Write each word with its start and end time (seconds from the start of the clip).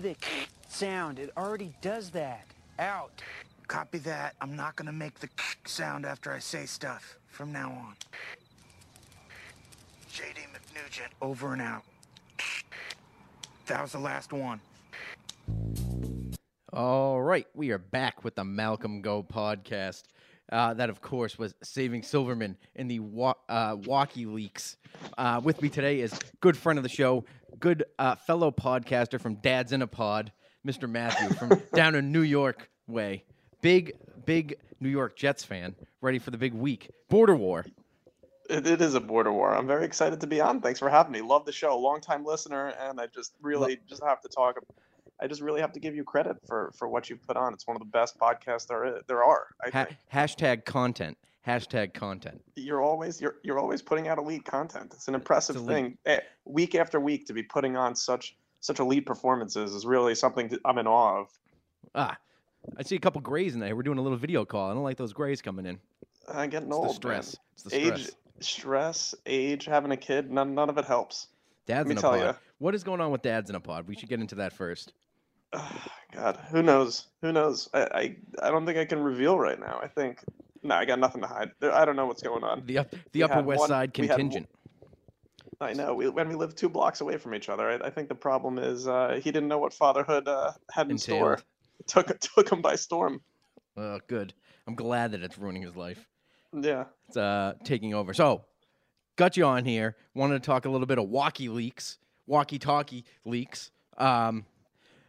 don't 0.00 0.08
have 0.08 0.18
to 0.20 0.26
do 0.26 0.46
the 0.46 0.48
sound. 0.68 1.18
It 1.18 1.30
already 1.36 1.74
does 1.80 2.10
that. 2.10 2.44
Out. 2.78 3.22
Copy 3.66 3.98
that. 3.98 4.34
I'm 4.40 4.56
not 4.56 4.76
gonna 4.76 4.92
make 4.92 5.18
the 5.20 5.28
sound 5.66 6.06
after 6.06 6.32
I 6.32 6.38
say 6.38 6.66
stuff 6.66 7.18
from 7.26 7.52
now 7.52 7.70
on. 7.70 7.94
JD 10.10 10.46
McNugent, 10.52 11.10
over 11.20 11.52
and 11.52 11.62
out. 11.62 11.82
That 13.66 13.82
was 13.82 13.92
the 13.92 13.98
last 13.98 14.32
one. 14.32 14.62
All 16.72 17.20
right, 17.20 17.46
we 17.54 17.70
are 17.70 17.76
back 17.76 18.24
with 18.24 18.34
the 18.34 18.44
Malcolm 18.44 19.02
Go 19.02 19.22
podcast. 19.22 20.04
Uh, 20.50 20.72
that, 20.72 20.88
of 20.88 21.02
course, 21.02 21.38
was 21.38 21.54
Saving 21.62 22.02
Silverman 22.02 22.56
in 22.76 22.88
the 22.88 23.00
wa- 23.00 23.34
uh, 23.50 23.76
Walkie 23.84 24.24
Leaks. 24.24 24.78
Uh, 25.18 25.42
with 25.44 25.60
me 25.60 25.68
today 25.68 26.00
is 26.00 26.18
good 26.40 26.56
friend 26.56 26.78
of 26.78 26.82
the 26.82 26.88
show, 26.88 27.26
good 27.58 27.84
uh, 27.98 28.14
fellow 28.16 28.50
podcaster 28.50 29.20
from 29.20 29.36
Dad's 29.36 29.72
in 29.72 29.82
a 29.82 29.86
Pod, 29.86 30.32
Mr. 30.66 30.88
Matthew 30.88 31.30
from 31.36 31.60
down 31.74 31.94
in 31.94 32.12
New 32.12 32.22
York 32.22 32.68
way. 32.86 33.24
Big, 33.60 33.92
big 34.24 34.56
New 34.80 34.88
York 34.88 35.16
Jets 35.16 35.44
fan, 35.44 35.74
ready 36.00 36.18
for 36.18 36.30
the 36.30 36.38
big 36.38 36.54
week. 36.54 36.90
Border 37.08 37.34
War. 37.36 37.64
It, 38.48 38.66
it 38.66 38.80
is 38.80 38.94
a 38.94 39.00
border 39.00 39.30
war. 39.30 39.54
I'm 39.54 39.66
very 39.66 39.84
excited 39.84 40.20
to 40.22 40.26
be 40.26 40.40
on. 40.40 40.62
Thanks 40.62 40.78
for 40.78 40.88
having 40.88 41.12
me. 41.12 41.20
Love 41.20 41.44
the 41.44 41.52
show. 41.52 41.78
Long 41.78 42.00
time 42.00 42.24
listener, 42.24 42.68
and 42.80 42.98
I 42.98 43.06
just 43.06 43.32
really 43.42 43.78
just 43.86 44.02
have 44.02 44.22
to 44.22 44.28
talk. 44.28 44.56
I 45.20 45.26
just 45.26 45.42
really 45.42 45.60
have 45.60 45.72
to 45.72 45.80
give 45.80 45.94
you 45.94 46.02
credit 46.02 46.38
for 46.46 46.72
for 46.74 46.88
what 46.88 47.10
you've 47.10 47.22
put 47.26 47.36
on. 47.36 47.52
It's 47.52 47.66
one 47.66 47.76
of 47.76 47.80
the 47.80 47.88
best 47.88 48.18
podcasts 48.18 48.66
there 48.66 48.86
is, 48.86 49.02
there 49.06 49.22
are. 49.22 49.48
I 49.62 49.70
Ha- 49.70 49.84
think 49.84 49.98
hashtag 50.10 50.64
content. 50.64 51.18
Hashtag 51.52 51.94
content. 51.94 52.42
you're 52.56 52.82
always 52.82 53.20
you're 53.22 53.36
you're 53.42 53.58
always 53.58 53.80
putting 53.80 54.06
out 54.08 54.18
elite 54.18 54.44
content. 54.44 54.92
It's 54.94 55.08
an 55.08 55.14
impressive 55.14 55.56
elite. 55.56 55.68
thing. 55.68 55.98
Eh, 56.04 56.20
Week 56.44 56.74
after 56.74 57.00
week 57.00 57.26
to 57.26 57.32
be 57.32 57.42
putting 57.42 57.74
on 57.76 57.94
such 57.96 58.36
such 58.60 58.80
elite 58.80 59.06
performances 59.06 59.72
is 59.74 59.86
really 59.86 60.14
something 60.14 60.50
I'm 60.66 60.76
in 60.76 60.86
awe 60.86 61.20
of. 61.20 61.28
Ah, 61.94 62.16
I 62.76 62.82
see 62.82 62.96
a 62.96 62.98
couple 62.98 63.22
grays 63.22 63.54
in 63.54 63.60
there. 63.60 63.74
We're 63.74 63.82
doing 63.82 63.96
a 63.98 64.02
little 64.02 64.18
video 64.18 64.44
call. 64.44 64.70
I 64.70 64.74
don't 64.74 64.82
like 64.82 64.98
those 64.98 65.14
grays 65.14 65.40
coming 65.40 65.64
in. 65.64 65.78
I'm 66.30 66.50
getting 66.50 66.68
It's 66.68 66.76
old. 66.76 66.84
the 67.02 67.08
man. 67.08 67.22
stress. 67.22 67.36
It's 67.54 67.62
the 67.62 67.74
age, 67.76 67.98
stress. 68.02 68.16
stress, 68.40 69.14
age, 69.24 69.64
having 69.64 69.92
a 69.92 69.96
kid. 69.96 70.30
None 70.30 70.54
none 70.54 70.68
of 70.68 70.76
it 70.76 70.84
helps. 70.84 71.28
Dad's 71.64 71.86
me 71.86 71.92
in 71.92 71.98
a 71.98 72.00
tell 72.02 72.10
pod. 72.10 72.20
ya. 72.20 72.32
What 72.58 72.74
is 72.74 72.84
going 72.84 73.00
on 73.00 73.10
with 73.10 73.22
dads 73.22 73.48
in 73.48 73.56
a 73.56 73.60
pod? 73.60 73.88
We 73.88 73.94
should 73.96 74.10
get 74.10 74.20
into 74.20 74.34
that 74.34 74.52
first. 74.52 74.92
God, 76.12 76.36
who 76.50 76.62
knows? 76.62 77.06
Who 77.22 77.32
knows? 77.32 77.70
I, 77.72 77.80
I 77.80 78.16
I 78.42 78.50
don't 78.50 78.66
think 78.66 78.76
I 78.76 78.84
can 78.84 78.98
reveal 79.00 79.38
right 79.38 79.58
now. 79.58 79.80
I 79.82 79.88
think 79.88 80.18
no, 80.68 80.74
I 80.76 80.84
got 80.84 80.98
nothing 80.98 81.22
to 81.22 81.26
hide. 81.26 81.50
I 81.62 81.84
don't 81.84 81.96
know 81.96 82.06
what's 82.06 82.22
going 82.22 82.44
on. 82.44 82.62
The 82.66 82.78
up, 82.78 82.90
the 82.90 82.98
We 83.14 83.22
Upper 83.22 83.42
West 83.42 83.60
one- 83.60 83.68
Side 83.68 83.98
we 83.98 84.06
contingent. 84.06 84.48
I 85.60 85.72
know. 85.72 85.94
We, 85.94 86.08
when 86.08 86.28
we 86.28 86.36
live 86.36 86.54
two 86.54 86.68
blocks 86.68 87.00
away 87.00 87.16
from 87.16 87.34
each 87.34 87.48
other, 87.48 87.68
I, 87.68 87.86
I 87.86 87.90
think 87.90 88.08
the 88.08 88.14
problem 88.14 88.58
is 88.58 88.86
uh, 88.86 89.18
he 89.20 89.32
didn't 89.32 89.48
know 89.48 89.58
what 89.58 89.72
fatherhood 89.72 90.28
uh, 90.28 90.52
had 90.70 90.88
in 90.88 90.98
store. 90.98 91.40
It 91.80 91.88
took 91.88 92.16
took 92.20 92.50
him 92.52 92.62
by 92.62 92.76
storm. 92.76 93.20
Oh, 93.76 93.98
good. 94.06 94.34
I'm 94.68 94.74
glad 94.76 95.12
that 95.12 95.22
it's 95.22 95.36
ruining 95.38 95.62
his 95.62 95.74
life. 95.74 96.06
Yeah. 96.52 96.84
It's 97.08 97.16
uh, 97.16 97.54
taking 97.64 97.94
over. 97.94 98.14
So, 98.14 98.44
got 99.16 99.36
you 99.36 99.44
on 99.46 99.64
here. 99.64 99.96
Wanted 100.14 100.42
to 100.42 100.46
talk 100.46 100.64
a 100.64 100.70
little 100.70 100.86
bit 100.86 100.98
of 100.98 101.08
walkie 101.08 101.48
leaks, 101.48 101.98
walkie-talkie 102.26 103.04
leaks. 103.24 103.70
Um, 103.96 104.44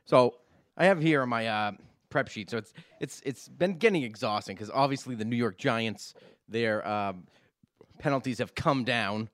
so 0.06 0.36
I 0.78 0.86
have 0.86 1.00
here 1.02 1.26
my 1.26 1.46
uh, 1.48 1.72
prep 2.10 2.28
sheet. 2.28 2.50
So 2.50 2.58
it's 2.58 2.74
it's 3.00 3.22
it's 3.26 3.48
been 3.48 3.78
getting 3.78 4.04
exhausting 4.04 4.56
because 4.56 4.70
obviously 4.70 5.16
the 5.16 5.26
New 5.26 5.36
York 5.36 5.58
Giants, 5.58 6.14
their 6.48 6.88
um, 6.88 7.28
penalties 8.00 8.40
have 8.40 8.56
come 8.56 8.84
down, 8.84 9.30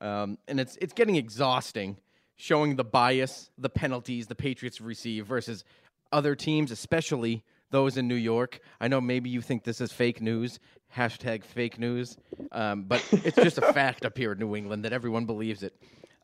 um, 0.00 0.38
and 0.48 0.60
it's 0.60 0.76
it's 0.80 0.92
getting 0.92 1.16
exhausting 1.16 1.96
showing 2.40 2.76
the 2.76 2.84
bias, 2.84 3.50
the 3.58 3.68
penalties 3.68 4.26
the 4.26 4.34
Patriots 4.34 4.80
receive 4.80 5.26
versus 5.26 5.62
other 6.10 6.34
teams, 6.34 6.70
especially 6.70 7.44
those 7.70 7.98
in 7.98 8.08
New 8.08 8.14
York. 8.14 8.60
I 8.80 8.88
know 8.88 8.98
maybe 9.00 9.28
you 9.28 9.42
think 9.42 9.62
this 9.62 9.80
is 9.80 9.92
fake 9.92 10.22
news, 10.22 10.58
hashtag 10.96 11.44
fake 11.44 11.78
news, 11.78 12.16
um, 12.50 12.84
but 12.84 13.04
it's 13.12 13.36
just 13.36 13.58
a 13.58 13.72
fact 13.74 14.06
up 14.06 14.16
here 14.16 14.32
in 14.32 14.38
New 14.38 14.56
England 14.56 14.86
that 14.86 14.92
everyone 14.92 15.26
believes 15.26 15.62
it. 15.62 15.74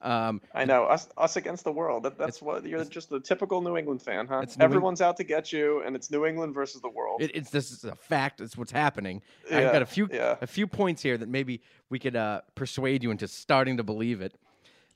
Um, 0.03 0.43
I 0.55 0.65
know 0.67 0.85
us 0.85 1.09
us 1.17 1.37
against 1.37 1.65
the 1.65 1.73
world. 1.73 2.03
That, 2.03 2.19
that's 2.19 2.43
what 2.43 2.65
you're 2.67 2.85
just 2.85 3.11
a 3.13 3.21
typical 3.21 3.63
New 3.63 3.77
England 3.77 4.03
fan, 4.03 4.27
huh? 4.27 4.41
It's 4.43 4.57
New 4.57 4.65
Eng- 4.65 4.71
Everyone's 4.71 5.01
out 5.01 5.17
to 5.17 5.25
get 5.25 5.53
you, 5.53 5.83
and 5.83 5.97
it's 5.97 6.11
New 6.11 6.27
England 6.27 6.55
versus 6.55 6.83
the 6.83 6.89
world. 6.91 7.23
It, 7.23 7.31
it's 7.35 7.51
this 7.51 7.71
is 7.71 7.85
a 7.85 7.97
fact. 7.97 8.41
It's 8.41 8.57
what's 8.57 8.73
happening. 8.73 9.23
I've 9.51 9.73
got 9.73 9.83
a 9.83 9.87
few 9.87 10.09
yeah. 10.13 10.37
a 10.41 10.47
few 10.47 10.67
points 10.67 11.03
here 11.03 11.17
that 11.17 11.29
maybe 11.29 11.63
we 11.89 11.99
could 11.99 12.15
uh, 12.15 12.43
persuade 12.55 13.03
you 13.03 13.11
into 13.11 13.27
starting 13.27 13.79
to 13.79 13.83
believe 13.83 14.21
it. 14.21 14.35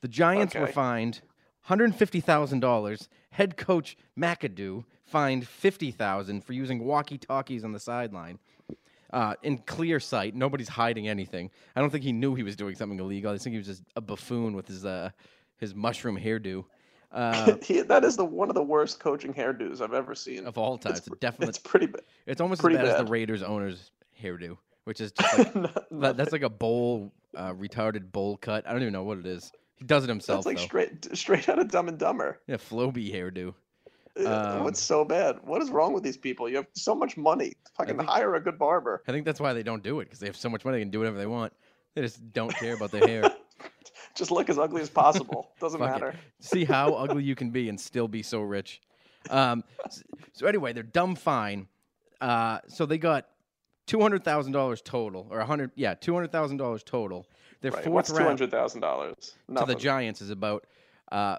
The 0.01 0.07
Giants 0.07 0.55
were 0.55 0.67
fined 0.67 1.15
one 1.15 1.23
hundred 1.63 1.95
fifty 1.95 2.19
thousand 2.19 2.59
dollars. 2.59 3.09
Head 3.31 3.57
coach 3.57 3.97
McAdoo 4.17 4.85
fined 5.03 5.47
fifty 5.47 5.91
thousand 5.91 6.45
for 6.45 6.53
using 6.53 6.85
walkie 6.85 7.17
talkies 7.17 7.63
on 7.63 7.71
the 7.71 7.79
sideline. 7.79 8.39
Uh, 9.13 9.35
in 9.43 9.57
clear 9.59 9.99
sight, 9.99 10.35
nobody's 10.35 10.69
hiding 10.69 11.07
anything. 11.07 11.49
I 11.75 11.81
don't 11.81 11.89
think 11.89 12.03
he 12.03 12.13
knew 12.13 12.33
he 12.35 12.43
was 12.43 12.55
doing 12.55 12.75
something 12.75 12.99
illegal. 12.99 13.31
I 13.33 13.37
think 13.37 13.53
he 13.53 13.57
was 13.57 13.67
just 13.67 13.83
a 13.95 14.01
buffoon 14.01 14.55
with 14.55 14.67
his 14.67 14.85
uh, 14.85 15.09
his 15.57 15.75
mushroom 15.75 16.17
hairdo. 16.17 16.63
Uh, 17.11 17.57
he, 17.63 17.81
that 17.81 18.05
is 18.05 18.15
the 18.15 18.23
one 18.23 18.47
of 18.49 18.55
the 18.55 18.63
worst 18.63 18.99
coaching 19.01 19.33
hairdos 19.33 19.81
I've 19.81 19.93
ever 19.93 20.15
seen. 20.15 20.47
of 20.47 20.57
all 20.57 20.77
time, 20.77 20.93
it's, 20.93 21.05
a 21.07 21.09
pr- 21.09 21.17
definite. 21.17 21.49
It's 21.49 21.57
pretty 21.57 21.87
bad. 21.87 22.03
It's 22.25 22.39
almost 22.39 22.61
Pretty 22.61 22.77
as 22.77 22.83
bad, 22.87 22.99
as 23.01 23.05
the. 23.05 23.11
Raiders 23.11 23.43
owner's 23.43 23.91
hairdo, 24.21 24.57
which 24.85 25.01
is 25.01 25.11
just 25.11 25.37
like, 25.37 25.55
No- 25.91 25.99
that, 25.99 26.15
that's 26.15 26.31
like 26.31 26.43
a 26.43 26.49
bowl, 26.49 27.11
uh, 27.35 27.51
retarded 27.53 28.11
bowl 28.13 28.37
cut. 28.37 28.65
I 28.65 28.71
don't 28.71 28.81
even 28.81 28.93
know 28.93 29.03
what 29.03 29.17
it 29.17 29.25
is. 29.25 29.51
He 29.75 29.83
does 29.85 30.03
it 30.05 30.09
himself 30.09 30.45
That's 30.45 30.45
like 30.45 30.57
though. 30.57 30.63
straight 30.63 31.17
straight 31.17 31.49
out 31.49 31.59
of 31.59 31.69
Dumb 31.69 31.87
and 31.89 31.97
Dumber. 31.97 32.39
yeah, 32.47 32.55
Floby 32.55 33.13
hairdo. 33.13 33.55
Uh, 34.25 34.55
Um, 34.57 34.63
What's 34.65 34.81
so 34.81 35.05
bad? 35.05 35.37
What 35.43 35.61
is 35.61 35.69
wrong 35.69 35.93
with 35.93 36.03
these 36.03 36.17
people? 36.17 36.49
You 36.49 36.57
have 36.57 36.67
so 36.73 36.93
much 36.93 37.15
money. 37.17 37.53
Fucking 37.77 37.97
think- 37.97 38.09
hire 38.09 38.35
a 38.35 38.41
good 38.41 38.57
barber. 38.59 39.01
I 39.07 39.11
think 39.11 39.25
that's 39.25 39.39
why 39.39 39.53
they 39.53 39.63
don't 39.63 39.81
do 39.83 39.99
it 40.01 40.05
because 40.05 40.19
they 40.19 40.27
have 40.27 40.35
so 40.35 40.49
much 40.49 40.65
money 40.65 40.77
they 40.77 40.81
can 40.81 40.91
do 40.91 40.99
whatever 40.99 41.17
they 41.17 41.25
want. 41.25 41.53
They 41.95 42.01
just 42.01 42.31
don't 42.33 42.53
care 42.55 42.73
about 42.75 42.91
their 42.91 43.07
hair. 43.07 43.31
Just 44.13 44.29
look 44.29 44.49
as 44.49 44.57
ugly 44.59 44.81
as 44.81 44.89
possible. 44.89 45.51
Doesn't 45.61 45.79
Fuck 45.79 45.87
it. 45.89 45.91
matter. 45.93 46.15
See 46.41 46.65
how 46.65 46.93
ugly 46.95 47.23
you 47.23 47.33
can 47.33 47.49
be 47.51 47.69
and 47.69 47.79
still 47.79 48.09
be 48.09 48.21
so 48.21 48.41
rich. 48.41 48.81
Um, 49.29 49.63
so 50.33 50.47
anyway, 50.47 50.73
they're 50.73 50.83
dumb 50.83 51.15
fine. 51.15 51.67
Uh, 52.19 52.59
so 52.67 52.85
they 52.85 52.97
got 52.97 53.27
two 53.87 54.01
hundred 54.01 54.25
thousand 54.25 54.51
dollars 54.51 54.81
total, 54.81 55.27
or 55.31 55.39
a 55.39 55.45
hundred, 55.45 55.71
yeah, 55.75 55.93
two 55.93 56.13
hundred 56.13 56.31
thousand 56.33 56.57
dollars 56.57 56.83
total. 56.83 57.25
Their 57.61 57.71
Right. 57.71 57.83
fourth 57.85 57.93
What's 57.93 58.09
round 58.11 58.25
hundred 58.25 58.51
thousand 58.51 58.81
dollars? 58.81 59.35
to 59.57 59.65
the 59.65 59.75
Giants 59.75 60.21
is 60.21 60.29
about 60.29 60.65
uh, 61.09 61.37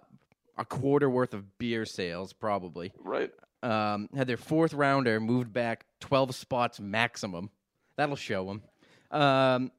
a 0.56 0.64
quarter 0.64 1.08
worth 1.08 1.34
of 1.34 1.58
beer 1.58 1.84
sales, 1.84 2.32
probably. 2.32 2.92
Right. 2.98 3.30
Um, 3.62 4.08
had 4.14 4.26
their 4.26 4.36
fourth 4.36 4.74
rounder 4.74 5.20
moved 5.20 5.52
back 5.52 5.86
12 6.00 6.34
spots 6.34 6.80
maximum. 6.80 7.50
That'll 7.96 8.16
show 8.16 8.46
them. 8.46 8.62
Um, 9.10 9.72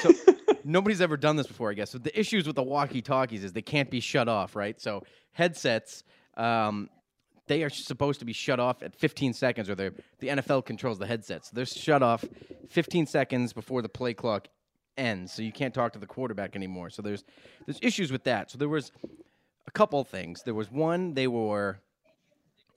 so 0.00 0.12
nobody's 0.64 1.00
ever 1.00 1.16
done 1.16 1.36
this 1.36 1.46
before, 1.46 1.70
I 1.70 1.74
guess. 1.74 1.90
So 1.90 1.98
the 1.98 2.18
issues 2.18 2.46
with 2.46 2.56
the 2.56 2.62
walkie-talkies 2.62 3.44
is 3.44 3.52
they 3.52 3.62
can't 3.62 3.90
be 3.90 4.00
shut 4.00 4.28
off, 4.28 4.56
right? 4.56 4.80
So 4.80 5.04
headsets, 5.32 6.02
um, 6.36 6.88
they 7.46 7.62
are 7.62 7.70
supposed 7.70 8.20
to 8.20 8.24
be 8.24 8.32
shut 8.32 8.60
off 8.60 8.82
at 8.82 8.94
15 8.94 9.32
seconds, 9.32 9.68
or 9.68 9.74
the 9.74 9.92
NFL 10.22 10.64
controls 10.64 10.98
the 10.98 11.06
headsets. 11.06 11.50
So 11.50 11.56
they're 11.56 11.66
shut 11.66 12.02
off 12.02 12.24
15 12.68 13.06
seconds 13.06 13.52
before 13.52 13.82
the 13.82 13.88
play 13.88 14.14
clock 14.14 14.48
ends, 14.96 15.32
so 15.32 15.42
you 15.42 15.52
can't 15.52 15.74
talk 15.74 15.92
to 15.94 15.98
the 15.98 16.06
quarterback 16.06 16.54
anymore. 16.54 16.90
So 16.90 17.02
there's 17.02 17.24
there's 17.66 17.78
issues 17.82 18.12
with 18.12 18.24
that. 18.24 18.50
So 18.50 18.58
there 18.58 18.68
was 18.68 18.92
a 19.70 19.72
couple 19.72 20.02
things. 20.04 20.42
There 20.42 20.54
was 20.54 20.70
one 20.70 21.14
they 21.14 21.28
were 21.28 21.78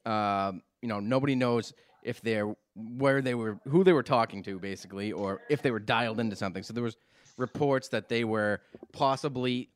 um, 0.05 0.61
you 0.81 0.87
know, 0.89 0.99
nobody 0.99 1.35
knows 1.35 1.73
if 2.03 2.21
they're 2.21 2.53
where 2.75 3.21
they 3.21 3.35
were, 3.35 3.59
who 3.67 3.83
they 3.83 3.93
were 3.93 4.03
talking 4.03 4.43
to, 4.43 4.59
basically, 4.59 5.11
or 5.11 5.41
if 5.49 5.61
they 5.61 5.71
were 5.71 5.79
dialed 5.79 6.19
into 6.19 6.35
something. 6.35 6.63
So 6.63 6.73
there 6.73 6.83
was 6.83 6.97
reports 7.37 7.87
that 7.89 8.09
they 8.09 8.23
were 8.23 8.61
possibly 8.91 9.69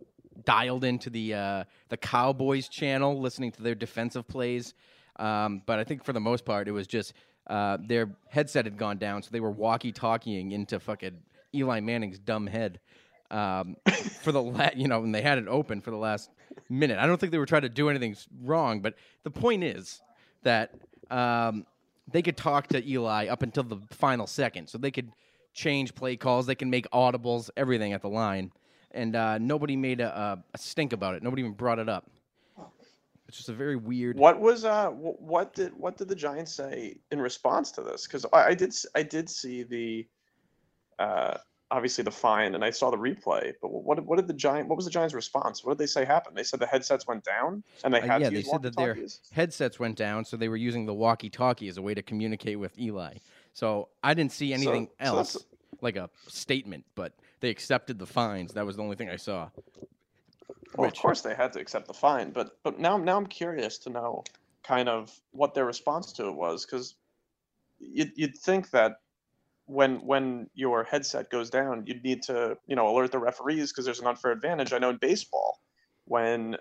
dialed 0.45 0.83
into 0.83 1.09
the 1.09 1.33
uh, 1.33 1.63
the 1.89 1.97
Cowboys 1.97 2.67
channel, 2.67 3.19
listening 3.19 3.51
to 3.53 3.63
their 3.63 3.75
defensive 3.75 4.27
plays. 4.27 4.73
Um, 5.17 5.61
but 5.65 5.79
I 5.79 5.83
think 5.83 6.03
for 6.03 6.13
the 6.13 6.19
most 6.19 6.45
part, 6.45 6.67
it 6.67 6.71
was 6.71 6.85
just 6.85 7.13
uh, 7.47 7.77
their 7.81 8.09
headset 8.29 8.65
had 8.65 8.77
gone 8.77 8.97
down, 8.97 9.23
so 9.23 9.29
they 9.31 9.39
were 9.39 9.51
walkie-talkieing 9.51 10.51
into 10.51 10.79
fucking 10.79 11.17
Eli 11.55 11.79
Manning's 11.79 12.19
dumb 12.19 12.45
head 12.45 12.79
um, 13.31 13.77
for 14.21 14.31
the 14.31 14.41
la- 14.41 14.69
you 14.75 14.87
know, 14.87 15.03
and 15.03 15.15
they 15.15 15.21
had 15.21 15.37
it 15.37 15.47
open 15.47 15.81
for 15.81 15.91
the 15.91 15.97
last 15.97 16.29
minute. 16.69 16.97
I 16.99 17.05
don't 17.05 17.19
think 17.19 17.31
they 17.31 17.37
were 17.37 17.45
trying 17.45 17.63
to 17.63 17.69
do 17.69 17.89
anything 17.89 18.15
wrong, 18.43 18.81
but 18.81 18.95
the 19.23 19.31
point 19.31 19.63
is 19.63 20.01
that 20.43 20.71
um, 21.09 21.65
they 22.11 22.21
could 22.21 22.37
talk 22.37 22.67
to 22.67 22.87
Eli 22.87 23.27
up 23.27 23.41
until 23.43 23.63
the 23.63 23.79
final 23.91 24.27
second, 24.27 24.67
so 24.67 24.77
they 24.77 24.91
could 24.91 25.11
change 25.53 25.95
play 25.95 26.15
calls, 26.15 26.45
they 26.45 26.55
can 26.55 26.69
make 26.69 26.89
audibles, 26.91 27.49
everything 27.57 27.93
at 27.93 28.01
the 28.01 28.09
line, 28.09 28.51
and 28.91 29.15
uh, 29.15 29.37
nobody 29.37 29.75
made 29.75 29.99
a, 29.99 30.43
a, 30.53 30.57
stink 30.57 30.93
about 30.93 31.15
it. 31.15 31.23
Nobody 31.23 31.41
even 31.41 31.53
brought 31.53 31.79
it 31.79 31.89
up. 31.89 32.09
It's 33.27 33.37
just 33.37 33.49
a 33.49 33.53
very 33.53 33.75
weird. 33.75 34.17
What 34.17 34.39
was 34.39 34.63
uh 34.63 34.87
what 34.89 35.53
did 35.53 35.73
what 35.73 35.97
did 35.97 36.07
the 36.07 36.15
Giants 36.15 36.53
say 36.53 36.97
in 37.11 37.19
response 37.19 37.71
to 37.71 37.81
this? 37.81 38.07
Because 38.07 38.25
I, 38.31 38.45
I 38.45 38.53
did 38.53 38.73
I 38.95 39.03
did 39.03 39.29
see 39.29 39.63
the 39.63 40.07
uh 40.97 41.37
obviously 41.69 42.03
the 42.03 42.11
fine 42.11 42.55
and 42.55 42.63
I 42.63 42.69
saw 42.69 42.89
the 42.89 42.97
replay, 42.97 43.53
but 43.61 43.69
what 43.69 43.95
did- 43.95 44.05
what 44.05 44.15
did 44.17 44.27
the 44.27 44.33
Giant 44.33 44.69
what 44.69 44.75
was 44.77 44.85
the 44.85 44.91
Giants' 44.91 45.13
response? 45.13 45.63
What 45.63 45.73
did 45.73 45.79
they 45.79 45.87
say 45.87 46.05
happened? 46.05 46.37
They 46.37 46.43
said 46.43 46.59
the 46.59 46.65
headsets 46.67 47.05
went 47.07 47.23
down 47.23 47.63
and 47.83 47.93
they 47.93 47.99
Uh, 48.01 48.07
had 48.07 48.21
yeah, 48.21 48.29
to 48.29 48.33
they 48.35 48.39
use 48.41 48.49
said 48.49 48.61
that 48.61 48.75
their 48.75 48.97
headsets 49.31 49.79
went 49.79 49.97
down, 49.97 50.23
so 50.25 50.37
they 50.37 50.49
were 50.49 50.55
using 50.57 50.85
the 50.85 50.93
walkie-talkie 50.93 51.67
as 51.67 51.77
a 51.77 51.81
way 51.81 51.93
to 51.93 52.01
communicate 52.01 52.57
with 52.59 52.77
Eli. 52.79 53.15
So 53.53 53.89
I 54.03 54.13
didn't 54.13 54.31
see 54.31 54.53
anything 54.53 54.87
so 54.87 54.93
else 55.17 55.37
like 55.81 55.95
a 55.97 56.09
statement, 56.27 56.85
but 56.95 57.13
they 57.41 57.49
accepted 57.49 57.99
the 57.99 58.05
fines. 58.07 58.53
That 58.53 58.65
was 58.65 58.77
the 58.77 58.83
only 58.83 58.95
thing 58.95 59.09
I 59.09 59.15
saw. 59.17 59.49
Well, 60.75 60.87
Which- 60.87 60.97
of 60.97 61.01
course 61.01 61.21
they 61.21 61.35
had 61.35 61.53
to 61.53 61.59
accept 61.59 61.87
the 61.87 61.93
fine, 61.93 62.31
but 62.31 62.57
but 62.63 62.79
now 62.79 62.97
now 62.97 63.17
I'm 63.17 63.27
curious 63.27 63.77
to 63.79 63.89
know 63.89 64.23
kind 64.63 64.87
of 64.89 65.19
what 65.31 65.53
their 65.53 65.65
response 65.65 66.11
to 66.13 66.27
it 66.27 66.35
was 66.35 66.65
because 66.65 66.95
you'd 67.79 68.11
you'd 68.15 68.37
think 68.37 68.69
that 68.71 69.01
when 69.67 69.97
when 69.97 70.49
your 70.53 70.83
headset 70.83 71.29
goes 71.29 71.49
down, 71.49 71.83
you'd 71.85 72.03
need 72.03 72.23
to 72.23 72.57
you 72.67 72.75
know 72.75 72.87
alert 72.89 73.11
the 73.11 73.19
referees 73.19 73.71
because 73.71 73.85
there's 73.85 73.99
an 73.99 74.07
unfair 74.07 74.31
advantage. 74.31 74.73
I 74.73 74.79
know 74.79 74.89
in 74.89 74.97
baseball 74.97 75.59
when 76.05 76.55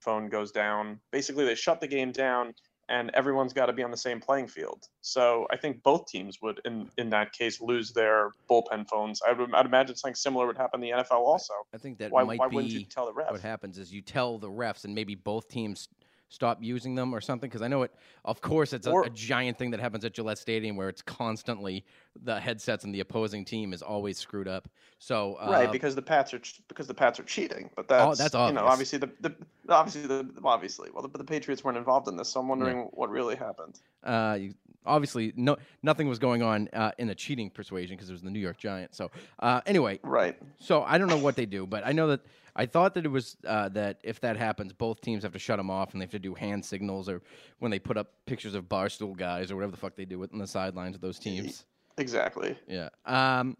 phone 0.00 0.28
goes 0.28 0.52
down, 0.52 1.00
basically 1.10 1.44
they 1.44 1.54
shut 1.54 1.80
the 1.80 1.88
game 1.88 2.12
down 2.12 2.54
and 2.90 3.10
everyone's 3.14 3.52
got 3.52 3.66
to 3.66 3.72
be 3.72 3.82
on 3.82 3.90
the 3.90 3.96
same 3.96 4.20
playing 4.20 4.48
field. 4.48 4.84
So 5.02 5.46
I 5.50 5.56
think 5.56 5.82
both 5.82 6.06
teams 6.06 6.38
would 6.40 6.60
in 6.64 6.88
in 6.98 7.10
that 7.10 7.32
case 7.32 7.60
lose 7.60 7.92
their 7.92 8.30
bullpen 8.50 8.88
phones. 8.88 9.20
I 9.26 9.32
would 9.32 9.52
I'd 9.54 9.66
imagine 9.66 9.96
something 9.96 10.14
similar 10.14 10.46
would 10.46 10.56
happen 10.56 10.82
in 10.82 10.90
the 10.90 11.02
NFL 11.02 11.20
also. 11.20 11.52
I 11.74 11.78
think 11.78 11.98
that 11.98 12.10
Why, 12.10 12.24
might 12.24 12.38
why 12.38 12.46
wouldn't 12.46 12.72
you 12.72 12.80
be 12.80 12.84
tell 12.84 13.06
the 13.06 13.12
ref? 13.12 13.30
what 13.30 13.40
happens 13.40 13.78
is 13.78 13.92
you 13.92 14.02
tell 14.02 14.38
the 14.38 14.50
refs, 14.50 14.84
and 14.84 14.94
maybe 14.94 15.14
both 15.14 15.48
teams 15.48 15.88
stop 16.28 16.58
using 16.62 16.94
them 16.94 17.14
or 17.14 17.20
something. 17.20 17.48
Because 17.48 17.62
I 17.62 17.68
know 17.68 17.82
it. 17.82 17.92
Of 18.24 18.40
course, 18.40 18.72
it's 18.72 18.86
a, 18.86 18.90
Or- 18.90 19.04
a 19.04 19.10
giant 19.10 19.58
thing 19.58 19.70
that 19.70 19.80
happens 19.80 20.04
at 20.04 20.12
Gillette 20.14 20.38
Stadium 20.38 20.76
where 20.76 20.88
it's 20.88 21.02
constantly 21.02 21.84
the 22.22 22.38
headsets 22.40 22.84
and 22.84 22.94
the 22.94 23.00
opposing 23.00 23.44
team 23.44 23.72
is 23.72 23.82
always 23.82 24.18
screwed 24.18 24.48
up. 24.48 24.68
So 24.98 25.34
uh, 25.40 25.50
right 25.50 25.70
because 25.70 25.94
the 25.94 26.02
pats 26.02 26.34
are 26.34 26.40
because 26.66 26.88
the 26.88 26.94
pats 26.94 27.20
are 27.20 27.24
cheating 27.24 27.70
but 27.76 27.86
that's, 27.86 28.18
that's 28.18 28.34
you 28.34 28.52
know 28.52 28.64
obviously 28.66 28.98
the, 28.98 29.08
the 29.20 29.32
obviously 29.68 30.06
the 30.08 30.28
obviously 30.42 30.90
well 30.92 31.02
the, 31.02 31.08
but 31.08 31.18
the 31.18 31.24
patriots 31.24 31.62
weren't 31.62 31.76
involved 31.78 32.08
in 32.08 32.16
this 32.16 32.28
so 32.30 32.40
i'm 32.40 32.48
wondering 32.48 32.88
what 32.92 33.08
really 33.08 33.36
happened 33.36 33.78
uh, 34.02 34.36
you- 34.40 34.54
obviously 34.86 35.32
no 35.36 35.56
nothing 35.84 36.08
was 36.08 36.18
going 36.18 36.42
on 36.42 36.68
uh, 36.72 36.90
in 36.98 37.10
a 37.10 37.14
cheating 37.14 37.48
persuasion 37.50 37.96
because 37.96 38.08
it 38.08 38.12
was 38.12 38.22
the 38.22 38.30
New 38.30 38.40
York 38.40 38.56
Giants. 38.58 38.96
So 38.96 39.10
uh, 39.38 39.60
anyway, 39.66 40.00
right 40.02 40.36
So 40.58 40.82
I 40.82 40.98
don't 40.98 41.08
know 41.08 41.18
what 41.18 41.36
they 41.36 41.46
do, 41.46 41.66
but 41.66 41.86
I 41.86 41.92
know 41.92 42.08
that 42.08 42.20
I 42.58 42.66
thought 42.66 42.94
that 42.94 43.04
it 43.04 43.08
was 43.08 43.36
uh, 43.46 43.68
that 43.70 44.00
if 44.02 44.20
that 44.20 44.36
happens, 44.36 44.72
both 44.72 45.00
teams 45.00 45.22
have 45.22 45.32
to 45.32 45.38
shut 45.38 45.58
them 45.58 45.70
off 45.70 45.92
and 45.92 46.00
they 46.00 46.04
have 46.04 46.10
to 46.10 46.18
do 46.18 46.34
hand 46.34 46.64
signals 46.64 47.08
or 47.08 47.22
when 47.60 47.70
they 47.70 47.78
put 47.78 47.96
up 47.96 48.12
pictures 48.26 48.54
of 48.54 48.64
barstool 48.64 49.16
guys 49.16 49.52
or 49.52 49.56
whatever 49.56 49.70
the 49.70 49.76
fuck 49.76 49.94
they 49.94 50.04
do 50.04 50.20
on 50.20 50.38
the 50.38 50.46
sidelines 50.46 50.96
of 50.96 51.00
those 51.00 51.20
teams. 51.20 51.64
exactly 51.98 52.56
Yeah. 52.66 52.88
Um, 53.06 53.56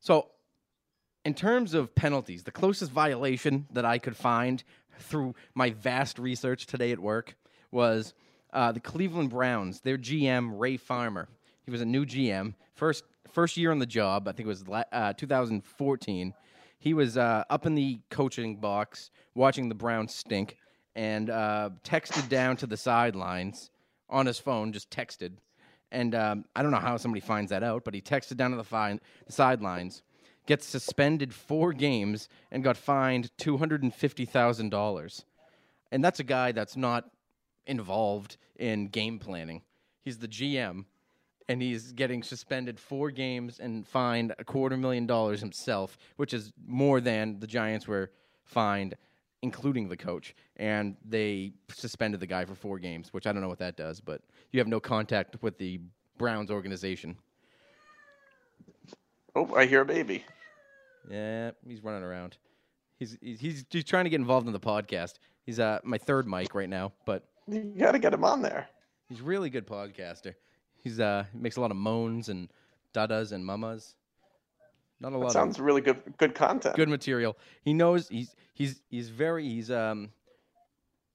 so 0.00 0.28
in 1.24 1.32
terms 1.32 1.72
of 1.72 1.94
penalties, 1.94 2.42
the 2.42 2.50
closest 2.50 2.92
violation 2.92 3.66
that 3.72 3.86
I 3.86 3.96
could 3.98 4.16
find 4.16 4.62
through 4.98 5.34
my 5.54 5.70
vast 5.70 6.18
research 6.18 6.66
today 6.66 6.92
at 6.92 6.98
work 6.98 7.36
was 7.70 8.12
uh, 8.52 8.70
the 8.70 8.80
Cleveland 8.80 9.30
Browns. 9.30 9.80
Their 9.80 9.96
GM 9.96 10.58
Ray 10.58 10.76
Farmer. 10.76 11.28
He 11.64 11.70
was 11.70 11.80
a 11.80 11.86
new 11.86 12.04
GM, 12.04 12.54
first 12.74 13.04
first 13.32 13.56
year 13.56 13.70
on 13.70 13.78
the 13.78 13.86
job. 13.86 14.28
I 14.28 14.32
think 14.32 14.46
it 14.46 14.48
was 14.48 14.64
uh, 14.92 15.14
2014. 15.14 16.34
He 16.82 16.94
was 16.94 17.16
uh, 17.16 17.44
up 17.48 17.64
in 17.64 17.76
the 17.76 18.00
coaching 18.10 18.56
box 18.56 19.12
watching 19.36 19.68
the 19.68 19.74
Browns 19.76 20.12
stink, 20.12 20.56
and 20.96 21.30
uh, 21.30 21.70
texted 21.84 22.28
down 22.28 22.56
to 22.56 22.66
the 22.66 22.76
sidelines 22.76 23.70
on 24.10 24.26
his 24.26 24.40
phone. 24.40 24.72
Just 24.72 24.90
texted, 24.90 25.34
and 25.92 26.12
um, 26.16 26.44
I 26.56 26.62
don't 26.62 26.72
know 26.72 26.78
how 26.78 26.96
somebody 26.96 27.20
finds 27.20 27.50
that 27.50 27.62
out, 27.62 27.84
but 27.84 27.94
he 27.94 28.00
texted 28.00 28.36
down 28.36 28.50
to 28.50 28.56
the, 28.56 28.64
fine, 28.64 28.98
the 29.26 29.32
sidelines, 29.32 30.02
gets 30.46 30.66
suspended 30.66 31.32
four 31.32 31.72
games, 31.72 32.28
and 32.50 32.64
got 32.64 32.76
fined 32.76 33.30
two 33.38 33.58
hundred 33.58 33.84
and 33.84 33.94
fifty 33.94 34.24
thousand 34.24 34.70
dollars. 34.70 35.24
And 35.92 36.02
that's 36.02 36.18
a 36.18 36.24
guy 36.24 36.50
that's 36.50 36.76
not 36.76 37.04
involved 37.64 38.38
in 38.56 38.88
game 38.88 39.20
planning. 39.20 39.62
He's 40.00 40.18
the 40.18 40.26
GM, 40.26 40.86
and 41.48 41.60
he's 41.60 41.92
getting 41.92 42.22
suspended 42.22 42.78
four 42.78 43.10
games 43.10 43.58
and 43.58 43.86
fined 43.86 44.34
a 44.38 44.44
quarter 44.44 44.76
million 44.76 45.06
dollars 45.06 45.40
himself, 45.40 45.98
which 46.16 46.34
is 46.34 46.52
more 46.66 47.00
than 47.00 47.40
the 47.40 47.46
Giants 47.46 47.86
were 47.86 48.10
fined, 48.44 48.94
including 49.42 49.88
the 49.88 49.96
coach. 49.96 50.34
And 50.56 50.96
they 51.04 51.52
suspended 51.68 52.20
the 52.20 52.26
guy 52.26 52.44
for 52.44 52.54
four 52.54 52.78
games, 52.78 53.12
which 53.12 53.26
I 53.26 53.32
don't 53.32 53.42
know 53.42 53.48
what 53.48 53.58
that 53.58 53.76
does, 53.76 54.00
but 54.00 54.22
you 54.50 54.60
have 54.60 54.68
no 54.68 54.80
contact 54.80 55.42
with 55.42 55.58
the 55.58 55.80
Browns 56.18 56.50
organization. 56.50 57.16
oh 59.34 59.54
i 59.54 59.64
hear 59.66 59.80
a 59.80 59.84
baby 59.84 60.24
Yeah, 61.10 61.52
he's 61.66 61.82
running 61.82 62.02
around. 62.02 62.36
He's 62.98 63.18
he's 63.20 63.40
he's, 63.40 63.64
he's 63.68 63.84
trying 63.84 64.04
to 64.04 64.10
get 64.10 64.20
involved 64.20 64.46
in 64.46 64.52
the 64.52 64.60
podcast. 64.60 65.14
He's 65.44 65.58
uh 65.58 65.80
my 65.82 65.98
third 65.98 66.28
mic 66.28 66.54
right 66.54 66.68
now, 66.68 66.92
but 67.06 67.24
you 67.48 67.74
gotta 67.76 67.98
get 67.98 68.12
him 68.12 68.24
on 68.24 68.42
there 68.42 68.68
he's 69.12 69.20
a 69.20 69.24
really 69.24 69.50
good 69.50 69.66
podcaster. 69.66 70.34
He's 70.82 71.00
uh 71.00 71.24
he 71.32 71.38
makes 71.38 71.56
a 71.56 71.60
lot 71.60 71.70
of 71.70 71.76
moans 71.76 72.28
and 72.28 72.48
dadas 72.92 73.32
and 73.32 73.44
mamas. 73.46 73.94
Not 75.00 75.12
a 75.12 75.16
lot 75.16 75.32
that 75.32 75.38
of 75.38 75.42
sounds 75.44 75.60
really 75.60 75.80
good 75.80 76.02
good 76.18 76.34
content 76.34 76.76
good 76.76 76.88
material. 76.88 77.36
He 77.62 77.72
knows 77.72 78.08
he's 78.08 78.34
he's 78.54 78.82
he's 78.90 79.08
very 79.08 79.48
he's 79.48 79.70
um 79.70 80.10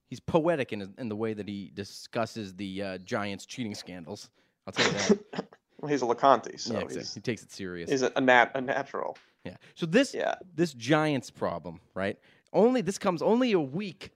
he's 0.10 0.20
poetic 0.20 0.74
in 0.74 0.94
in 0.98 1.10
the 1.10 1.16
way 1.16 1.34
that 1.34 1.48
he 1.48 1.72
discusses 1.74 2.54
the 2.56 2.82
uh, 2.82 2.98
Giants 3.00 3.46
cheating 3.46 3.76
scandals. 3.76 4.30
I'll 4.66 4.74
tell 4.74 4.86
you 4.86 4.92
that. 4.94 5.48
well, 5.82 5.92
he's 5.92 6.02
a 6.02 6.06
leconte 6.06 6.60
so 6.60 6.74
yeah, 6.74 6.80
exactly. 6.82 7.12
he 7.16 7.22
takes 7.22 7.44
it 7.44 7.52
serious. 7.52 7.90
he's 7.90 8.02
a, 8.02 8.12
a 8.16 8.22
nat 8.22 8.52
a 8.56 8.62
natural 8.62 9.18
Yeah. 9.44 9.58
So 9.76 9.86
this 9.86 10.14
Yeah. 10.14 10.36
this 10.56 10.74
Giants 10.74 11.30
problem, 11.30 11.82
right? 11.94 12.18
Only 12.54 12.82
this 12.82 12.98
comes 12.98 13.22
only 13.22 13.52
a 13.52 13.60
week 13.60 14.12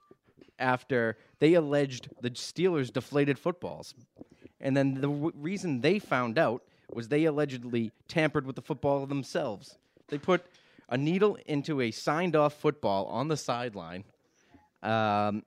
after 0.59 1.17
they 1.39 1.55
alleged 1.55 2.09
the 2.21 2.29
Steelers 2.31 2.91
deflated 2.93 3.37
footballs, 3.39 3.93
and 4.61 4.75
then 4.75 4.95
the 4.95 5.01
w- 5.01 5.33
reason 5.35 5.81
they 5.81 5.99
found 5.99 6.37
out 6.37 6.63
was 6.93 7.07
they 7.07 7.25
allegedly 7.25 7.91
tampered 8.07 8.45
with 8.45 8.55
the 8.55 8.61
football 8.61 9.05
themselves. 9.05 9.77
They 10.07 10.17
put 10.17 10.45
a 10.89 10.97
needle 10.97 11.37
into 11.45 11.81
a 11.81 11.91
signed 11.91 12.35
off 12.35 12.53
football 12.53 13.05
on 13.05 13.27
the 13.27 13.37
sideline. 13.37 14.03
Um, 14.83 15.43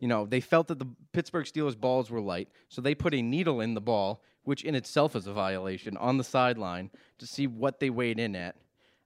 you 0.00 0.08
know, 0.08 0.26
they 0.26 0.40
felt 0.40 0.68
that 0.68 0.78
the 0.78 0.88
Pittsburgh 1.12 1.44
Steelers 1.44 1.78
balls 1.78 2.10
were 2.10 2.20
light, 2.20 2.48
so 2.68 2.80
they 2.80 2.94
put 2.94 3.14
a 3.14 3.22
needle 3.22 3.60
in 3.60 3.74
the 3.74 3.80
ball, 3.80 4.22
which 4.44 4.64
in 4.64 4.74
itself 4.74 5.16
is 5.16 5.26
a 5.26 5.32
violation, 5.32 5.96
on 5.96 6.16
the 6.16 6.24
sideline 6.24 6.90
to 7.18 7.26
see 7.26 7.46
what 7.46 7.80
they 7.80 7.90
weighed 7.90 8.18
in 8.18 8.36
at. 8.36 8.56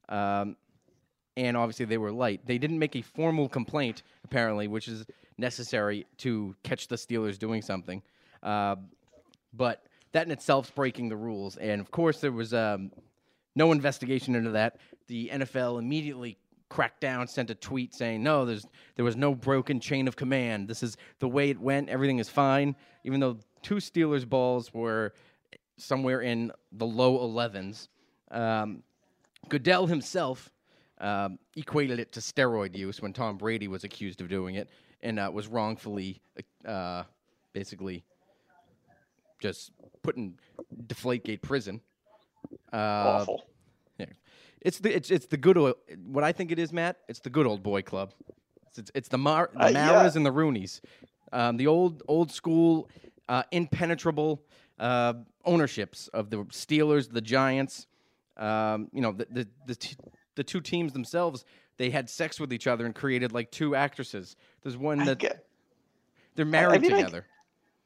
Um, 0.08 0.56
and 1.36 1.56
obviously 1.56 1.86
they 1.86 1.98
were 1.98 2.12
light. 2.12 2.46
They 2.46 2.58
didn't 2.58 2.78
make 2.78 2.94
a 2.94 3.02
formal 3.02 3.48
complaint, 3.48 4.02
apparently, 4.24 4.68
which 4.68 4.86
is 4.86 5.06
necessary 5.38 6.06
to 6.18 6.54
catch 6.62 6.88
the 6.88 6.96
Steelers 6.96 7.38
doing 7.38 7.62
something. 7.62 8.02
Uh, 8.42 8.76
but 9.52 9.84
that 10.12 10.26
in 10.26 10.32
itself 10.32 10.66
is 10.66 10.70
breaking 10.70 11.08
the 11.08 11.16
rules. 11.16 11.56
And 11.56 11.80
of 11.80 11.90
course, 11.90 12.20
there 12.20 12.32
was 12.32 12.52
um, 12.54 12.92
no 13.54 13.72
investigation 13.72 14.34
into 14.34 14.50
that. 14.50 14.78
The 15.08 15.30
NFL 15.32 15.78
immediately 15.78 16.38
cracked 16.68 17.00
down, 17.00 17.28
sent 17.28 17.50
a 17.50 17.54
tweet 17.54 17.94
saying, 17.94 18.22
"No, 18.22 18.44
there's 18.44 18.66
there 18.96 19.04
was 19.04 19.16
no 19.16 19.34
broken 19.34 19.80
chain 19.80 20.08
of 20.08 20.16
command. 20.16 20.68
This 20.68 20.82
is 20.82 20.96
the 21.18 21.28
way 21.28 21.50
it 21.50 21.60
went. 21.60 21.88
Everything 21.88 22.18
is 22.18 22.28
fine." 22.28 22.76
Even 23.04 23.20
though 23.20 23.38
two 23.62 23.76
Steelers 23.76 24.28
balls 24.28 24.72
were 24.72 25.12
somewhere 25.76 26.20
in 26.20 26.52
the 26.72 26.86
low 26.86 27.18
11s. 27.18 27.88
Um, 28.30 28.82
Goodell 29.48 29.86
himself 29.86 30.50
um, 30.98 31.38
equated 31.56 31.98
it 31.98 32.12
to 32.12 32.20
steroid 32.20 32.76
use 32.76 33.02
when 33.02 33.12
Tom 33.12 33.36
Brady 33.36 33.68
was 33.68 33.84
accused 33.84 34.20
of 34.20 34.28
doing 34.28 34.54
it 34.54 34.70
and 35.02 35.18
uh, 35.18 35.30
was 35.32 35.48
wrongfully, 35.48 36.20
uh, 36.64 37.02
basically, 37.52 38.04
just 39.42 39.72
put 40.02 40.16
in 40.16 40.34
Deflategate 40.86 41.42
prison. 41.42 41.80
Uh, 42.72 42.76
awful 43.20 43.44
yeah. 43.98 44.06
It's 44.60 44.78
the 44.78 44.94
it's 44.94 45.10
it's 45.10 45.26
the 45.26 45.36
good 45.36 45.58
old 45.58 45.74
what 46.06 46.24
I 46.24 46.32
think 46.32 46.52
it 46.52 46.58
is, 46.58 46.72
Matt. 46.72 46.98
It's 47.08 47.20
the 47.20 47.30
good 47.30 47.46
old 47.46 47.62
boy 47.62 47.82
club. 47.82 48.12
It's 48.68 48.78
it's, 48.78 48.90
it's 48.94 49.08
the 49.08 49.18
Mar 49.18 49.50
the 49.52 49.64
Uh, 49.64 49.68
yeah. 49.68 49.86
Maras 49.86 50.16
and 50.16 50.24
the 50.24 50.30
Rooneys, 50.30 50.80
um, 51.32 51.56
the 51.56 51.66
old 51.66 52.02
old 52.08 52.30
school, 52.30 52.88
uh, 53.28 53.42
impenetrable 53.50 54.42
uh, 54.78 55.14
ownerships 55.44 56.08
of 56.08 56.30
the 56.30 56.38
Steelers, 56.44 57.12
the 57.12 57.20
Giants. 57.20 57.86
Um, 58.36 58.88
you 58.92 59.02
know 59.02 59.12
the 59.12 59.26
the 59.30 59.48
the, 59.66 59.74
t- 59.74 59.96
the 60.36 60.44
two 60.44 60.60
teams 60.60 60.92
themselves. 60.92 61.44
They 61.78 61.90
had 61.90 62.08
sex 62.08 62.38
with 62.38 62.52
each 62.52 62.66
other 62.66 62.86
and 62.86 62.94
created 62.94 63.32
like 63.32 63.50
two 63.50 63.74
actresses. 63.74 64.36
There's 64.62 64.76
one 64.76 64.98
that 64.98 65.42
they're 66.36 66.44
married 66.44 66.82
mean, 66.82 66.92
together. 66.92 67.26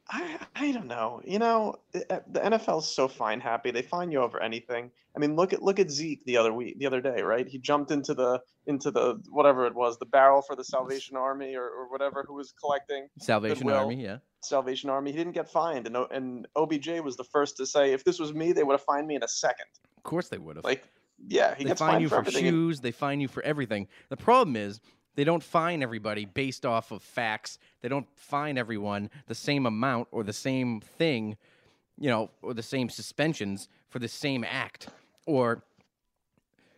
I 0.09 0.39
I 0.55 0.71
don't 0.71 0.87
know. 0.87 1.21
You 1.25 1.39
know, 1.39 1.75
the 1.91 2.11
uh, 2.13 2.19
NFL 2.49 2.79
is 2.79 2.87
so 2.87 3.07
fine 3.07 3.39
happy. 3.39 3.71
They 3.71 3.81
find 3.81 4.11
you 4.11 4.19
over 4.21 4.41
anything. 4.41 4.91
I 5.15 5.19
mean, 5.19 5.35
look 5.35 5.51
at 5.51 5.61
look 5.61 5.79
at 5.79 5.91
Zeke 5.91 6.23
the 6.25 6.37
other 6.37 6.53
week, 6.53 6.79
the 6.79 6.85
other 6.85 7.01
day, 7.01 7.21
right? 7.21 7.47
He 7.47 7.57
jumped 7.57 7.91
into 7.91 8.13
the 8.13 8.41
into 8.67 8.91
the 8.91 9.21
whatever 9.29 9.65
it 9.65 9.75
was, 9.75 9.97
the 9.97 10.05
barrel 10.05 10.41
for 10.41 10.55
the 10.55 10.63
Salvation 10.63 11.17
Army 11.17 11.55
or, 11.55 11.65
or 11.65 11.89
whatever 11.89 12.23
who 12.27 12.35
was 12.35 12.53
collecting 12.53 13.07
Salvation 13.19 13.59
Goodwill. 13.59 13.77
Army, 13.77 14.03
yeah. 14.03 14.17
Salvation 14.41 14.89
Army. 14.89 15.11
He 15.11 15.17
didn't 15.17 15.33
get 15.33 15.49
fined, 15.49 15.87
and 15.87 15.97
and 16.11 16.47
OBJ 16.55 17.01
was 17.03 17.17
the 17.17 17.25
first 17.25 17.57
to 17.57 17.65
say, 17.65 17.91
if 17.91 18.03
this 18.03 18.19
was 18.19 18.33
me, 18.33 18.53
they 18.53 18.63
would 18.63 18.73
have 18.73 18.83
fined 18.83 19.07
me 19.07 19.15
in 19.15 19.23
a 19.23 19.27
second. 19.27 19.65
Of 19.97 20.03
course 20.03 20.29
they 20.29 20.37
would 20.37 20.55
have. 20.55 20.63
Like, 20.63 20.83
yeah, 21.27 21.55
he 21.55 21.63
they 21.63 21.69
gets 21.69 21.79
fine 21.79 21.93
fined 21.93 22.01
you 22.03 22.09
for, 22.09 22.15
for 22.15 22.21
everything. 22.21 22.47
and- 22.47 22.53
shoes. 22.53 22.79
They 22.79 22.91
fine 22.91 23.19
you 23.19 23.27
for 23.27 23.43
everything. 23.43 23.87
The 24.09 24.17
problem 24.17 24.55
is 24.55 24.79
they 25.17 25.23
don't 25.23 25.43
fine 25.43 25.81
everybody 25.81 26.25
based 26.25 26.63
off 26.63 26.91
of 26.91 27.01
facts. 27.01 27.57
They 27.81 27.89
don't 27.89 28.07
fine 28.15 28.55
everyone 28.55 29.09
the 29.25 29.33
same 29.33 29.65
amount 29.65 30.07
or 30.11 30.23
the 30.23 30.31
same 30.31 30.79
thing, 30.79 31.37
you 31.97 32.07
know, 32.07 32.29
or 32.43 32.53
the 32.53 32.61
same 32.61 32.87
suspensions 32.87 33.67
for 33.89 33.97
the 33.97 34.07
same 34.07 34.45
act. 34.47 34.89
Or 35.25 35.63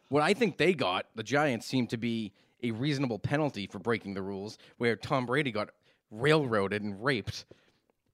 what 0.07 0.23
I 0.23 0.33
think 0.33 0.57
they 0.57 0.73
got, 0.73 1.07
the 1.15 1.21
Giants 1.21 1.67
seem 1.67 1.85
to 1.87 1.97
be 1.97 2.31
a 2.63 2.71
reasonable 2.71 3.19
penalty 3.19 3.67
for 3.67 3.77
breaking 3.77 4.13
the 4.13 4.21
rules, 4.21 4.57
where 4.77 4.95
Tom 4.95 5.25
Brady 5.25 5.51
got 5.51 5.71
railroaded 6.09 6.81
and 6.81 7.03
raped. 7.03 7.45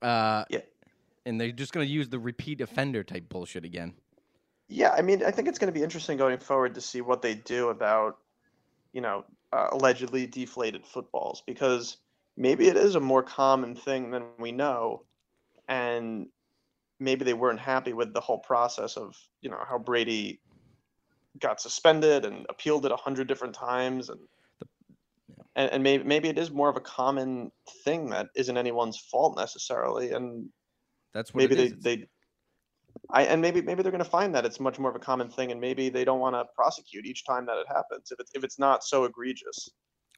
Uh, 0.01 0.43
Yeah. 0.49 0.61
And 1.27 1.39
they're 1.39 1.51
just 1.51 1.71
going 1.71 1.85
to 1.85 1.91
use 1.91 2.09
the 2.09 2.19
repeat 2.19 2.61
offender 2.61 3.03
type 3.03 3.29
bullshit 3.29 3.63
again. 3.63 3.93
Yeah, 4.69 4.89
I 4.89 5.03
mean, 5.03 5.23
I 5.23 5.29
think 5.29 5.47
it's 5.47 5.59
going 5.59 5.71
to 5.71 5.79
be 5.79 5.83
interesting 5.83 6.17
going 6.17 6.39
forward 6.39 6.73
to 6.75 6.81
see 6.81 7.01
what 7.01 7.21
they 7.21 7.35
do 7.35 7.69
about, 7.69 8.17
you 8.91 9.01
know, 9.01 9.23
uh, 9.55 9.69
allegedly 9.71 10.27
deflated 10.27 10.85
footballs 10.85 11.41
because 11.47 11.97
maybe 12.35 12.67
it 12.67 12.75
is 12.75 12.95
a 12.95 12.99
more 12.99 13.23
common 13.23 13.73
thing 13.75 14.11
than 14.11 14.23
we 14.37 14.51
know, 14.51 15.03
and 15.69 16.27
maybe 16.99 17.23
they 17.23 17.33
weren't 17.33 17.59
happy 17.59 17.93
with 17.93 18.13
the 18.13 18.19
whole 18.19 18.39
process 18.39 18.97
of, 18.97 19.15
you 19.41 19.49
know, 19.49 19.59
how 19.67 19.77
Brady 19.77 20.41
got 21.39 21.61
suspended 21.61 22.25
and 22.25 22.45
appealed 22.49 22.85
it 22.85 22.91
a 22.91 22.97
hundred 22.97 23.27
different 23.27 23.55
times, 23.55 24.09
and 24.09 24.19
and, 25.55 25.71
and 25.71 25.83
maybe 25.83 26.03
maybe 26.03 26.27
it 26.27 26.37
is 26.37 26.51
more 26.51 26.69
of 26.69 26.75
a 26.75 26.81
common 26.81 27.51
thing 27.85 28.09
that 28.09 28.27
isn't 28.35 28.57
anyone's 28.57 28.97
fault 28.97 29.37
necessarily, 29.37 30.11
and 30.11 30.49
That's 31.13 31.33
what 31.33 31.41
maybe 31.41 31.55
they, 31.55 31.69
they 31.69 32.07
I 33.09 33.23
and 33.23 33.41
maybe 33.41 33.61
maybe 33.61 33.83
they're 33.83 33.91
going 33.91 34.03
to 34.03 34.09
find 34.09 34.33
that 34.35 34.45
it's 34.45 34.59
much 34.59 34.79
more 34.79 34.89
of 34.89 34.95
a 34.95 34.99
common 34.99 35.29
thing 35.29 35.51
and 35.51 35.61
maybe 35.61 35.89
they 35.89 36.03
don't 36.05 36.19
want 36.19 36.35
to 36.35 36.45
prosecute 36.55 37.05
each 37.05 37.25
time 37.25 37.45
that 37.45 37.57
it 37.57 37.67
happens 37.67 38.11
if 38.11 38.19
it's 38.19 38.31
if 38.35 38.43
it's 38.43 38.59
not 38.59 38.83
so 38.83 39.05
egregious. 39.05 39.69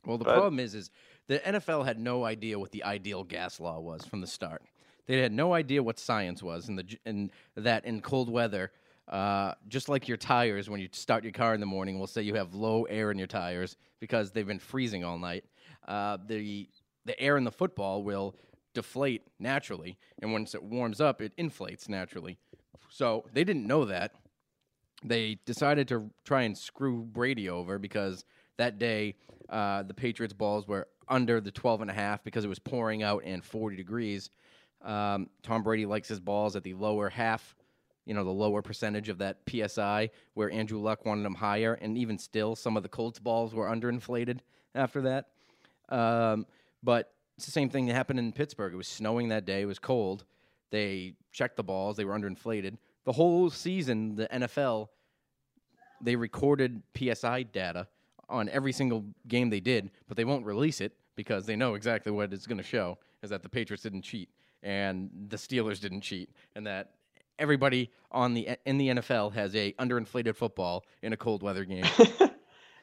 Well, 0.06 0.18
the 0.18 0.26
But- 0.26 0.34
problem 0.34 0.60
is, 0.60 0.74
is 0.76 0.90
the 1.28 1.40
NFL 1.40 1.84
had 1.86 2.00
no 2.00 2.24
idea 2.24 2.58
what 2.58 2.72
the 2.72 2.84
ideal 2.84 3.24
gas 3.24 3.60
law 3.60 3.80
was 3.80 4.06
from 4.06 4.22
the 4.22 4.28
start. 4.28 4.64
They 5.06 5.20
had 5.22 5.32
no 5.32 5.54
idea 5.54 5.82
what 5.84 6.00
science 6.00 6.42
was, 6.44 6.68
and 6.70 6.78
the 6.78 6.98
and 7.06 7.32
that 7.56 7.86
in 7.86 8.02
cold 8.02 8.30
weather, 8.30 8.72
uh, 9.08 9.54
just 9.68 9.90
like 9.90 10.08
your 10.08 10.18
tires, 10.18 10.70
when 10.70 10.80
you 10.82 10.90
start 10.92 11.24
your 11.24 11.34
car 11.34 11.54
in 11.54 11.60
the 11.60 11.66
morning, 11.66 11.98
we'll 11.98 12.08
say 12.08 12.22
you 12.22 12.36
have 12.36 12.54
low 12.54 12.84
air 12.84 13.10
in 13.12 13.18
your 13.18 13.28
tires 13.28 13.78
because 14.00 14.32
they've 14.32 14.48
been 14.48 14.60
freezing 14.60 15.04
all 15.04 15.18
night. 15.18 15.46
Uh, 15.88 16.18
the 16.26 16.70
the 17.06 17.20
air 17.20 17.38
in 17.38 17.44
the 17.46 17.52
football 17.52 18.04
will 18.04 18.36
deflate 18.74 19.24
naturally, 19.40 19.98
and 20.22 20.32
once 20.34 20.54
it 20.54 20.62
warms 20.62 21.00
up, 21.02 21.22
it 21.22 21.32
inflates 21.38 21.88
naturally. 21.90 22.38
So 22.98 23.26
they 23.32 23.44
didn't 23.44 23.68
know 23.68 23.86
that 23.86 24.14
they 25.04 25.38
decided 25.46 25.88
to 25.90 26.10
try 26.24 26.42
and 26.42 26.58
screw 26.58 27.04
Brady 27.04 27.48
over 27.48 27.78
because 27.78 28.26
that 28.58 28.80
day 28.80 29.14
uh, 29.50 29.84
the 29.84 29.94
Patriots 29.94 30.34
balls 30.34 30.68
were 30.68 30.88
under 31.08 31.40
the 31.40 31.52
12 31.52 31.82
and 31.82 31.92
a 31.92 31.94
half 31.94 32.24
because 32.24 32.44
it 32.44 32.48
was 32.48 32.58
pouring 32.58 33.04
out 33.04 33.22
and 33.24 33.44
40 33.44 33.76
degrees. 33.76 34.32
Um, 34.82 35.30
Tom 35.44 35.62
Brady 35.62 35.86
likes 35.86 36.08
his 36.08 36.20
balls 36.20 36.56
at 36.56 36.64
the 36.64 36.74
lower 36.74 37.08
half, 37.08 37.56
you 38.08 38.16
know, 38.16 38.24
the 38.24 38.32
lower 38.32 38.64
percentage 38.64 39.10
of 39.10 39.20
that 39.20 39.42
PSI, 39.48 40.10
where 40.34 40.50
Andrew 40.50 40.80
Luck 40.80 41.06
wanted 41.06 41.24
them 41.24 41.36
higher, 41.36 41.76
and 41.76 42.00
even 42.00 42.18
still, 42.18 42.56
some 42.56 42.76
of 42.76 42.82
the 42.82 42.90
Colts 42.90 43.20
balls 43.20 43.54
were 43.54 43.68
underinflated 43.68 44.40
after 44.74 45.02
that. 45.04 45.28
Um, 45.90 46.48
but 46.82 47.14
it's 47.36 47.46
the 47.46 47.52
same 47.52 47.70
thing 47.70 47.86
that 47.86 47.94
happened 47.94 48.18
in 48.18 48.32
Pittsburgh. 48.32 48.74
It 48.74 48.78
was 48.78 48.88
snowing 48.88 49.30
that 49.30 49.46
day. 49.46 49.62
It 49.62 49.66
was 49.66 49.78
cold. 49.78 50.26
They 50.72 51.14
checked 51.32 51.58
the 51.58 51.64
balls. 51.64 51.96
They 51.96 52.04
were 52.04 52.18
underinflated. 52.18 52.78
The 53.08 53.14
whole 53.14 53.50
season, 53.50 54.18
the 54.18 54.28
NFL, 54.28 54.90
they 56.02 56.18
recorded 56.18 56.84
PSI 56.94 57.44
data 57.44 57.88
on 58.28 58.50
every 58.50 58.74
single 58.74 59.06
game 59.30 59.50
they 59.50 59.62
did, 59.62 59.92
but 60.10 60.18
they 60.18 60.26
won't 60.26 60.46
release 60.46 60.82
it 60.82 60.92
because 61.16 61.46
they 61.46 61.56
know 61.56 61.76
exactly 61.76 62.12
what 62.12 62.34
it's 62.34 62.46
going 62.46 62.58
to 62.58 62.66
show 62.66 62.98
is 63.24 63.30
that 63.30 63.44
the 63.44 63.50
Patriots 63.50 63.84
didn't 63.84 64.02
cheat 64.02 64.28
and 64.62 65.10
the 65.30 65.38
Steelers 65.38 65.80
didn't 65.80 66.02
cheat 66.02 66.32
and 66.54 66.68
that 66.68 66.96
everybody 67.40 67.90
on 68.12 68.34
the 68.34 68.50
in 68.66 68.78
the 68.78 68.90
NFL 68.90 69.32
has 69.32 69.56
a 69.56 69.72
underinflated 69.80 70.36
football 70.36 70.84
in 71.02 71.14
a 71.14 71.18
cold 71.18 71.42
weather 71.42 71.64
game. 71.64 71.86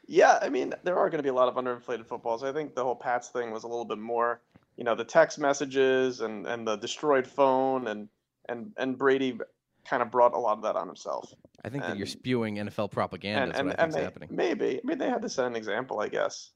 Yeah, 0.06 0.38
I 0.42 0.50
mean, 0.50 0.74
there 0.82 0.98
are 0.98 1.08
going 1.08 1.18
to 1.18 1.22
be 1.22 1.30
a 1.30 1.34
lot 1.34 1.48
of 1.48 1.54
underinflated 1.54 2.06
footballs. 2.06 2.44
I 2.44 2.52
think 2.52 2.74
the 2.74 2.84
whole 2.84 2.94
Pats 2.94 3.28
thing 3.28 3.50
was 3.50 3.64
a 3.64 3.68
little 3.68 3.86
bit 3.86 3.96
more, 3.96 4.42
you 4.76 4.84
know, 4.84 4.94
the 4.94 5.04
text 5.04 5.38
messages 5.38 6.20
and, 6.20 6.46
and 6.46 6.66
the 6.66 6.76
destroyed 6.76 7.26
phone 7.26 7.86
and 7.86 8.08
and 8.46 8.72
and 8.76 8.98
Brady 8.98 9.38
kind 9.84 10.02
of 10.02 10.10
brought 10.10 10.34
a 10.34 10.38
lot 10.38 10.56
of 10.56 10.62
that 10.62 10.76
on 10.76 10.86
himself. 10.86 11.32
I 11.64 11.68
think 11.68 11.82
that 11.84 11.96
you're 11.96 12.06
spewing 12.06 12.56
NFL 12.56 12.90
propaganda. 12.90 13.42
And 13.42 13.56
and, 13.56 13.68
what 13.68 13.80
I 13.80 13.82
and 13.84 13.92
think's 13.92 13.96
they, 13.96 14.02
happening. 14.04 14.28
maybe, 14.32 14.78
I 14.78 14.86
mean, 14.86 14.98
they 14.98 15.08
had 15.08 15.22
to 15.22 15.28
set 15.28 15.46
an 15.46 15.56
example, 15.56 16.00
I 16.00 16.08
guess. 16.08 16.50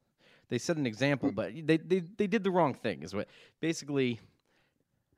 they 0.49 0.58
set 0.58 0.76
an 0.76 0.87
example, 0.87 1.30
but 1.32 1.52
they, 1.66 1.76
they 1.78 2.00
they 2.00 2.26
did 2.26 2.44
the 2.44 2.50
wrong 2.50 2.75
thing. 2.75 3.02
Is 3.02 3.14
what 3.14 3.28
basically. 3.61 4.20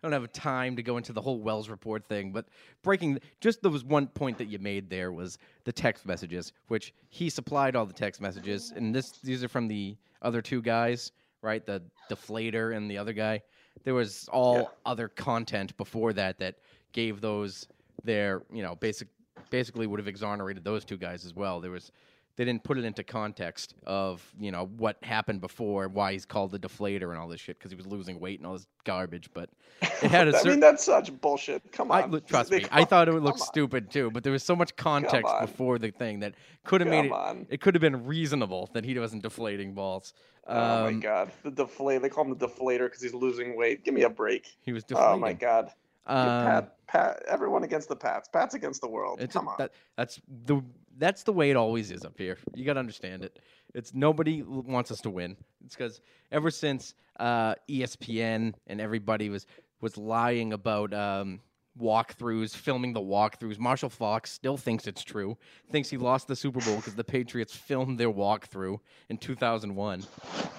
I 0.02 0.08
don't 0.08 0.18
have 0.18 0.32
time 0.32 0.76
to 0.76 0.82
go 0.82 0.96
into 0.96 1.12
the 1.12 1.20
whole 1.20 1.40
Wells 1.42 1.68
report 1.68 2.06
thing, 2.08 2.32
but 2.32 2.46
breaking 2.82 3.18
just 3.42 3.60
there 3.60 3.70
was 3.70 3.84
one 3.84 4.06
point 4.06 4.38
that 4.38 4.46
you 4.46 4.58
made 4.58 4.88
there 4.88 5.12
was 5.12 5.36
the 5.64 5.72
text 5.72 6.06
messages, 6.06 6.54
which 6.68 6.94
he 7.10 7.28
supplied 7.28 7.76
all 7.76 7.84
the 7.84 7.92
text 7.92 8.18
messages, 8.18 8.72
and 8.74 8.94
this 8.94 9.10
these 9.22 9.44
are 9.44 9.48
from 9.48 9.68
the 9.68 9.98
other 10.22 10.40
two 10.40 10.62
guys, 10.62 11.12
right? 11.42 11.66
The 11.66 11.82
deflator 12.10 12.74
and 12.74 12.90
the 12.90 12.96
other 12.96 13.12
guy. 13.12 13.42
There 13.84 13.92
was 13.92 14.26
all 14.32 14.56
Yeah. 14.56 14.64
other 14.86 15.08
content 15.08 15.76
before 15.76 16.14
that 16.14 16.38
that 16.38 16.54
gave 16.92 17.20
those 17.20 17.68
their 18.04 18.42
you 18.52 18.62
know 18.62 18.74
basic 18.76 19.08
basically 19.50 19.86
would 19.86 19.98
have 20.00 20.08
exonerated 20.08 20.64
those 20.64 20.84
two 20.84 20.96
guys 20.96 21.24
as 21.24 21.34
well. 21.34 21.60
There 21.60 21.70
was 21.70 21.90
they 22.36 22.44
didn't 22.44 22.62
put 22.64 22.78
it 22.78 22.84
into 22.84 23.02
context 23.02 23.74
of 23.86 24.24
you 24.38 24.50
know 24.50 24.66
what 24.76 24.96
happened 25.02 25.40
before, 25.40 25.88
why 25.88 26.12
he's 26.12 26.24
called 26.24 26.52
the 26.52 26.58
deflator 26.58 27.10
and 27.10 27.18
all 27.18 27.28
this 27.28 27.40
shit 27.40 27.58
because 27.58 27.70
he 27.70 27.76
was 27.76 27.86
losing 27.86 28.18
weight 28.20 28.38
and 28.38 28.46
all 28.46 28.52
this 28.54 28.66
garbage. 28.84 29.28
But 29.34 29.50
it 29.82 30.10
had 30.10 30.28
a 30.28 30.30
I 30.34 30.34
certain. 30.34 30.50
mean, 30.52 30.60
that's 30.60 30.84
such 30.84 31.18
bullshit. 31.20 31.70
Come 31.72 31.90
I, 31.92 32.02
on. 32.04 32.10
look, 32.12 32.26
trust 32.26 32.50
me, 32.50 32.64
I 32.70 32.84
thought 32.84 33.08
it 33.08 33.12
would 33.14 33.22
look 33.24 33.34
on. 33.34 33.40
stupid 33.40 33.90
too, 33.90 34.10
but 34.10 34.22
there 34.22 34.32
was 34.32 34.42
so 34.44 34.54
much 34.56 34.74
context 34.76 35.32
before 35.40 35.78
the 35.78 35.90
thing 35.90 36.20
that 36.20 36.34
could 36.64 36.80
have 36.80 36.88
made 36.88 37.06
it. 37.06 37.12
On. 37.12 37.46
It 37.50 37.60
could 37.60 37.74
have 37.74 37.82
been 37.82 38.06
reasonable 38.06 38.70
that 38.72 38.84
he 38.84 38.98
wasn't 38.98 39.22
deflating 39.22 39.74
balls. 39.74 40.14
Oh 40.46 40.86
Um, 40.86 40.94
my 40.94 41.00
god, 41.00 41.30
the 41.42 41.50
deflate. 41.50 42.00
They 42.00 42.08
call 42.08 42.24
him 42.24 42.36
the 42.36 42.46
deflator 42.48 42.86
because 42.86 43.02
he's 43.02 43.12
losing 43.14 43.56
weight. 43.56 43.84
Give 43.84 43.92
me 43.92 44.02
a 44.02 44.10
break. 44.10 44.46
He 44.62 44.72
was 44.72 44.84
deflating. 44.84 45.12
Oh 45.14 45.18
my 45.18 45.32
god. 45.34 45.70
Um, 46.10 46.44
Pat, 46.44 46.76
Pat, 46.88 47.22
everyone 47.28 47.62
against 47.62 47.88
the 47.88 47.96
Pats. 47.96 48.28
Pats 48.28 48.54
against 48.54 48.80
the 48.80 48.88
world. 48.88 49.20
Come 49.30 49.46
a- 49.46 49.50
on. 49.50 49.56
that, 49.58 49.72
that's 49.96 50.20
the 50.46 50.62
that's 50.98 51.22
the 51.22 51.32
way 51.32 51.50
it 51.50 51.56
always 51.56 51.90
is 51.90 52.04
up 52.04 52.18
here. 52.18 52.36
You 52.54 52.64
got 52.64 52.74
to 52.74 52.80
understand 52.80 53.24
it. 53.24 53.38
It's 53.74 53.94
nobody 53.94 54.42
wants 54.42 54.90
us 54.90 55.00
to 55.02 55.10
win. 55.10 55.36
It's 55.64 55.76
because 55.76 56.00
ever 56.32 56.50
since 56.50 56.94
uh, 57.18 57.54
ESPN 57.68 58.54
and 58.66 58.80
everybody 58.80 59.28
was 59.30 59.46
was 59.80 59.96
lying 59.96 60.52
about 60.52 60.92
um, 60.92 61.40
walkthroughs, 61.80 62.54
filming 62.54 62.92
the 62.92 63.00
walkthroughs. 63.00 63.58
Marshall 63.58 63.88
Faulk 63.88 64.26
still 64.26 64.56
thinks 64.56 64.86
it's 64.86 65.02
true. 65.02 65.38
Thinks 65.70 65.88
he 65.88 65.96
lost 65.96 66.26
the 66.26 66.36
Super 66.36 66.60
Bowl 66.60 66.76
because 66.76 66.96
the 66.96 67.04
Patriots 67.04 67.54
filmed 67.54 67.98
their 67.98 68.10
walkthrough 68.10 68.78
in 69.08 69.16
2001 69.16 70.04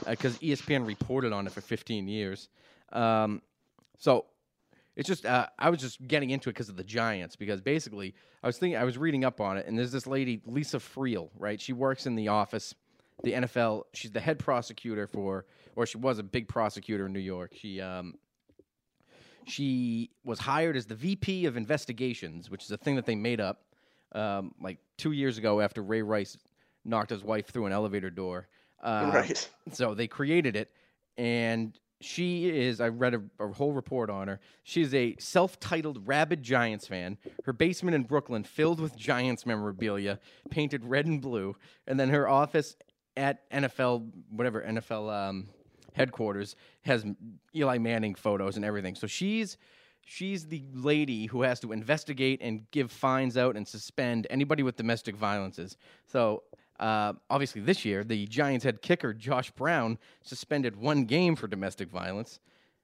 because 0.07 0.37
ESPN 0.39 0.87
reported 0.87 1.33
on 1.33 1.45
it 1.45 1.53
for 1.53 1.61
15 1.61 2.07
years. 2.07 2.49
Um, 2.91 3.41
so 3.97 4.25
it's 4.95 5.07
just 5.07 5.25
uh, 5.25 5.47
I 5.57 5.69
was 5.69 5.79
just 5.79 6.05
getting 6.07 6.29
into 6.29 6.49
it 6.49 6.53
because 6.53 6.69
of 6.69 6.75
the 6.75 6.83
Giants 6.83 7.35
because 7.35 7.61
basically 7.61 8.13
I 8.43 8.47
was 8.47 8.57
thinking 8.57 8.77
I 8.77 8.83
was 8.83 8.97
reading 8.97 9.23
up 9.23 9.39
on 9.41 9.57
it 9.57 9.67
and 9.67 9.77
there's 9.77 9.91
this 9.91 10.07
lady 10.07 10.41
Lisa 10.45 10.77
Friel 10.77 11.29
right? 11.37 11.59
She 11.59 11.73
works 11.73 12.05
in 12.05 12.15
the 12.15 12.27
office 12.27 12.75
the 13.23 13.33
NFL 13.33 13.83
she's 13.93 14.11
the 14.11 14.19
head 14.19 14.39
prosecutor 14.39 15.07
for 15.07 15.45
or 15.75 15.85
she 15.85 15.97
was 15.97 16.19
a 16.19 16.23
big 16.23 16.47
prosecutor 16.47 17.05
in 17.05 17.13
New 17.13 17.19
York. 17.19 17.51
She 17.55 17.79
um 17.81 18.15
she 19.45 20.11
was 20.23 20.39
hired 20.39 20.75
as 20.75 20.85
the 20.85 20.95
VP 20.95 21.45
of 21.45 21.57
investigations 21.57 22.49
which 22.49 22.63
is 22.63 22.71
a 22.71 22.77
thing 22.77 22.95
that 22.95 23.05
they 23.05 23.15
made 23.15 23.39
up 23.39 23.63
um, 24.13 24.53
like 24.61 24.77
two 24.97 25.11
years 25.11 25.37
ago 25.37 25.61
after 25.61 25.81
Ray 25.81 26.01
Rice 26.01 26.37
knocked 26.83 27.09
his 27.09 27.23
wife 27.23 27.47
through 27.47 27.65
an 27.65 27.71
elevator 27.71 28.09
door. 28.09 28.47
Uh, 28.81 29.11
right. 29.13 29.49
so 29.71 29.93
they 29.93 30.07
created 30.07 30.55
it, 30.55 30.71
and 31.17 31.77
she 32.03 32.49
is. 32.49 32.81
I 32.81 32.89
read 32.89 33.13
a, 33.13 33.21
a 33.39 33.47
whole 33.47 33.73
report 33.73 34.09
on 34.09 34.27
her. 34.27 34.39
She's 34.63 34.93
a 34.93 35.15
self-titled 35.19 36.07
rabid 36.07 36.43
Giants 36.43 36.87
fan. 36.87 37.17
Her 37.45 37.53
basement 37.53 37.95
in 37.95 38.03
Brooklyn 38.03 38.43
filled 38.43 38.79
with 38.79 38.95
Giants 38.95 39.45
memorabilia, 39.45 40.19
painted 40.49 40.85
red 40.85 41.05
and 41.05 41.21
blue, 41.21 41.55
and 41.87 41.99
then 41.99 42.09
her 42.09 42.27
office 42.27 42.75
at 43.17 43.49
NFL, 43.51 44.09
whatever 44.29 44.61
NFL 44.61 45.11
um, 45.11 45.49
headquarters 45.93 46.55
has 46.83 47.05
Eli 47.55 47.77
Manning 47.77 48.15
photos 48.15 48.55
and 48.55 48.65
everything. 48.65 48.95
So 48.95 49.07
she's 49.07 49.57
she's 50.05 50.47
the 50.47 50.63
lady 50.73 51.27
who 51.27 51.43
has 51.43 51.59
to 51.59 51.71
investigate 51.71 52.41
and 52.41 52.69
give 52.71 52.91
fines 52.91 53.37
out 53.37 53.55
and 53.55 53.67
suspend 53.67 54.27
anybody 54.29 54.63
with 54.63 54.75
domestic 54.75 55.15
violences. 55.15 55.77
So 56.05 56.43
uh, 56.81 57.13
obviously, 57.29 57.61
this 57.61 57.85
year 57.85 58.03
the 58.03 58.25
Giants 58.25 58.65
head 58.65 58.81
kicker 58.81 59.13
Josh 59.13 59.51
Brown 59.51 59.99
suspended 60.23 60.75
one 60.75 61.05
game 61.05 61.35
for 61.35 61.47
domestic 61.47 61.89
violence 61.89 62.39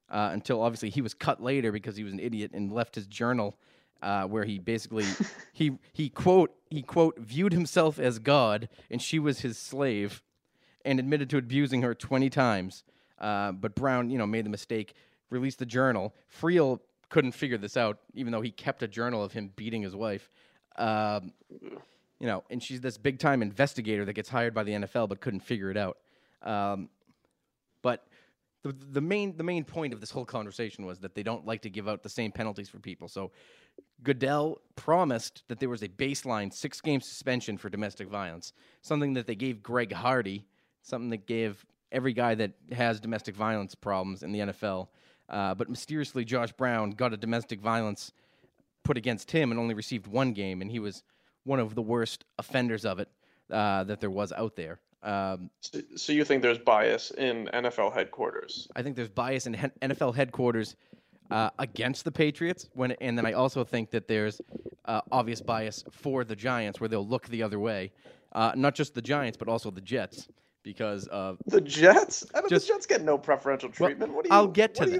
uh, 0.10 0.30
until 0.32 0.62
obviously 0.62 0.92
he 0.92 1.02
was 1.02 1.16
cut 1.16 1.42
later 1.42 1.72
because 1.72 1.98
he 1.98 2.04
was 2.04 2.14
an 2.14 2.20
idiot 2.20 2.52
and 2.54 2.72
left 2.72 2.94
his 2.94 3.08
journal 3.08 3.58
uh, 4.04 4.26
where 4.26 4.44
he 4.44 4.60
basically 4.60 5.06
he 5.54 5.80
he 5.94 6.10
quote 6.10 6.56
he 6.70 6.84
quote 6.84 7.18
viewed 7.18 7.54
himself 7.54 7.98
as 7.98 8.20
God 8.20 8.70
and 8.92 9.02
she 9.02 9.18
was 9.18 9.40
his 9.40 9.58
slave, 9.58 10.22
and 10.86 11.00
admitted 11.00 11.30
to 11.32 11.38
abusing 11.38 11.82
her 11.82 11.96
twenty 11.96 12.30
times. 12.30 12.84
Uh, 13.20 13.52
but 13.52 13.74
Brown, 13.74 14.12
you 14.12 14.20
know, 14.20 14.28
made 14.28 14.46
the 14.46 14.50
mistake, 14.50 14.94
released 15.32 15.58
the 15.58 15.66
journal. 15.66 16.14
Friel 16.40 16.80
couldn't 17.10 17.32
figure 17.32 17.58
this 17.58 17.76
out, 17.76 17.98
even 18.14 18.32
though 18.32 18.42
he 18.42 18.52
kept 18.52 18.84
a 18.84 18.88
journal 18.88 19.24
of 19.24 19.34
him 19.34 19.52
beating 19.56 19.82
his 19.82 19.96
wife. 19.96 20.30
Um, 20.78 21.34
you 22.20 22.28
know, 22.28 22.44
and 22.50 22.62
she's 22.62 22.82
this 22.82 22.98
big 22.98 23.20
time 23.20 23.42
investigator 23.42 24.06
that 24.06 24.14
gets 24.14 24.30
hired 24.30 24.54
by 24.54 24.64
the 24.64 24.72
NFL 24.72 25.10
but 25.10 25.22
couldn't 25.22 25.42
figure 25.42 25.70
it 25.70 25.78
out. 25.78 25.98
Um, 26.42 26.90
but 27.82 28.06
the 28.64 28.76
the 28.92 29.02
main 29.02 29.38
the 29.38 29.44
main 29.44 29.64
point 29.64 29.94
of 29.94 30.00
this 30.00 30.12
whole 30.12 30.26
conversation 30.26 30.86
was 30.86 31.00
that 31.00 31.16
they 31.16 31.24
don't 31.24 31.46
like 31.46 31.62
to 31.62 31.70
give 31.70 31.88
out 31.88 32.04
the 32.04 32.10
same 32.10 32.32
penalties 32.32 32.70
for 32.70 32.80
people. 32.80 33.08
So 33.08 33.32
Goodell 34.04 34.62
promised 34.76 35.44
that 35.48 35.60
there 35.60 35.70
was 35.70 35.84
a 35.84 35.88
baseline 35.88 36.52
six 36.54 36.82
game 36.82 37.02
suspension 37.02 37.58
for 37.58 37.70
domestic 37.70 38.08
violence, 38.10 38.54
something 38.82 39.14
that 39.14 39.28
they 39.28 39.36
gave 39.36 39.62
Greg 39.62 39.92
Hardy, 39.94 40.46
something 40.82 41.10
that 41.10 41.28
gave 41.28 41.66
every 41.92 42.14
guy 42.14 42.36
that 42.36 42.52
has 42.72 43.00
domestic 43.00 43.36
violence 43.36 43.76
problems 43.76 44.24
in 44.24 44.32
the 44.32 44.40
NFL. 44.40 44.88
Uh, 45.30 45.54
but 45.54 45.70
mysteriously, 45.70 46.24
Josh 46.24 46.52
Brown 46.54 46.92
got 46.92 47.14
a 47.14 47.18
domestic 47.18 47.60
violence 47.60 48.12
put 48.84 48.98
against 48.98 49.32
him 49.32 49.52
and 49.52 49.60
only 49.60 49.74
received 49.74 50.08
one 50.08 50.34
game, 50.34 50.62
and 50.62 50.72
he 50.72 50.80
was 50.80 51.04
one 51.48 51.60
of 51.60 51.74
the 51.76 51.82
worst 51.82 52.26
offenders 52.38 52.86
of 52.86 53.00
it 53.00 53.08
uh, 53.50 53.84
that 53.86 54.00
there 54.02 54.10
was 54.12 54.32
out 54.34 54.56
there. 54.56 54.80
Um, 55.02 55.50
So, 55.62 55.80
so 55.96 56.12
you 56.14 56.26
think 56.26 56.42
there's 56.42 56.58
bias 56.60 57.12
in 57.12 57.48
NFL 57.54 57.94
headquarters? 57.94 58.68
I 58.76 58.82
think 58.84 58.96
there's 58.96 59.10
bias 59.10 59.48
in 59.48 59.54
he- 59.54 59.68
NFL 59.82 60.14
headquarters 60.16 60.76
uh, 61.32 61.50
against 61.60 62.04
the 62.04 62.12
Patriots, 62.12 62.70
when, 62.74 62.92
and 62.94 63.18
then 63.18 63.26
I 63.26 63.34
also 63.34 63.64
think 63.64 63.92
that 63.92 64.08
there's 64.08 64.42
uh, 64.86 65.02
obvious 65.12 65.42
bias 65.42 65.84
for 65.92 66.24
the 66.26 66.36
Giants, 66.36 66.80
where 66.82 66.88
they'll 66.90 67.08
look 67.08 67.28
the 67.30 67.42
other 67.44 67.60
way. 67.60 67.92
Uh, 68.34 68.52
not 68.56 68.76
just 68.76 68.94
the 68.94 69.02
Giants, 69.02 69.38
but 69.38 69.48
also 69.48 69.72
the 69.72 69.82
Jets, 69.82 70.28
because 70.64 71.08
of 71.08 71.38
The 71.46 71.62
Jets? 71.62 72.26
I 72.36 72.42
don't, 72.42 72.50
Just- 72.50 72.68
the 72.68 72.74
Jets 72.74 72.86
get 72.86 73.02
no 73.04 73.18
preferential 73.18 73.70
Well, 73.80 73.90
treatment. 73.90 74.14
what 74.14 74.26
do 74.26 74.30
you? 74.30 74.36
I'll 74.36 74.48
get 74.48 74.76
to 74.76 74.86
that. 74.86 74.92
you- 74.92 75.00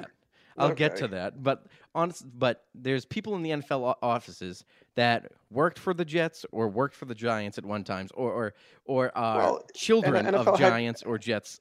I'll 0.58 0.74
get 0.74 0.96
to 0.98 1.08
that. 1.10 1.42
But 1.44 1.66
honest, 1.96 2.26
but 2.38 2.66
there's 2.76 3.06
people 3.06 3.36
in 3.36 3.44
the 3.44 3.52
NFL 3.52 3.96
offices 4.02 4.64
that 4.96 5.32
worked 5.52 5.78
for 5.80 5.94
the 5.94 6.06
Jets 6.06 6.46
or 6.52 6.68
worked 6.68 6.96
for 6.96 7.06
the 7.06 7.16
Giants 7.16 7.58
at 7.58 7.66
one 7.66 7.84
times, 7.84 8.12
or 8.16 8.32
or 8.32 8.54
or 8.86 9.18
are 9.18 9.38
Well, 9.38 9.66
children 9.76 10.26
of 10.28 10.46
NFL 10.48 10.58
head- 10.58 10.70
Giants 10.70 11.04
or 11.04 11.18
Jets. 11.18 11.60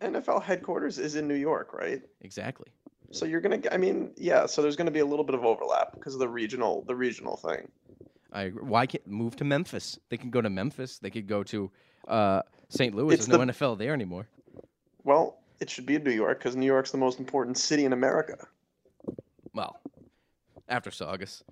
NFL 0.00 0.42
headquarters 0.42 0.98
is 0.98 1.16
in 1.16 1.26
New 1.26 1.34
York, 1.34 1.72
right? 1.72 2.02
Exactly. 2.20 2.68
So 3.10 3.24
you're 3.24 3.40
gonna. 3.40 3.60
I 3.72 3.76
mean, 3.78 4.12
yeah. 4.16 4.46
So 4.46 4.62
there's 4.62 4.76
gonna 4.76 4.90
be 4.90 5.00
a 5.00 5.06
little 5.06 5.24
bit 5.24 5.34
of 5.34 5.44
overlap 5.44 5.92
because 5.94 6.14
of 6.14 6.20
the 6.20 6.28
regional, 6.28 6.82
the 6.86 6.94
regional 6.94 7.36
thing. 7.36 7.68
I 8.30 8.42
agree. 8.42 8.62
why 8.62 8.84
can't 8.86 9.06
move 9.06 9.36
to 9.36 9.44
Memphis? 9.44 9.98
They 10.10 10.18
can 10.18 10.28
go 10.30 10.42
to 10.42 10.50
Memphis. 10.50 10.98
They 10.98 11.08
could 11.10 11.26
go 11.26 11.42
to 11.44 11.70
uh, 12.06 12.42
St. 12.68 12.94
Louis. 12.94 13.14
It's 13.14 13.26
There's 13.26 13.38
no 13.38 13.44
the- 13.44 13.52
NFL 13.52 13.78
there 13.78 13.94
anymore. 13.94 14.28
Well, 15.04 15.37
it 15.60 15.70
should 15.70 15.86
be 15.86 15.96
in 15.96 16.04
New 16.04 16.10
York 16.10 16.38
because 16.38 16.56
New 16.56 16.66
York's 16.66 16.90
the 16.90 16.98
most 16.98 17.18
important 17.18 17.58
city 17.58 17.84
in 17.84 17.92
America. 17.92 18.46
Well, 19.54 19.80
after 20.68 20.90
Saugus. 20.90 21.42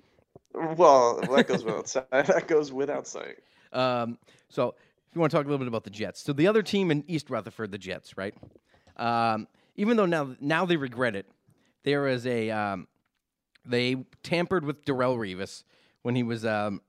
Well, 0.55 1.21
that 1.21 1.47
goes 1.49 1.65
without 1.65 1.89
saying. 1.89 2.07
That 2.13 2.47
goes 2.47 2.73
without 2.73 3.07
saying. 3.07 3.35
Um, 3.73 4.19
so, 4.49 4.69
if 4.69 5.15
you 5.15 5.21
want 5.21 5.31
to 5.31 5.37
talk 5.37 5.45
a 5.45 5.49
little 5.49 5.59
bit 5.59 5.69
about 5.69 5.85
the 5.85 5.91
Jets, 5.91 6.23
so 6.23 6.33
the 6.33 6.47
other 6.47 6.63
team 6.63 6.91
in 6.91 7.05
East 7.07 7.31
Rutherford, 7.31 7.73
the 7.73 7.79
Jets, 7.79 8.17
right? 8.17 8.35
Um, 8.97 9.49
even 9.77 9.97
though 9.97 10.07
now 10.07 10.35
now 10.41 10.65
they 10.65 10.77
regret 10.77 11.15
it, 11.15 11.27
there 11.85 12.07
is 12.09 12.27
a 12.27 12.51
um, 12.51 12.87
they 13.65 14.05
tampered 14.23 14.65
with 14.65 14.85
Darrelle 14.85 15.19
Revis 15.19 15.65
when 16.03 16.15
he 16.15 16.23
was 16.23 16.45
um, 16.45 16.81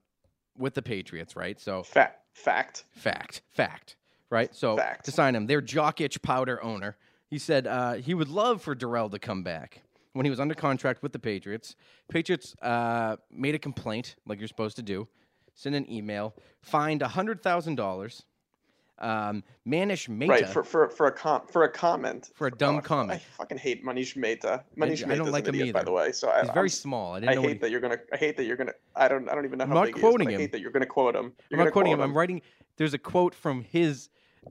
with 0.57 0.73
the 0.73 0.81
Patriots, 0.81 1.35
right? 1.35 1.59
So 1.59 1.83
Fact. 1.83 2.21
Fact. 2.33 2.83
fact, 2.91 3.41
fact, 3.49 3.95
right? 4.29 4.53
So 4.55 4.77
Fact. 4.77 5.05
to 5.05 5.11
sign 5.11 5.35
him, 5.35 5.47
their 5.47 5.59
jock 5.59 5.99
itch 6.01 6.21
powder 6.21 6.63
owner, 6.63 6.95
he 7.29 7.37
said 7.37 7.67
uh, 7.67 7.93
he 7.95 8.13
would 8.13 8.29
love 8.29 8.61
for 8.61 8.75
Darrelle 8.75 9.11
to 9.11 9.19
come 9.19 9.43
back 9.43 9.83
when 10.13 10.25
he 10.25 10.29
was 10.29 10.39
under 10.39 10.55
contract 10.55 11.03
with 11.03 11.13
the 11.13 11.19
Patriots. 11.19 11.75
Patriots 12.09 12.55
uh, 12.61 13.17
made 13.31 13.55
a 13.55 13.59
complaint, 13.59 14.15
like 14.25 14.39
you're 14.39 14.47
supposed 14.47 14.75
to 14.77 14.83
do, 14.83 15.07
send 15.53 15.75
an 15.75 15.91
email, 15.91 16.33
fined 16.61 17.01
hundred 17.01 17.41
thousand 17.41 17.75
dollars. 17.75 18.23
Um, 18.99 19.43
Manish 19.67 20.09
Mehta 20.09 20.31
Right 20.31 20.49
for 20.49 20.63
for 20.63 20.89
for 20.89 21.05
a 21.05 21.11
com 21.11 21.43
for 21.45 21.63
a 21.65 21.69
comment 21.71 22.31
For 22.33 22.47
a 22.47 22.51
dumb 22.51 22.77
oh, 22.77 22.79
I 22.79 22.81
comment. 22.81 23.21
fucking 23.37 23.59
hate 23.59 23.85
Manish 23.85 24.15
Mehta. 24.15 24.63
Manish 24.75 25.03
I 25.03 25.07
Mehta 25.07 25.17
don't 25.17 25.27
is 25.27 25.33
like 25.33 25.47
an 25.47 25.53
him 25.53 25.61
idiot, 25.61 25.75
by 25.75 25.83
the 25.83 25.91
way. 25.91 26.11
So 26.11 26.31
I, 26.31 26.41
he's 26.41 26.49
very 26.49 26.65
I'm, 26.65 26.69
small. 26.69 27.13
I 27.13 27.19
didn't 27.19 27.37
I 27.37 27.41
hate 27.41 27.47
he- 27.47 27.57
that 27.59 27.69
you're 27.69 27.79
gonna. 27.79 27.99
I 28.11 28.17
hate 28.17 28.37
that 28.37 28.45
you're 28.45 28.57
gonna. 28.57 28.73
I 28.95 29.07
don't. 29.07 29.29
I 29.29 29.35
don't 29.35 29.45
even 29.45 29.59
know 29.59 29.65
I'm 29.65 29.69
how 29.69 29.75
not 29.75 29.85
big 29.85 29.95
he 29.95 29.99
is, 29.99 30.03
quoting 30.03 30.27
but 30.29 30.33
I 30.33 30.37
hate 30.37 30.51
that 30.51 30.61
you're 30.61 30.71
gonna 30.71 30.87
quote 30.87 31.15
him. 31.15 31.31
You're 31.51 31.59
I'm 31.59 31.65
not 31.67 31.73
quoting 31.73 31.91
quote 31.91 31.99
him. 32.05 32.09
I'm 32.09 32.17
writing. 32.17 32.41
There's 32.77 32.95
a 32.95 32.97
quote 32.97 33.35
from 33.35 33.61
his 33.61 34.09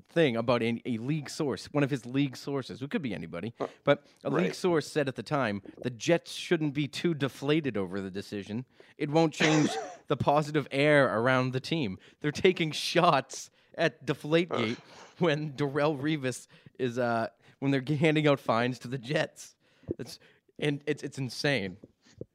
thing 0.08 0.36
about 0.36 0.62
a, 0.62 0.80
a 0.86 0.98
league 0.98 1.28
source, 1.30 1.66
one 1.72 1.84
of 1.84 1.90
his 1.90 2.06
league 2.06 2.36
sources, 2.36 2.80
who 2.80 2.88
could 2.88 3.02
be 3.02 3.14
anybody, 3.14 3.54
but 3.84 4.04
a 4.24 4.30
league 4.30 4.54
source 4.54 4.86
said 4.86 5.08
at 5.08 5.16
the 5.16 5.22
time 5.22 5.62
the 5.82 5.90
Jets 5.90 6.32
shouldn't 6.32 6.74
be 6.74 6.86
too 6.88 7.14
deflated 7.14 7.76
over 7.76 8.00
the 8.00 8.10
decision. 8.10 8.64
It 8.98 9.10
won't 9.10 9.32
change 9.32 9.70
the 10.08 10.16
positive 10.16 10.66
air 10.70 11.18
around 11.18 11.52
the 11.52 11.60
team. 11.60 11.98
They're 12.20 12.32
taking 12.32 12.70
shots 12.72 13.50
at 13.76 14.06
Deflategate 14.06 14.78
when 15.18 15.52
Darrelle 15.52 15.98
Revis 16.00 16.46
is 16.78 16.98
uh 16.98 17.28
when 17.58 17.70
they're 17.70 17.84
handing 17.98 18.26
out 18.26 18.38
fines 18.40 18.78
to 18.80 18.88
the 18.88 18.98
Jets. 18.98 19.54
It's 19.98 20.18
and 20.58 20.82
it's 20.86 21.02
it's 21.02 21.18
insane. 21.18 21.76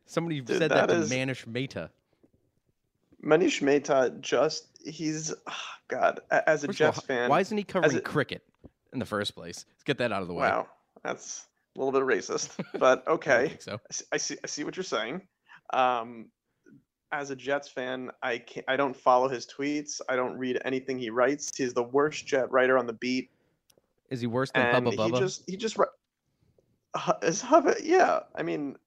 Somebody 0.06 0.42
Dude, 0.42 0.58
said 0.60 0.72
that, 0.72 0.88
that 0.88 0.94
to 0.94 1.02
is- 1.02 1.12
Manish 1.12 1.48
Mehta. 1.48 1.90
Manish 3.24 3.62
Mehta 3.62 4.14
just 4.20 4.71
he's 4.86 5.34
ah, 5.48 5.66
God 5.88 6.20
as 6.30 6.64
a 6.64 6.68
First 6.68 6.82
of 6.82 6.86
all, 6.86 6.92
Jets 6.94 7.06
fan. 7.06 7.30
why 7.30 7.40
isn't 7.40 7.58
he 7.58 7.64
covering 7.64 7.98
a- 7.98 8.02
cricket 8.02 8.44
in 8.94 9.00
the 9.00 9.06
first 9.06 9.36
place? 9.36 9.66
Let's 9.70 9.84
get 9.84 9.98
that 10.00 10.12
out 10.12 10.22
of 10.22 10.28
the 10.28 10.34
way. 10.34 10.48
Wow, 10.48 10.68
that's 11.04 11.46
a 11.76 11.80
little 11.80 11.92
bit 11.92 12.04
racist, 12.04 12.50
but 12.80 13.08
okay. 13.08 13.50
think 13.50 13.62
so. 13.62 13.80
I 13.92 14.16
I 14.16 14.18
see. 14.18 14.38
I 14.44 14.48
see 14.48 14.64
what 14.64 14.76
you're 14.76 14.84
saying. 14.84 15.22
Um, 15.74 16.28
as 17.12 17.30
a 17.30 17.36
Jets 17.36 17.68
fan, 17.68 18.12
I 18.24 18.38
can't. 18.38 18.66
I 18.70 18.78
don't 18.78 18.96
follow 18.96 19.28
his 19.28 19.46
tweets. 19.46 20.02
I 20.08 20.16
don't 20.16 20.38
read 20.38 20.62
anything 20.64 20.98
he 20.98 21.10
writes. 21.10 21.52
He's 21.56 21.74
the 21.74 21.84
worst 21.84 22.26
Jet 22.26 22.52
writer 22.52 22.78
on 22.78 22.88
the 22.88 22.94
beat, 22.94 23.30
Is 24.10 24.22
he 24.22 24.28
worse 24.28 24.52
than 24.52 24.64
and 24.64 24.88
Hubba 24.88 25.04
he 25.06 25.12
just 25.20 25.44
he 25.48 25.58
just. 25.58 25.78
Is 27.22 27.42
Hubba? 27.42 27.76
Yeah, 27.82 28.22
I 28.36 28.44
mean, 28.44 28.78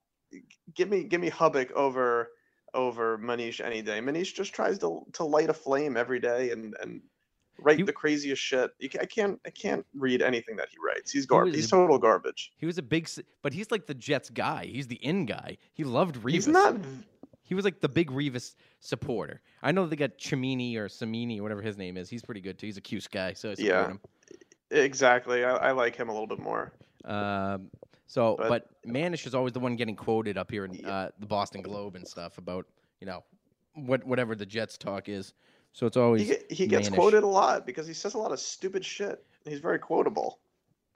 give 0.73 0.89
me 0.89 1.03
give 1.03 1.21
me 1.21 1.29
Hubbock 1.29 1.71
over 1.73 2.29
over 2.75 3.17
Manish 3.17 3.59
any 3.63 3.81
day. 3.81 3.99
Manish 3.99 4.33
just 4.35 4.53
tries 4.53 4.77
to 4.79 5.01
to 5.13 5.23
light 5.23 5.49
a 5.49 5.53
flame 5.53 5.97
every 5.97 6.19
day 6.19 6.51
and 6.51 6.75
and 6.81 7.01
write 7.57 7.77
He- 7.77 7.83
the 7.83 7.93
craziest 7.93 8.41
shit. 8.41 8.71
I 9.01 9.05
can't 9.05 9.39
I 9.45 9.49
can't 9.49 9.85
read 9.95 10.21
anything 10.21 10.55
that 10.57 10.67
he 10.69 10.77
writes. 10.85 11.11
He's 11.11 11.25
garbage. 11.25 11.53
a- 11.53 11.57
He's 11.57 11.69
total 11.69 11.97
garbage. 11.97 12.51
He 12.57 12.65
was 12.65 12.77
a 12.77 12.83
big, 12.83 13.09
but 13.41 13.53
he's 13.53 13.71
like 13.71 13.87
the 13.87 13.93
Jets 13.95 14.29
guy. 14.29 14.65
He's 14.65 14.87
the 14.87 14.97
in 14.97 15.25
guy. 15.25 15.57
He 15.73 15.83
loved 15.83 16.17
Revis. 16.17 16.31
He's 16.31 16.47
not. 16.47 16.75
He 17.47 17.53
was 17.55 17.63
like 17.63 17.79
the 17.79 17.89
big 17.89 18.09
Revis 18.11 18.55
supporter. 18.79 19.41
I 19.61 19.71
know 19.71 19.85
they 19.85 19.95
got 19.95 20.17
Chimini 20.17 20.75
or 20.77 20.87
Samini 20.87 21.39
or 21.39 21.43
whatever 21.43 21.61
his 21.61 21.77
name 21.77 21.95
is. 21.95 22.09
He's 22.09 22.23
pretty 22.23 22.41
good 22.41 22.57
too. 22.57 22.65
He's 22.65 22.77
a 22.77 22.81
cute 22.81 23.07
guy, 23.11 23.33
so 23.33 23.51
I 23.51 23.53
support 23.53 23.67
Yeah. 23.71 23.87
him. 23.87 23.99
Exactly. 24.71 25.43
I, 25.43 25.55
I 25.55 25.71
like 25.71 25.95
him 25.95 26.09
a 26.09 26.11
little 26.11 26.27
bit 26.27 26.39
more. 26.39 26.73
Um, 27.05 27.69
so, 28.07 28.35
but, 28.37 28.49
But- 28.49 28.69
Manish 28.91 29.25
is 29.27 29.33
always 29.35 29.53
the 29.53 29.59
one 29.59 29.75
getting 29.75 29.95
quoted 29.95 30.37
up 30.37 30.51
here 30.51 30.65
in 30.65 30.73
Yeah. 30.75 30.89
uh, 30.89 31.09
the 31.19 31.25
Boston 31.25 31.61
Globe 31.61 31.95
and 31.95 32.07
stuff 32.07 32.37
about 32.37 32.65
you 32.99 33.07
know 33.07 33.23
what 33.73 34.03
whatever 34.05 34.35
the 34.35 34.45
Jets 34.45 34.77
talk 34.77 35.09
is. 35.09 35.33
So 35.73 35.85
it's 35.85 35.97
always 35.97 36.27
He, 36.27 36.37
he 36.55 36.67
gets 36.67 36.89
Manish. 36.89 36.95
quoted 36.95 37.23
a 37.23 37.27
lot 37.27 37.65
because 37.65 37.85
he 37.87 37.93
says 37.93 38.13
a 38.13 38.17
lot 38.17 38.31
of 38.31 38.39
stupid 38.39 38.85
shit. 38.85 39.25
He's 39.43 39.59
very 39.59 39.79
quotable. 39.79 40.39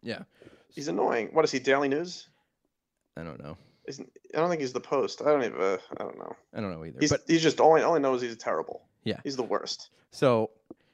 yeah. 0.01 0.23
He's 0.71 0.87
annoying. 0.87 1.29
What 1.33 1.43
is 1.43 1.51
he? 1.51 1.57
Daily 1.59 1.89
News? 1.89 2.29
I 3.17 3.23
don't 3.23 3.41
know. 3.43 3.57
Isn't 3.87 4.09
I 4.35 4.39
don't 4.39 4.49
think 4.49 4.61
he's 4.61 4.71
the 4.71 4.79
Post. 4.79 5.21
I 5.21 5.25
don't 5.25 5.43
even. 5.43 5.59
Uh, 5.59 5.77
I 5.97 6.03
don't 6.03 6.17
know. 6.17 6.35
I 6.53 6.61
don't 6.61 6.71
know 6.71 6.85
either. 6.85 6.99
He's 6.99 7.09
but 7.09 7.21
he's 7.27 7.41
just 7.41 7.59
all 7.59 7.75
I 7.75 7.81
only 7.81 7.99
know 7.99 8.13
is 8.13 8.21
he's 8.21 8.37
terrible. 8.37 8.83
Yeah. 9.03 9.17
He's 9.23 9.35
the 9.35 9.43
worst. 9.43 9.89
So, 10.11 10.51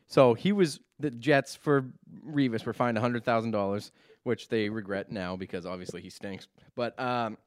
so 0.07 0.33
he 0.33 0.53
was 0.53 0.79
the 0.99 1.11
Jets 1.11 1.55
for 1.55 1.85
Revis 2.25 2.65
were 2.65 2.71
fined 2.73 2.97
hundred 2.97 3.25
thousand 3.25 3.51
dollars, 3.51 3.91
which 4.25 4.49
they 4.49 4.69
regret 4.69 5.11
now 5.11 5.35
because 5.35 5.65
obviously 5.67 6.01
he 6.01 6.09
stinks. 6.09 6.47
But 6.75 6.99
um, 6.99 7.37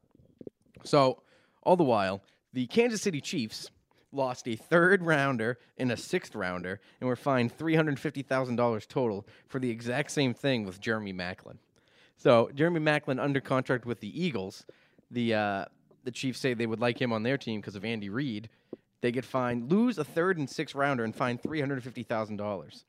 so 0.85 1.23
all 1.65 1.77
the 1.77 1.85
while, 1.85 2.23
the 2.53 2.67
Kansas 2.69 3.03
City 3.03 3.21
Chiefs 3.21 3.69
lost 4.13 4.47
a 4.47 4.55
third 4.55 5.03
rounder 5.03 5.59
and 5.77 5.91
a 5.91 5.97
sixth 5.97 6.37
rounder 6.37 6.81
and 7.01 7.09
were 7.09 7.17
fined 7.17 7.57
$350,000 7.59 8.87
total 8.87 9.27
for 9.49 9.59
the 9.59 9.69
exact 9.69 10.13
same 10.13 10.33
thing 10.33 10.65
with 10.65 10.81
Jeremy 10.81 11.13
Maclin. 11.13 11.59
So, 12.17 12.49
Jeremy 12.55 12.81
Maclin 12.81 13.21
under 13.21 13.41
contract 13.41 13.85
with 13.85 13.99
the 14.01 14.25
Eagles. 14.25 14.65
The, 15.11 15.35
uh, 15.35 15.65
the 16.05 16.13
Chiefs 16.13 16.39
say 16.39 16.55
they 16.55 16.67
would 16.67 16.81
like 16.81 17.01
him 17.01 17.13
on 17.13 17.25
their 17.25 17.37
team 17.37 17.61
because 17.61 17.75
of 17.75 17.85
Andy 17.85 18.09
Reid. 18.09 18.49
They 19.01 19.11
get 19.11 19.25
fined, 19.25 19.71
lose 19.71 19.99
a 19.99 20.05
third 20.05 20.39
and 20.39 20.49
sixth 20.49 20.77
rounder, 20.77 21.03
and 21.03 21.15
fined 21.15 21.43
$350,000. 21.43 22.85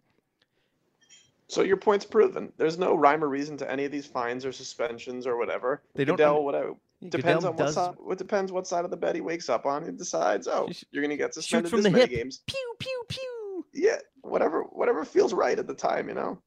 So 1.50 1.64
your 1.64 1.78
point's 1.78 2.06
proven. 2.06 2.54
There's 2.58 2.78
no 2.78 2.96
rhyme 2.96 3.24
or 3.24 3.28
reason 3.28 3.58
to 3.58 3.70
any 3.70 3.84
of 3.84 3.92
these 3.92 4.06
fines 4.06 4.46
or 4.46 4.52
suspensions 4.52 5.26
or 5.26 5.36
whatever. 5.36 5.82
They 5.96 6.06
don't 6.06 6.16
Goodell, 6.16 6.44
whatever. 6.46 6.76
Yeah, 7.02 7.10
Depends 7.10 7.44
Goodell 7.44 7.60
on 7.60 7.66
what 7.66 7.74
side. 7.74 7.96
What 7.98 8.18
depends 8.20 8.52
what 8.52 8.68
side 8.68 8.86
of 8.86 8.92
the 8.92 8.98
bed 8.98 9.16
he 9.16 9.22
wakes 9.22 9.50
up 9.50 9.66
on. 9.66 9.84
He 9.84 9.92
decides, 9.92 10.48
oh, 10.48 10.70
you're 10.92 11.02
gonna 11.02 11.18
get 11.18 11.34
suspended 11.34 11.72
from 11.72 11.78
this 11.78 11.86
the 11.86 11.92
many 11.92 12.02
hip. 12.12 12.20
games. 12.20 12.44
Pew 12.46 12.74
pew 12.78 13.04
pew. 13.10 13.66
Yeah, 13.74 13.98
whatever, 14.22 14.62
whatever 14.64 15.04
feels 15.04 15.34
right 15.34 15.58
at 15.58 15.66
the 15.66 15.74
time, 15.74 16.08
you 16.08 16.14
know. 16.14 16.40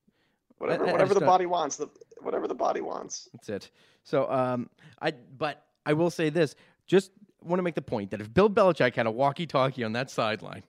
Whatever, 0.59 0.87
I- 0.87 0.91
I 0.91 0.93
whatever 0.93 1.09
just 1.09 1.21
the 1.21 1.27
body 1.27 1.47
wants. 1.47 1.77
The 1.77 1.89
whatever 2.21 2.47
the 2.47 2.55
body 2.55 2.81
wants. 2.81 3.29
That's 3.33 3.49
it. 3.49 3.71
So, 4.05 4.31
um, 4.31 4.71
I 5.01 5.11
but 5.11 5.67
I 5.85 5.95
will 5.95 6.11
say 6.11 6.31
this: 6.31 6.55
just 6.87 7.11
want 7.43 7.59
to 7.59 7.65
make 7.65 7.75
the 7.75 7.83
point 7.83 8.13
that 8.13 8.21
if 8.21 8.33
Bill 8.33 8.49
Belichick 8.49 8.95
had 8.95 9.07
a 9.07 9.11
walkie-talkie 9.11 9.83
on 9.83 9.95
that 9.95 10.11
sideline, 10.11 10.63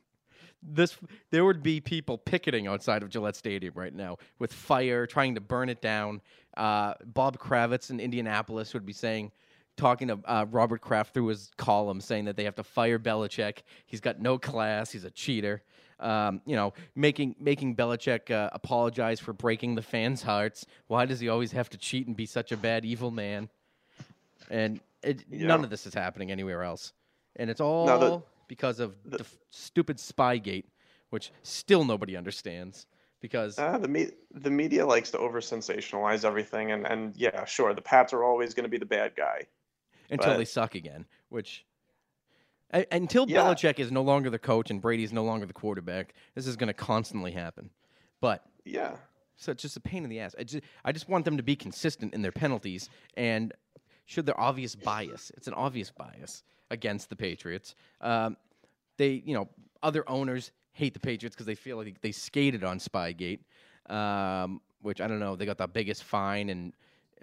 this 0.66 0.98
there 1.32 1.44
would 1.46 1.62
be 1.62 1.80
people 1.82 2.18
picketing 2.18 2.68
outside 2.68 3.04
of 3.04 3.10
Gillette 3.10 3.36
Stadium 3.36 3.74
right 3.76 3.94
now 3.94 4.18
with 4.40 4.54
fire, 4.54 5.06
trying 5.06 5.36
to 5.36 5.42
burn 5.42 5.70
it 5.70 5.82
down. 5.82 6.22
Uh, 6.56 6.94
Bob 7.06 7.38
Kravitz 7.38 7.90
in 7.90 8.00
Indianapolis 8.00 8.74
would 8.74 8.86
be 8.86 8.94
saying. 8.94 9.32
Talking 9.76 10.10
to 10.10 10.20
uh, 10.26 10.46
Robert 10.52 10.82
Kraft 10.82 11.16
through 11.16 11.26
his 11.30 11.50
column, 11.58 12.00
saying 12.00 12.26
that 12.26 12.38
they 12.38 12.44
have 12.44 12.54
to 12.58 12.64
fire 12.64 13.00
Belichick. 13.00 13.64
He's 13.88 14.02
got 14.02 14.20
no 14.22 14.38
class. 14.38 14.92
He's 14.92 15.04
a 15.04 15.10
cheater. 15.10 15.64
Um, 16.00 16.42
you 16.46 16.56
know, 16.56 16.74
making 16.94 17.36
making 17.40 17.76
Belichick 17.76 18.30
uh, 18.30 18.52
apologize 18.54 19.20
for 19.20 19.34
breaking 19.34 19.74
the 19.74 19.82
fans' 19.82 20.22
hearts. 20.22 20.68
Why 20.86 21.08
does 21.08 21.20
he 21.20 21.28
always 21.28 21.52
have 21.54 21.72
to 21.72 21.78
cheat 21.80 22.06
and 22.06 22.16
be 22.16 22.28
such 22.28 22.52
a 22.52 22.58
bad, 22.58 22.86
evil 22.86 23.10
man? 23.10 23.50
And 24.52 24.80
it, 25.02 25.24
Yeah. 25.28 25.48
none 25.48 25.64
of 25.64 25.72
this 25.72 25.88
is 25.88 25.96
happening 25.96 26.32
anywhere 26.32 26.62
else, 26.62 26.94
and 27.36 27.50
it's 27.50 27.60
all 27.62 27.88
No, 27.88 27.98
the- 27.98 28.22
because 28.48 28.80
of 28.80 28.96
the, 29.04 29.18
the- 29.18 29.24
f- 29.24 29.38
stupid 29.50 29.98
Spygate, 29.98 30.66
which 31.10 31.32
still 31.44 31.86
nobody 31.86 32.16
understands. 32.18 32.88
Because 33.22 33.58
Uh, 33.58 33.78
the 33.78 33.88
me- 33.88 34.12
the 34.32 34.50
media 34.52 34.86
likes 34.86 35.10
to 35.12 35.18
over 35.18 35.40
sensationalize 35.40 36.26
everything, 36.26 36.72
and 36.72 36.86
and 36.86 37.16
yeah, 37.16 37.46
sure, 37.46 37.74
the 37.74 37.82
Pats 37.82 38.12
are 38.14 38.24
always 38.24 38.54
going 38.54 38.66
to 38.66 38.70
be 38.70 38.78
the 38.78 38.86
bad 38.86 39.16
guy. 39.16 39.44
until 40.10 40.32
but- 40.32 40.38
they 40.38 40.46
suck 40.46 40.76
again, 40.76 41.06
which 41.30 41.66
until 42.92 43.30
Yeah. 43.30 43.42
Belichick 43.44 43.80
is 43.80 43.92
no 43.92 44.02
longer 44.02 44.30
the 44.30 44.40
coach 44.40 44.72
and 44.72 44.82
Brady's 44.82 45.14
no 45.14 45.24
longer 45.24 45.46
the 45.46 45.54
quarterback, 45.54 46.14
this 46.36 46.48
is 46.48 46.56
going 46.56 46.68
to 46.68 46.74
constantly 46.74 47.32
happen. 47.32 47.70
But 48.20 48.44
Yeah, 48.66 48.98
So 49.36 49.52
it's 49.52 49.62
just 49.62 49.78
a 49.78 49.80
pain 49.80 50.04
in 50.04 50.10
the 50.10 50.20
ass. 50.20 50.36
I 50.40 50.44
just, 50.44 50.64
I 50.84 50.92
just 50.92 51.08
want 51.08 51.26
them 51.26 51.38
to 51.38 51.44
be 51.44 51.56
consistent 51.56 52.14
in 52.14 52.22
their 52.24 52.32
penalties 52.32 52.90
and 53.16 53.54
should 54.06 54.26
their 54.26 54.40
obvious 54.40 54.76
bias. 54.76 55.32
It's 55.38 55.48
an 55.48 55.54
obvious 55.54 55.92
bias 55.92 56.44
against 56.74 57.10
the 57.10 57.16
Patriots. 57.16 57.76
Um, 58.02 58.36
they, 58.98 59.22
you 59.26 59.34
know, 59.34 59.48
other 59.82 60.04
owners 60.10 60.52
hate 60.74 60.94
the 60.94 61.00
Patriots 61.00 61.36
because 61.36 61.46
they 61.46 61.56
feel 61.56 61.78
like 61.78 62.02
they 62.02 62.12
skated 62.12 62.64
on 62.64 62.80
Spygate, 62.80 63.40
um, 63.90 64.60
which 64.82 65.00
I 65.00 65.08
don't 65.08 65.20
know. 65.20 65.36
They 65.36 65.46
got 65.46 65.58
the 65.58 65.68
biggest 65.68 66.04
fine 66.04 66.50
and 66.50 66.74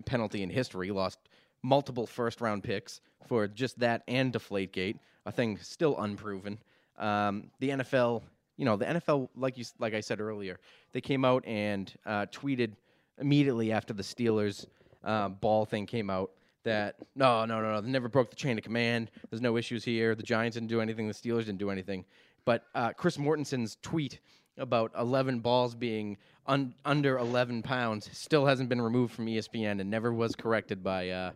penalty 0.07 0.43
in 0.43 0.51
history. 0.51 0.91
Lost 0.91 1.19
multiple 1.63 2.07
first 2.07 2.41
round 2.41 2.63
picks 2.63 3.01
for 3.27 3.47
just 3.49 3.79
that 3.81 4.03
and 4.09 4.33
Deflategate, 4.33 4.99
a 5.27 5.33
thing 5.33 5.59
still 5.59 5.99
unproven. 5.99 6.59
Um, 6.99 7.51
the 7.59 7.71
NFL, 7.71 8.23
you 8.57 8.65
know, 8.65 8.77
the 8.77 8.87
NFL, 8.87 9.29
like 9.37 9.59
you, 9.59 9.65
like 9.79 9.95
I 9.95 10.01
said 10.01 10.21
earlier, 10.21 10.59
they 10.93 11.01
came 11.01 11.25
out 11.25 11.45
and 11.47 11.93
uh, 12.07 12.27
tweeted 12.27 12.73
immediately 13.19 13.73
after 13.73 13.93
the 13.93 14.03
Steelers 14.03 14.67
uh, 15.05 15.29
ball 15.29 15.65
thing 15.65 15.87
came 15.87 16.09
out 16.09 16.31
that 16.65 16.97
no, 17.15 17.45
no, 17.45 17.61
no, 17.61 17.73
no, 17.73 17.81
they 17.81 17.91
never 17.91 18.09
broke 18.09 18.31
the 18.31 18.37
chain 18.37 18.59
of 18.59 18.65
command. 18.65 19.11
There's 19.31 19.41
no 19.41 19.57
issues 19.57 19.85
here. 19.85 20.15
The 20.15 20.23
Giants 20.23 20.55
didn't 20.55 20.69
do 20.69 20.81
anything. 20.81 21.09
The 21.09 21.15
Steelers 21.15 21.47
didn't 21.47 21.59
do 21.59 21.71
anything. 21.71 22.05
But 22.45 22.65
uh, 22.75 22.93
Chris 22.93 23.17
Mortensen's 23.17 23.77
tweet 23.83 24.21
about 24.59 24.93
11 24.99 25.41
balls 25.41 25.75
being 25.75 26.17
un- 26.47 26.75
under 26.85 27.19
11 27.19 27.63
pounds 27.63 28.11
still 28.13 28.47
hasn't 28.47 28.69
been 28.69 28.81
removed 28.81 29.15
from 29.15 29.27
ESPN 29.27 29.81
and 29.81 29.91
never 29.91 30.13
was 30.13 30.35
corrected 30.35 30.83
by 30.83 31.11
uh, 31.11 31.33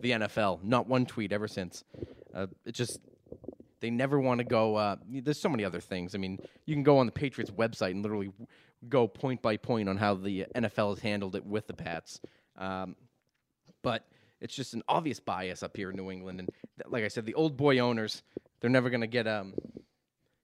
the 0.00 0.12
NFL. 0.12 0.62
Not 0.62 0.86
one 0.86 1.06
tweet 1.06 1.32
ever 1.32 1.48
since. 1.48 1.84
Uh, 2.34 2.46
it 2.64 2.72
just 2.72 3.00
they 3.80 3.90
never 3.90 4.18
want 4.18 4.38
to 4.38 4.44
go. 4.44 4.76
Uh, 4.76 4.96
there's 5.08 5.40
so 5.40 5.48
many 5.48 5.64
other 5.64 5.80
things. 5.80 6.14
I 6.14 6.18
mean, 6.18 6.38
you 6.66 6.74
can 6.74 6.82
go 6.82 6.98
on 6.98 7.06
the 7.06 7.12
Patriots 7.12 7.50
website 7.50 7.92
and 7.92 8.02
literally 8.02 8.32
go 8.88 9.08
point 9.08 9.42
by 9.42 9.56
point 9.56 9.88
on 9.88 9.96
how 9.96 10.14
the 10.14 10.46
NFL 10.54 10.90
has 10.90 10.98
handled 11.00 11.36
it 11.36 11.44
with 11.44 11.66
the 11.66 11.74
Pats. 11.74 12.20
Um, 12.56 12.96
but 13.82 14.04
it's 14.40 14.54
just 14.54 14.74
an 14.74 14.82
obvious 14.88 15.20
bias 15.20 15.62
up 15.62 15.76
here 15.76 15.90
in 15.90 15.96
New 15.96 16.10
England. 16.10 16.40
And 16.40 16.48
th- 16.76 16.90
like 16.90 17.04
I 17.04 17.08
said, 17.08 17.26
the 17.26 17.34
old 17.34 17.56
boy 17.56 17.78
owners, 17.78 18.22
they're 18.60 18.70
never 18.70 18.90
going 18.90 19.00
to 19.00 19.06
get 19.06 19.26
um, 19.26 19.54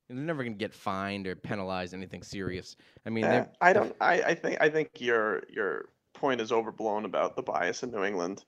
they're 0.08 0.16
never 0.16 0.42
going 0.42 0.54
to 0.54 0.58
get 0.58 0.74
fined 0.74 1.26
or 1.26 1.34
penalized 1.36 1.94
anything 1.94 2.22
serious. 2.22 2.76
I 3.06 3.10
mean, 3.10 3.22
they're 3.24 3.48
I 3.60 3.72
don't. 3.72 3.94
I, 4.00 4.22
I 4.22 4.34
think 4.34 4.58
I 4.60 4.68
think 4.68 5.00
your 5.00 5.42
your 5.48 5.88
point 6.12 6.40
is 6.40 6.52
overblown 6.52 7.04
about 7.04 7.36
the 7.36 7.42
bias 7.42 7.82
in 7.82 7.90
New 7.90 8.04
England, 8.04 8.44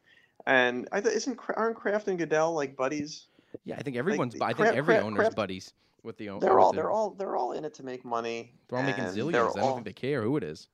and 0.47 0.89
I 0.93 1.01
th- 1.01 1.15
isn't 1.15 1.39
aren't 1.57 1.77
Kraft 1.77 2.09
and 2.09 2.19
Goodell 2.19 2.53
like 2.55 2.77
buddies? 2.77 3.27
yeah. 3.65 3.77
I 3.79 3.83
think 3.83 3.97
everyone's. 3.97 4.35
the 4.35 4.45
I 4.45 4.49
think 4.49 4.59
Kraft- 4.59 4.77
every 4.77 4.95
Kraft- 4.95 5.07
owner's 5.07 5.19
Kraft- 5.19 5.37
buddies 5.37 5.73
with 6.03 6.17
the 6.19 6.29
owner. 6.29 6.41
They're 6.41 6.59
all 6.61 6.73
they're 6.73 6.91
all 6.91 7.11
they're 7.11 7.37
all 7.37 7.53
in 7.53 7.65
it 7.65 7.75
to 7.75 7.83
make 7.85 8.05
money. 8.05 8.53
they're 8.69 8.79
all 8.79 8.85
making 8.85 9.05
zillions. 9.05 9.29
I 9.35 9.39
don't 9.55 9.59
all- 9.61 9.75
think 9.75 9.87
they 9.87 9.93
care 9.93 10.23
who 10.23 10.37
it 10.37 10.45
is. 10.45 10.69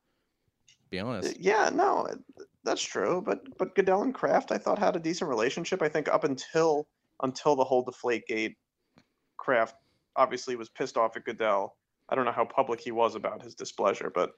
Be 0.90 0.98
Uh, 1.00 1.06
honest. 1.06 1.38
Yeah, 1.40 1.70
no, 1.72 2.06
that's 2.64 2.82
true. 2.82 3.22
But 3.24 3.40
but 3.58 3.74
Goodell 3.74 4.02
and 4.02 4.14
Kraft, 4.14 4.52
I 4.52 4.58
thought 4.58 4.78
had 4.78 4.96
a 4.96 5.00
decent 5.00 5.28
relationship. 5.28 5.82
I 5.82 5.88
think 5.88 6.08
up 6.08 6.24
until 6.24 6.86
until 7.22 7.56
the 7.56 7.64
whole 7.64 7.82
Deflate 7.82 8.26
Gate, 8.26 8.56
Kraft 9.36 9.76
obviously 10.16 10.56
was 10.56 10.68
pissed 10.68 10.96
off 10.96 11.16
at 11.16 11.24
Goodell. 11.24 11.76
I 12.08 12.14
don't 12.14 12.24
know 12.24 12.32
how 12.32 12.44
public 12.44 12.80
he 12.80 12.92
was 12.92 13.14
about 13.14 13.42
his 13.42 13.54
displeasure, 13.54 14.10
but 14.14 14.32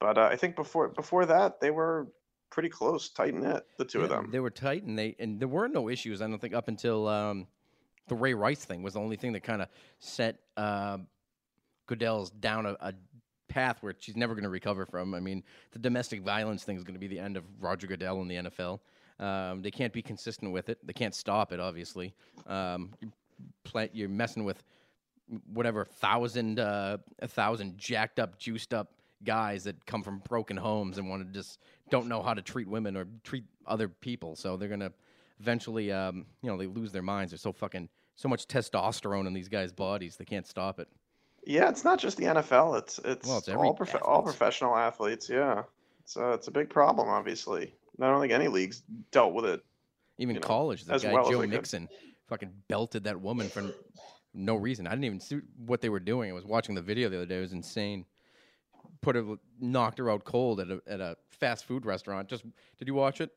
but 0.00 0.18
uh, 0.18 0.28
I 0.30 0.36
think 0.36 0.56
before 0.56 0.88
before 0.88 1.26
that 1.26 1.60
they 1.60 1.70
were 1.70 2.08
pretty 2.50 2.68
close, 2.68 3.10
tight 3.10 3.34
knit, 3.34 3.64
the 3.78 3.84
two 3.84 4.02
of 4.02 4.08
them. 4.08 4.30
They 4.30 4.40
were 4.40 4.50
tight, 4.50 4.84
and 4.84 4.98
they 4.98 5.16
and 5.18 5.40
there 5.40 5.48
were 5.48 5.68
no 5.68 5.88
issues. 5.88 6.22
I 6.22 6.28
don't 6.28 6.40
think 6.40 6.54
up 6.54 6.68
until 6.68 7.08
um, 7.08 7.46
the 8.08 8.14
Ray 8.14 8.34
Rice 8.34 8.64
thing 8.64 8.82
was 8.82 8.94
the 8.94 9.00
only 9.00 9.16
thing 9.16 9.32
that 9.32 9.42
kind 9.42 9.62
of 9.62 9.68
set 9.98 10.38
uh, 10.56 10.98
Goodell's 11.86 12.30
down 12.30 12.66
a, 12.66 12.76
a 12.80 12.94
path 13.54 13.78
where 13.82 13.94
she's 13.98 14.16
never 14.16 14.34
going 14.34 14.42
to 14.42 14.50
recover 14.50 14.84
from. 14.84 15.14
I 15.14 15.20
mean, 15.20 15.44
the 15.70 15.78
domestic 15.78 16.22
violence 16.22 16.64
thing 16.64 16.76
is 16.76 16.82
going 16.82 16.94
to 16.94 17.00
be 17.00 17.06
the 17.06 17.20
end 17.20 17.36
of 17.36 17.44
Roger 17.60 17.86
Goodell 17.86 18.20
in 18.20 18.28
the 18.28 18.34
NFL. 18.34 18.80
Um, 19.20 19.62
they 19.62 19.70
can't 19.70 19.92
be 19.92 20.02
consistent 20.02 20.52
with 20.52 20.68
it. 20.68 20.84
They 20.84 20.92
can't 20.92 21.14
stop 21.14 21.52
it. 21.52 21.60
Obviously, 21.60 22.14
um, 22.48 22.90
you 23.00 23.12
pla 23.62 23.86
you're 23.92 24.08
messing 24.08 24.44
with 24.44 24.64
whatever 25.52 25.84
thousand 25.84 26.58
uh, 26.58 26.98
a 27.20 27.28
thousand 27.28 27.78
jacked 27.78 28.18
up, 28.18 28.38
juiced 28.38 28.74
up 28.74 28.90
guys 29.22 29.62
that 29.64 29.86
come 29.86 30.02
from 30.02 30.18
broken 30.28 30.56
homes 30.56 30.98
and 30.98 31.08
want 31.08 31.24
to 31.24 31.32
just 31.32 31.60
don't 31.90 32.08
know 32.08 32.22
how 32.22 32.34
to 32.34 32.42
treat 32.42 32.66
women 32.66 32.96
or 32.96 33.06
treat 33.22 33.44
other 33.66 33.88
people. 33.88 34.34
So 34.34 34.56
they're 34.56 34.68
gonna 34.68 34.92
eventually, 35.38 35.92
um, 35.92 36.26
you 36.42 36.50
know, 36.50 36.58
they 36.58 36.66
lose 36.66 36.90
their 36.90 37.02
minds. 37.02 37.30
There's 37.30 37.40
so 37.40 37.52
fucking 37.52 37.88
so 38.16 38.28
much 38.28 38.48
testosterone 38.48 39.28
in 39.28 39.32
these 39.32 39.48
guys' 39.48 39.72
bodies. 39.72 40.16
They 40.16 40.24
can't 40.24 40.46
stop 40.46 40.80
it. 40.80 40.88
Yeah, 41.46 41.68
it's 41.68 41.84
not 41.84 41.98
just 41.98 42.16
the 42.16 42.24
NFL. 42.24 42.78
It's 42.78 42.98
it's, 43.04 43.26
Well, 43.26 43.38
it's 43.38 43.48
all 43.48 43.74
prof- 43.74 44.02
all 44.02 44.22
professional 44.22 44.76
athletes. 44.76 45.28
Yeah, 45.28 45.64
uh, 46.16 46.32
it's 46.32 46.48
a 46.48 46.50
big 46.50 46.70
problem. 46.70 47.08
Obviously, 47.08 47.74
I 48.00 48.06
don't 48.06 48.20
think 48.20 48.32
any 48.32 48.48
leagues 48.48 48.82
dealt 49.10 49.34
with 49.34 49.44
it. 49.46 49.64
Even 50.18 50.36
You 50.36 50.40
know, 50.40 50.46
college, 50.46 50.84
the 50.84 50.94
as 50.94 51.02
guy 51.02 51.12
well 51.12 51.24
as 51.24 51.30
Joe 51.30 51.46
they 51.46 51.58
could. 51.58 51.88
Fucking 52.28 52.52
belted 52.68 53.04
that 53.04 53.20
woman 53.20 53.48
for 53.48 53.70
no 54.32 54.56
reason. 54.56 54.86
I 54.86 54.90
didn't 54.90 55.04
even 55.04 55.20
see 55.20 55.40
what 55.58 55.82
they 55.82 55.90
were 55.90 56.00
doing. 56.00 56.30
I 56.30 56.34
was 56.34 56.46
watching 56.46 56.74
the 56.74 56.82
video 56.82 57.10
the 57.10 57.16
other 57.16 57.26
day. 57.26 57.38
It 57.38 57.42
was 57.42 57.52
insane. 57.52 58.06
Put 59.02 59.16
her, 59.16 59.36
knocked 59.60 59.98
her 59.98 60.10
out 60.10 60.24
cold 60.24 60.60
at 60.60 60.70
a 60.70 60.80
at 60.86 61.00
a 61.00 61.16
fast 61.28 61.66
food 61.66 61.84
restaurant. 61.84 62.28
Just 62.28 62.44
did 62.78 62.88
you 62.88 62.94
watch 62.94 63.20
it? 63.20 63.30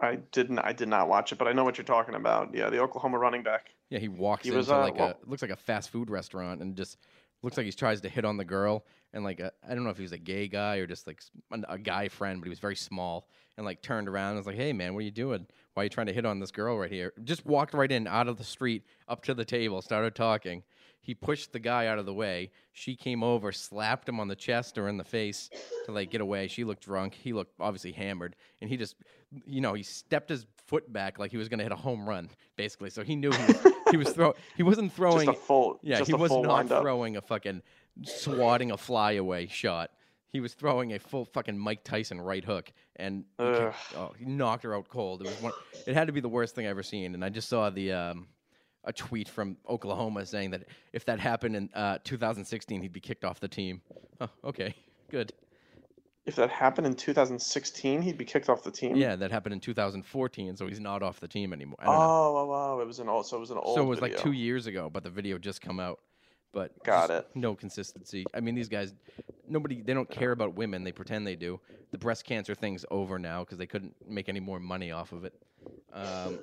I 0.00 0.16
didn't. 0.32 0.58
I 0.58 0.72
did 0.72 0.88
not 0.88 1.08
watch 1.08 1.32
it, 1.32 1.38
but 1.38 1.48
I 1.48 1.52
know 1.52 1.64
what 1.64 1.78
you're 1.78 1.84
talking 1.84 2.14
about. 2.14 2.54
Yeah, 2.54 2.68
the 2.70 2.78
Oklahoma 2.78 3.18
running 3.18 3.42
back. 3.42 3.70
Yeah, 3.90 3.98
he 3.98 4.08
walks 4.08 4.42
He 4.44 4.48
into 4.50 4.58
was, 4.58 4.70
uh, 4.70 4.80
like 4.80 4.96
well- 4.98 5.14
a 5.22 5.30
looks 5.30 5.42
like 5.42 5.50
a 5.50 5.56
fast 5.56 5.90
food 5.90 6.10
restaurant 6.10 6.60
and 6.60 6.76
just 6.76 6.98
looks 7.42 7.56
like 7.56 7.66
he 7.66 7.72
tries 7.72 8.00
to 8.02 8.08
hit 8.08 8.24
on 8.24 8.36
the 8.36 8.44
girl 8.44 8.84
and 9.12 9.24
like 9.24 9.40
I 9.40 9.50
I 9.68 9.74
don't 9.74 9.84
know 9.84 9.90
if 9.90 9.96
he 9.96 10.02
was 10.02 10.12
a 10.12 10.18
gay 10.18 10.48
guy 10.48 10.76
or 10.76 10.86
just 10.86 11.06
like 11.06 11.20
a 11.68 11.78
guy 11.78 12.08
friend, 12.08 12.40
but 12.40 12.46
he 12.46 12.50
was 12.50 12.58
very 12.58 12.76
small 12.76 13.28
and 13.56 13.64
like 13.64 13.80
turned 13.80 14.08
around 14.08 14.30
and 14.30 14.38
was 14.38 14.46
like, 14.46 14.56
"Hey 14.56 14.72
man, 14.72 14.92
what 14.94 15.00
are 15.00 15.04
you 15.04 15.10
doing? 15.10 15.46
Why 15.74 15.82
are 15.82 15.84
you 15.84 15.90
trying 15.90 16.08
to 16.08 16.12
hit 16.12 16.26
on 16.26 16.40
this 16.40 16.50
girl 16.50 16.76
right 16.78 16.90
here?" 16.92 17.12
Just 17.24 17.46
walked 17.46 17.72
right 17.74 17.90
in 17.90 18.06
out 18.06 18.28
of 18.28 18.36
the 18.36 18.44
street 18.44 18.84
up 19.08 19.22
to 19.24 19.34
the 19.34 19.44
table, 19.44 19.80
started 19.80 20.14
talking. 20.14 20.62
He 21.00 21.14
pushed 21.14 21.52
the 21.52 21.58
guy 21.58 21.86
out 21.86 21.98
of 21.98 22.04
the 22.04 22.12
way. 22.12 22.50
She 22.72 22.94
came 22.94 23.22
over, 23.22 23.50
slapped 23.50 24.06
him 24.06 24.20
on 24.20 24.28
the 24.28 24.36
chest 24.36 24.76
or 24.76 24.88
in 24.88 24.98
the 24.98 25.04
face 25.04 25.48
to 25.86 25.92
like 25.92 26.10
get 26.10 26.20
away. 26.20 26.48
She 26.48 26.64
looked 26.64 26.82
drunk. 26.84 27.14
He 27.14 27.32
looked 27.32 27.54
obviously 27.58 27.92
hammered, 27.92 28.36
and 28.60 28.68
he 28.68 28.76
just, 28.76 28.94
you 29.46 29.62
know, 29.62 29.72
he 29.72 29.82
stepped 29.84 30.28
his 30.28 30.44
foot 30.66 30.92
back 30.92 31.18
like 31.18 31.30
he 31.30 31.38
was 31.38 31.48
going 31.48 31.58
to 31.58 31.64
hit 31.64 31.72
a 31.72 31.76
home 31.76 32.06
run, 32.06 32.28
basically. 32.56 32.90
So 32.90 33.02
he 33.04 33.16
knew 33.16 33.30
he 33.30 33.52
was, 33.52 33.72
he 33.90 33.96
was 33.96 34.10
throw. 34.10 34.34
He 34.56 34.62
wasn't 34.62 34.92
throwing. 34.92 35.26
Just 35.26 35.38
a 35.38 35.40
full. 35.40 35.78
Yeah, 35.82 36.04
he 36.04 36.14
was 36.14 36.30
not 36.30 36.46
wind 36.46 36.72
up. 36.72 36.82
throwing 36.82 37.16
a 37.16 37.20
fucking 37.20 37.62
swatting 38.04 38.70
a 38.70 38.76
fly 38.76 39.12
away 39.12 39.46
shot. 39.46 39.90
He 40.30 40.40
was 40.40 40.52
throwing 40.54 40.92
a 40.92 40.98
full 40.98 41.24
fucking 41.24 41.58
Mike 41.58 41.84
Tyson 41.84 42.20
right 42.20 42.44
hook, 42.44 42.70
and 42.96 43.24
he, 43.38 43.44
kicked- 43.44 43.72
oh, 43.96 44.12
he 44.18 44.26
knocked 44.26 44.62
her 44.64 44.74
out 44.74 44.88
cold. 44.88 45.22
It 45.22 45.26
was 45.28 45.40
one. 45.42 45.52
It 45.86 45.94
had 45.94 46.06
to 46.08 46.12
be 46.12 46.20
the 46.20 46.28
worst 46.28 46.54
thing 46.54 46.66
I 46.66 46.70
ever 46.70 46.82
seen. 46.82 47.14
And 47.14 47.24
I 47.24 47.30
just 47.30 47.48
saw 47.48 47.70
the 47.70 47.92
um, 47.92 48.28
a 48.84 48.92
tweet 48.92 49.28
from 49.28 49.56
Oklahoma 49.68 50.26
saying 50.26 50.50
that 50.50 50.64
if 50.92 51.04
that 51.06 51.18
happened 51.18 51.56
in 51.56 51.70
uh, 51.74 51.98
2016, 52.04 52.82
he'd 52.82 52.92
be 52.92 53.00
kicked 53.00 53.24
off 53.24 53.40
the 53.40 53.48
team. 53.48 53.80
Oh, 54.20 54.28
okay, 54.44 54.74
good. 55.10 55.32
If 56.28 56.36
that 56.36 56.50
happened 56.50 56.86
in 56.86 56.94
2016, 56.94 58.02
he'd 58.02 58.18
be 58.18 58.24
kicked 58.26 58.50
off 58.50 58.62
the 58.62 58.70
team. 58.70 58.94
Yeah, 58.96 59.16
that 59.16 59.30
happened 59.30 59.54
in 59.54 59.60
2014, 59.60 60.58
so 60.58 60.66
he's 60.66 60.78
not 60.78 61.02
off 61.02 61.20
the 61.20 61.26
team 61.26 61.54
anymore. 61.54 61.78
Oh, 61.82 61.90
oh, 61.90 62.50
oh, 62.52 62.80
it 62.82 62.86
was 62.86 62.98
an 62.98 63.08
old. 63.08 63.24
So 63.24 63.38
it 63.38 63.40
was 63.40 63.50
an 63.50 63.56
old. 63.56 63.74
So 63.74 63.82
it 63.82 63.86
was 63.86 64.02
like 64.02 64.18
two 64.18 64.32
years 64.32 64.66
ago, 64.66 64.90
but 64.92 65.02
the 65.02 65.08
video 65.08 65.38
just 65.38 65.62
come 65.62 65.80
out. 65.80 66.00
But 66.52 66.84
Got 66.84 67.08
it. 67.10 67.26
No 67.34 67.54
consistency. 67.54 68.26
I 68.34 68.40
mean, 68.40 68.54
these 68.54 68.68
guys, 68.68 68.92
nobody, 69.48 69.80
they 69.80 69.94
don't 69.94 70.10
care 70.10 70.32
about 70.32 70.54
women. 70.54 70.84
They 70.84 70.92
pretend 70.92 71.26
they 71.26 71.34
do. 71.34 71.60
The 71.92 71.98
breast 71.98 72.24
cancer 72.24 72.54
thing's 72.54 72.84
over 72.90 73.18
now 73.18 73.40
because 73.44 73.56
they 73.56 73.66
couldn't 73.66 73.96
make 74.06 74.28
any 74.28 74.40
more 74.40 74.60
money 74.60 74.92
off 74.92 75.12
of 75.12 75.24
it. 75.24 75.32
Um, 75.94 76.40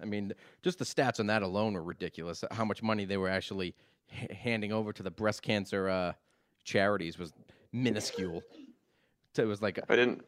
I 0.00 0.04
mean, 0.04 0.32
just 0.62 0.80
the 0.80 0.84
stats 0.84 1.20
on 1.20 1.28
that 1.28 1.42
alone 1.42 1.74
were 1.74 1.82
ridiculous. 1.84 2.42
How 2.50 2.64
much 2.64 2.82
money 2.82 3.04
they 3.04 3.18
were 3.18 3.28
actually 3.28 3.76
h- 4.12 4.32
handing 4.32 4.72
over 4.72 4.92
to 4.92 5.02
the 5.04 5.12
breast 5.12 5.42
cancer 5.42 5.88
uh, 5.88 6.12
charities 6.64 7.20
was 7.20 7.32
minuscule. 7.72 8.42
So 9.34 9.42
it 9.42 9.46
was 9.46 9.62
like 9.62 9.78
I 9.88 9.96
didn't. 9.96 10.24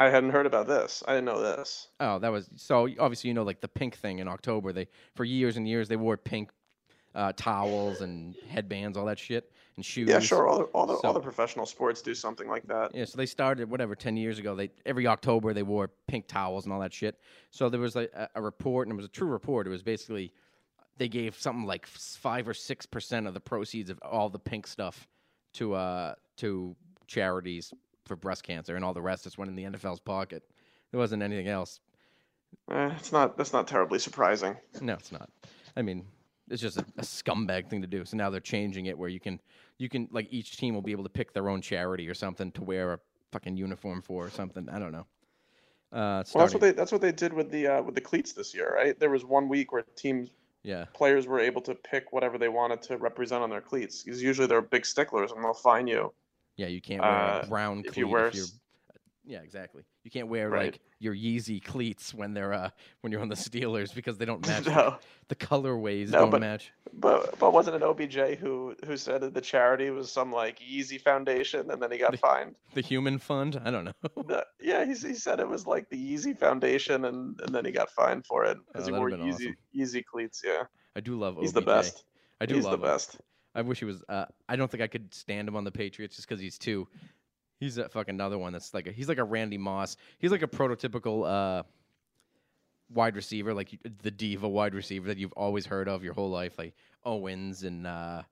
I 0.00 0.10
hadn't 0.10 0.30
heard 0.30 0.46
about 0.46 0.68
this. 0.68 1.02
I 1.08 1.14
didn't 1.14 1.24
know 1.24 1.42
this. 1.42 1.88
Oh, 1.98 2.20
that 2.20 2.30
was 2.30 2.48
so 2.54 2.88
obviously 3.00 3.28
you 3.28 3.34
know 3.34 3.42
like 3.42 3.60
the 3.60 3.68
pink 3.68 3.96
thing 3.96 4.20
in 4.20 4.28
October. 4.28 4.72
They 4.72 4.86
for 5.14 5.24
years 5.24 5.56
and 5.56 5.66
years 5.68 5.88
they 5.88 5.96
wore 5.96 6.16
pink 6.16 6.50
uh, 7.14 7.32
towels 7.36 8.00
and 8.00 8.36
headbands, 8.48 8.96
all 8.96 9.06
that 9.06 9.18
shit, 9.18 9.50
and 9.74 9.84
shoes. 9.84 10.08
Yeah, 10.08 10.20
sure. 10.20 10.46
All 10.46 10.58
the, 10.58 10.64
all 10.66 10.86
the, 10.86 10.94
all 10.94 11.12
the 11.12 11.20
professional 11.20 11.66
sports 11.66 12.00
do 12.00 12.14
something 12.14 12.48
like 12.48 12.66
that. 12.68 12.94
Yeah, 12.94 13.06
so 13.06 13.16
they 13.16 13.26
started 13.26 13.68
whatever 13.68 13.96
ten 13.96 14.16
years 14.16 14.38
ago. 14.38 14.54
They 14.54 14.70
every 14.86 15.08
October 15.08 15.52
they 15.52 15.64
wore 15.64 15.90
pink 16.06 16.28
towels 16.28 16.64
and 16.64 16.72
all 16.72 16.80
that 16.80 16.92
shit. 16.92 17.18
So 17.50 17.68
there 17.68 17.80
was 17.80 17.96
like 17.96 18.12
a, 18.14 18.28
a 18.36 18.42
report, 18.42 18.86
and 18.86 18.94
it 18.94 18.96
was 18.96 19.06
a 19.06 19.10
true 19.10 19.28
report. 19.28 19.66
It 19.66 19.70
was 19.70 19.82
basically 19.82 20.32
they 20.96 21.08
gave 21.08 21.36
something 21.36 21.66
like 21.66 21.86
five 21.86 22.46
or 22.46 22.54
six 22.54 22.86
percent 22.86 23.26
of 23.26 23.34
the 23.34 23.40
proceeds 23.40 23.90
of 23.90 23.98
all 24.02 24.28
the 24.28 24.38
pink 24.38 24.68
stuff 24.68 25.08
to 25.54 25.74
uh 25.74 26.14
to 26.36 26.76
charities 27.08 27.72
for 28.08 28.16
breast 28.16 28.42
cancer, 28.42 28.74
and 28.74 28.84
all 28.84 28.94
the 28.94 29.02
rest 29.02 29.24
just 29.24 29.38
went 29.38 29.48
in 29.50 29.54
the 29.54 29.64
NFL's 29.64 30.00
pocket. 30.00 30.42
There 30.90 30.98
wasn't 30.98 31.22
anything 31.22 31.48
else. 31.48 31.80
Eh, 32.70 32.90
it's 32.96 33.12
not. 33.12 33.36
That's 33.36 33.52
not 33.52 33.68
terribly 33.68 33.98
surprising. 33.98 34.56
No, 34.80 34.94
it's 34.94 35.12
not. 35.12 35.30
I 35.76 35.82
mean, 35.82 36.06
it's 36.50 36.62
just 36.62 36.78
a, 36.78 36.84
a 36.96 37.02
scumbag 37.02 37.68
thing 37.68 37.82
to 37.82 37.86
do. 37.86 38.04
So 38.04 38.16
now 38.16 38.30
they're 38.30 38.40
changing 38.40 38.86
it 38.86 38.98
where 38.98 39.08
you 39.08 39.20
can, 39.20 39.40
you 39.76 39.88
can 39.88 40.08
like 40.10 40.28
each 40.30 40.56
team 40.56 40.74
will 40.74 40.82
be 40.82 40.92
able 40.92 41.04
to 41.04 41.10
pick 41.10 41.32
their 41.32 41.48
own 41.48 41.60
charity 41.60 42.08
or 42.08 42.14
something 42.14 42.50
to 42.52 42.64
wear 42.64 42.94
a 42.94 42.98
fucking 43.32 43.56
uniform 43.56 44.02
for 44.02 44.26
or 44.26 44.30
something. 44.30 44.68
I 44.70 44.78
don't 44.78 44.92
know. 44.92 45.06
Uh, 45.92 46.24
Well, 46.34 46.44
that's 46.44 46.54
what 46.54 46.60
they. 46.60 46.72
That's 46.72 46.92
what 46.92 47.00
they 47.00 47.12
did 47.12 47.32
with 47.32 47.50
the 47.50 47.66
uh, 47.66 47.82
with 47.82 47.94
the 47.94 48.00
cleats 48.00 48.32
this 48.32 48.54
year, 48.54 48.74
right? 48.74 48.98
There 48.98 49.10
was 49.10 49.24
one 49.24 49.48
week 49.48 49.72
where 49.72 49.84
teams 49.96 50.30
yeah, 50.62 50.86
players 50.92 51.26
were 51.26 51.40
able 51.40 51.62
to 51.62 51.74
pick 51.74 52.12
whatever 52.12 52.36
they 52.36 52.48
wanted 52.48 52.82
to 52.82 52.96
represent 52.96 53.42
on 53.42 53.50
their 53.50 53.60
cleats. 53.60 54.02
Because 54.02 54.22
usually 54.22 54.46
they're 54.46 54.60
big 54.60 54.84
sticklers 54.84 55.32
and 55.32 55.42
they'll 55.42 55.54
fine 55.54 55.86
you. 55.86 56.12
Yeah. 56.58 56.66
You 56.66 56.82
can't 56.82 57.00
wear 57.00 57.10
Uh, 57.10 57.46
brown 57.48 57.82
if 57.86 57.96
you 57.96 58.06
wear 58.06 58.26
if 58.26 58.34
s- 58.36 58.60
Yeah, 59.24 59.40
exactly. 59.42 59.82
You 60.04 60.10
can't 60.10 60.28
wear 60.28 60.48
Right. 60.48 60.72
like 60.72 60.80
your 61.00 61.14
Yeezy 61.14 61.62
cleats 61.62 62.14
when 62.14 62.32
they're 62.32 62.52
uh 62.54 62.70
when 63.02 63.12
you're 63.12 63.20
on 63.20 63.28
the 63.28 63.34
Steelers 63.34 63.94
because 63.94 64.16
they 64.18 64.24
don't 64.24 64.46
match. 64.46 64.64
the- 64.64 64.70
no, 64.74 64.98
The 65.28 65.34
colorways 65.36 66.08
No, 66.10 66.20
don't 66.20 66.30
but- 66.30 66.40
match. 66.40 66.72
but 66.94 67.38
but 67.38 67.52
wasn't 67.52 67.76
it 67.76 67.82
OBJ 67.82 68.36
who 68.36 68.74
who 68.86 68.96
said 68.96 69.20
that 69.20 69.34
the 69.34 69.40
charity 69.42 69.90
was 69.90 70.10
some 70.10 70.32
like 70.32 70.58
Yeezy 70.60 70.98
Foundation 71.00 71.70
and 71.70 71.80
then 71.82 71.90
he 71.92 71.98
got 71.98 72.12
The- 72.12 72.16
fined? 72.18 72.56
The 72.72 72.80
human 72.80 73.18
fund. 73.18 73.60
I 73.62 73.70
don't 73.70 73.84
know. 73.84 73.92
The- 74.16 74.46
yeah, 74.60 74.84
he, 74.86 74.94
he 74.94 75.14
said 75.14 75.40
it 75.40 75.48
was 75.48 75.66
like 75.66 75.90
the 75.90 75.98
Yeezy 75.98 76.34
Foundation 76.36 77.04
and, 77.04 77.38
and 77.42 77.54
then 77.54 77.64
he 77.66 77.70
got 77.70 77.90
fined 77.90 78.24
for 78.26 78.44
it 78.46 78.56
Oh, 78.58 78.64
because 78.72 78.86
he 78.86 78.92
wore 78.92 79.10
have 79.10 79.18
been 79.20 79.28
Yeezy 79.28 79.54
Yeezy 79.76 80.02
cleats. 80.04 80.42
Yeah, 80.42 80.62
I 80.96 81.00
do 81.00 81.18
love. 81.18 81.34
OBJ. 81.36 81.42
He's 81.42 81.52
the 81.52 81.60
best. 81.60 82.04
I 82.40 82.46
do 82.46 82.54
he's 82.54 82.64
love 82.64 82.80
the 82.80 82.86
him. 82.86 82.92
I 83.54 83.62
wish 83.62 83.78
he 83.78 83.84
was. 83.84 84.02
Uh, 84.08 84.26
I 84.48 84.56
don't 84.56 84.70
think 84.70 84.82
I 84.82 84.86
could 84.86 85.12
stand 85.12 85.48
him 85.48 85.56
on 85.56 85.64
the 85.64 85.72
Patriots 85.72 86.16
just 86.16 86.28
because 86.28 86.40
he's 86.40 86.58
too. 86.58 86.86
He's 87.60 87.76
a 87.78 87.88
fucking 87.88 88.14
another 88.14 88.38
one 88.38 88.52
that's 88.52 88.72
like 88.72 88.86
a, 88.86 88.92
he's 88.92 89.08
like 89.08 89.18
a 89.18 89.24
Randy 89.24 89.58
Moss. 89.58 89.96
He's 90.18 90.30
like 90.30 90.42
a 90.42 90.46
prototypical 90.46 91.26
uh, 91.26 91.62
wide 92.92 93.16
receiver, 93.16 93.52
like 93.52 93.78
the 94.02 94.10
diva 94.10 94.48
wide 94.48 94.74
receiver 94.74 95.08
that 95.08 95.18
you've 95.18 95.32
always 95.32 95.66
heard 95.66 95.88
of 95.88 96.04
your 96.04 96.14
whole 96.14 96.30
life, 96.30 96.56
like 96.58 96.74
Owens 97.04 97.64
and 97.64 97.86
uh, 97.86 98.22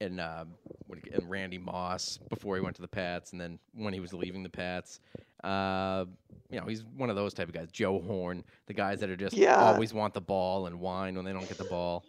and 0.00 0.20
uh, 0.20 0.44
what 0.86 1.02
do 1.02 1.10
you- 1.10 1.18
and 1.18 1.28
Randy 1.28 1.58
Moss 1.58 2.18
before 2.30 2.56
he 2.56 2.62
went 2.62 2.76
to 2.76 2.82
the 2.82 2.88
Pats, 2.88 3.32
and 3.32 3.40
then 3.40 3.58
when 3.74 3.92
he 3.92 4.00
was 4.00 4.12
leaving 4.14 4.42
the 4.42 4.48
Pats. 4.48 5.00
Uh, 5.44 6.04
you 6.50 6.58
know, 6.60 6.66
he's 6.66 6.84
one 6.96 7.08
of 7.10 7.16
those 7.16 7.32
type 7.32 7.48
of 7.48 7.54
guys. 7.54 7.68
Joe 7.72 8.00
Horn, 8.00 8.42
the 8.66 8.74
guys 8.74 9.00
that 9.00 9.08
are 9.08 9.16
just 9.16 9.36
Yeah. 9.36 9.56
always 9.56 9.94
want 9.94 10.12
the 10.14 10.20
ball 10.20 10.66
and 10.66 10.80
whine 10.80 11.14
when 11.14 11.24
they 11.24 11.32
don't 11.32 11.48
get 11.48 11.56
the 11.58 11.64
ball. 11.64 12.04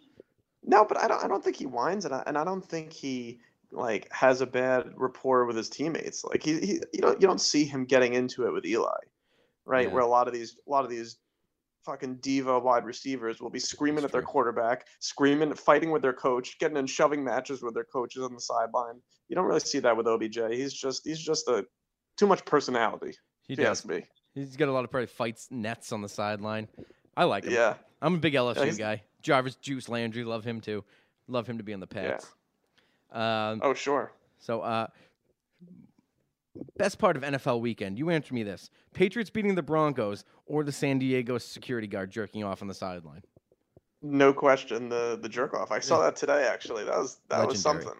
No, 0.64 0.84
but 0.84 0.96
I 0.98 1.08
don't. 1.08 1.24
I 1.24 1.28
don't 1.28 1.42
think 1.42 1.56
he 1.56 1.66
whines, 1.66 2.04
and 2.04 2.14
I, 2.14 2.22
and 2.26 2.38
I 2.38 2.44
don't 2.44 2.64
think 2.64 2.92
he 2.92 3.40
like 3.72 4.10
has 4.12 4.40
a 4.42 4.46
bad 4.46 4.90
rapport 4.96 5.44
with 5.46 5.56
his 5.56 5.68
teammates. 5.68 6.24
Like 6.24 6.42
he, 6.42 6.60
he 6.60 6.72
you 6.92 7.00
don't 7.00 7.20
you 7.20 7.26
don't 7.26 7.40
see 7.40 7.64
him 7.64 7.84
getting 7.84 8.14
into 8.14 8.46
it 8.46 8.52
with 8.52 8.64
Eli, 8.66 8.90
right? 9.64 9.88
Yeah. 9.88 9.92
Where 9.94 10.02
a 10.02 10.06
lot 10.06 10.28
of 10.28 10.34
these 10.34 10.56
a 10.66 10.70
lot 10.70 10.84
of 10.84 10.90
these 10.90 11.16
fucking 11.84 12.16
diva 12.16 12.60
wide 12.60 12.84
receivers 12.84 13.40
will 13.40 13.50
be 13.50 13.58
screaming 13.58 13.96
That's 14.02 14.06
at 14.06 14.12
their 14.12 14.20
true. 14.20 14.28
quarterback, 14.30 14.86
screaming, 15.00 15.52
fighting 15.54 15.90
with 15.90 16.00
their 16.02 16.12
coach, 16.12 16.56
getting 16.60 16.76
in 16.76 16.86
shoving 16.86 17.24
matches 17.24 17.60
with 17.62 17.74
their 17.74 17.82
coaches 17.84 18.22
on 18.22 18.32
the 18.34 18.40
sideline. 18.40 19.00
You 19.28 19.34
don't 19.34 19.46
really 19.46 19.58
see 19.60 19.80
that 19.80 19.96
with 19.96 20.06
OBJ. 20.06 20.38
He's 20.52 20.72
just 20.72 21.04
he's 21.04 21.18
just 21.20 21.48
a 21.48 21.66
too 22.16 22.26
much 22.28 22.44
personality. 22.44 23.14
He 23.48 23.54
If 23.54 23.58
you 23.58 23.64
does. 23.64 23.80
ask 23.80 23.88
me. 23.88 24.04
He's 24.34 24.56
got 24.56 24.68
a 24.68 24.72
lot 24.72 24.84
of 24.84 24.90
probably 24.90 25.08
fights, 25.08 25.48
nets 25.50 25.90
on 25.92 26.02
the 26.02 26.08
sideline. 26.08 26.68
I 27.16 27.24
like 27.24 27.44
him. 27.44 27.52
Yeah. 27.52 27.74
I'm 28.00 28.14
a 28.14 28.18
big 28.18 28.34
LSU 28.34 28.62
he's- 28.64 28.78
guy. 28.78 29.02
Jarvis 29.22 29.56
Juice 29.56 29.88
Landry, 29.88 30.24
love 30.24 30.44
him 30.44 30.60
too. 30.60 30.84
Love 31.28 31.46
him 31.46 31.58
to 31.58 31.64
be 31.64 31.72
on 31.72 31.80
the 31.80 31.88
Yeah. 31.94 32.10
Pats. 32.10 32.34
Um, 33.10 33.60
Oh 33.62 33.74
sure. 33.74 34.12
So, 34.38 34.60
uh, 34.62 34.88
best 36.76 36.98
part 36.98 37.16
of 37.16 37.22
NFL 37.22 37.60
weekend. 37.60 37.98
You 37.98 38.10
answer 38.10 38.34
me 38.34 38.42
this: 38.42 38.70
Patriots 38.92 39.30
beating 39.30 39.54
the 39.54 39.62
Broncos 39.62 40.24
or 40.46 40.64
the 40.64 40.72
San 40.72 40.98
Diego 40.98 41.38
security 41.38 41.86
guard 41.86 42.10
jerking 42.10 42.44
off 42.44 42.62
on 42.62 42.68
the 42.68 42.74
sideline. 42.74 43.22
No 44.02 44.32
question. 44.32 44.88
The 44.88 45.18
the 45.20 45.28
jerk 45.28 45.54
off. 45.54 45.70
I 45.70 45.78
saw 45.78 46.02
that 46.02 46.16
today. 46.16 46.48
Actually, 46.50 46.84
that 46.84 46.98
was 46.98 47.18
that 47.28 47.46
was 47.46 47.60
something. 47.60 47.92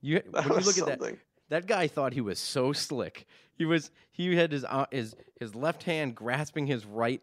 You 0.00 0.22
That 0.32 0.44
when 0.44 0.48
you 0.48 0.54
was 0.54 0.78
look 0.78 0.88
at 0.88 0.98
that, 1.00 1.16
that 1.50 1.66
guy 1.66 1.86
thought 1.86 2.14
he 2.14 2.22
was 2.22 2.38
so 2.38 2.72
slick. 2.72 3.26
He 3.54 3.66
was 3.66 3.90
he 4.10 4.34
had 4.34 4.52
his 4.52 4.64
uh, 4.64 4.86
his 4.90 5.14
his 5.38 5.54
left 5.54 5.82
hand 5.82 6.14
grasping 6.14 6.66
his 6.66 6.86
right 6.86 7.20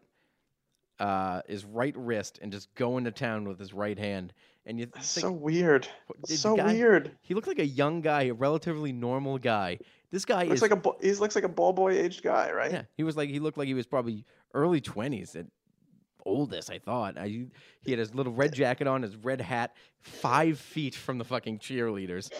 uh 0.98 1.42
his 1.46 1.64
right 1.64 1.94
wrist 1.96 2.38
and 2.42 2.50
just 2.52 2.74
going 2.74 3.04
to 3.04 3.10
town 3.10 3.46
with 3.48 3.58
his 3.58 3.72
right 3.72 3.98
hand. 3.98 4.32
And 4.66 4.78
you 4.78 4.86
think 4.86 5.04
so 5.04 5.32
weird. 5.32 5.88
So 6.26 6.56
guy- 6.56 6.74
weird. 6.74 7.12
he 7.22 7.34
looked 7.34 7.48
like 7.48 7.58
a 7.58 7.66
young 7.66 8.02
guy, 8.02 8.24
a 8.24 8.34
relatively 8.34 8.92
normal 8.92 9.38
guy. 9.38 9.78
This 10.10 10.24
guy 10.24 10.44
Looks 10.44 10.56
is 10.56 10.62
like 10.62 10.72
a 10.72 10.92
he 11.00 11.12
looks 11.14 11.34
like 11.34 11.44
a 11.44 11.48
ball 11.48 11.72
boy 11.72 11.92
aged 11.92 12.22
guy, 12.22 12.50
right? 12.50 12.70
yeah. 12.70 12.82
He 12.96 13.04
was 13.04 13.16
like 13.16 13.30
he 13.30 13.40
looked 13.40 13.58
like 13.58 13.68
he 13.68 13.74
was 13.74 13.86
probably 13.86 14.24
early 14.54 14.80
twenties 14.80 15.36
at 15.36 15.46
oldest. 16.24 16.70
I 16.70 16.78
thought 16.78 17.18
I, 17.18 17.28
he 17.82 17.90
had 17.90 17.98
his 17.98 18.14
little 18.14 18.32
red 18.32 18.52
jacket 18.52 18.86
on, 18.86 19.02
his 19.02 19.16
red 19.16 19.40
hat, 19.40 19.74
five 20.00 20.58
feet 20.58 20.94
from 20.94 21.18
the 21.18 21.24
fucking 21.24 21.58
cheerleaders, 21.58 22.30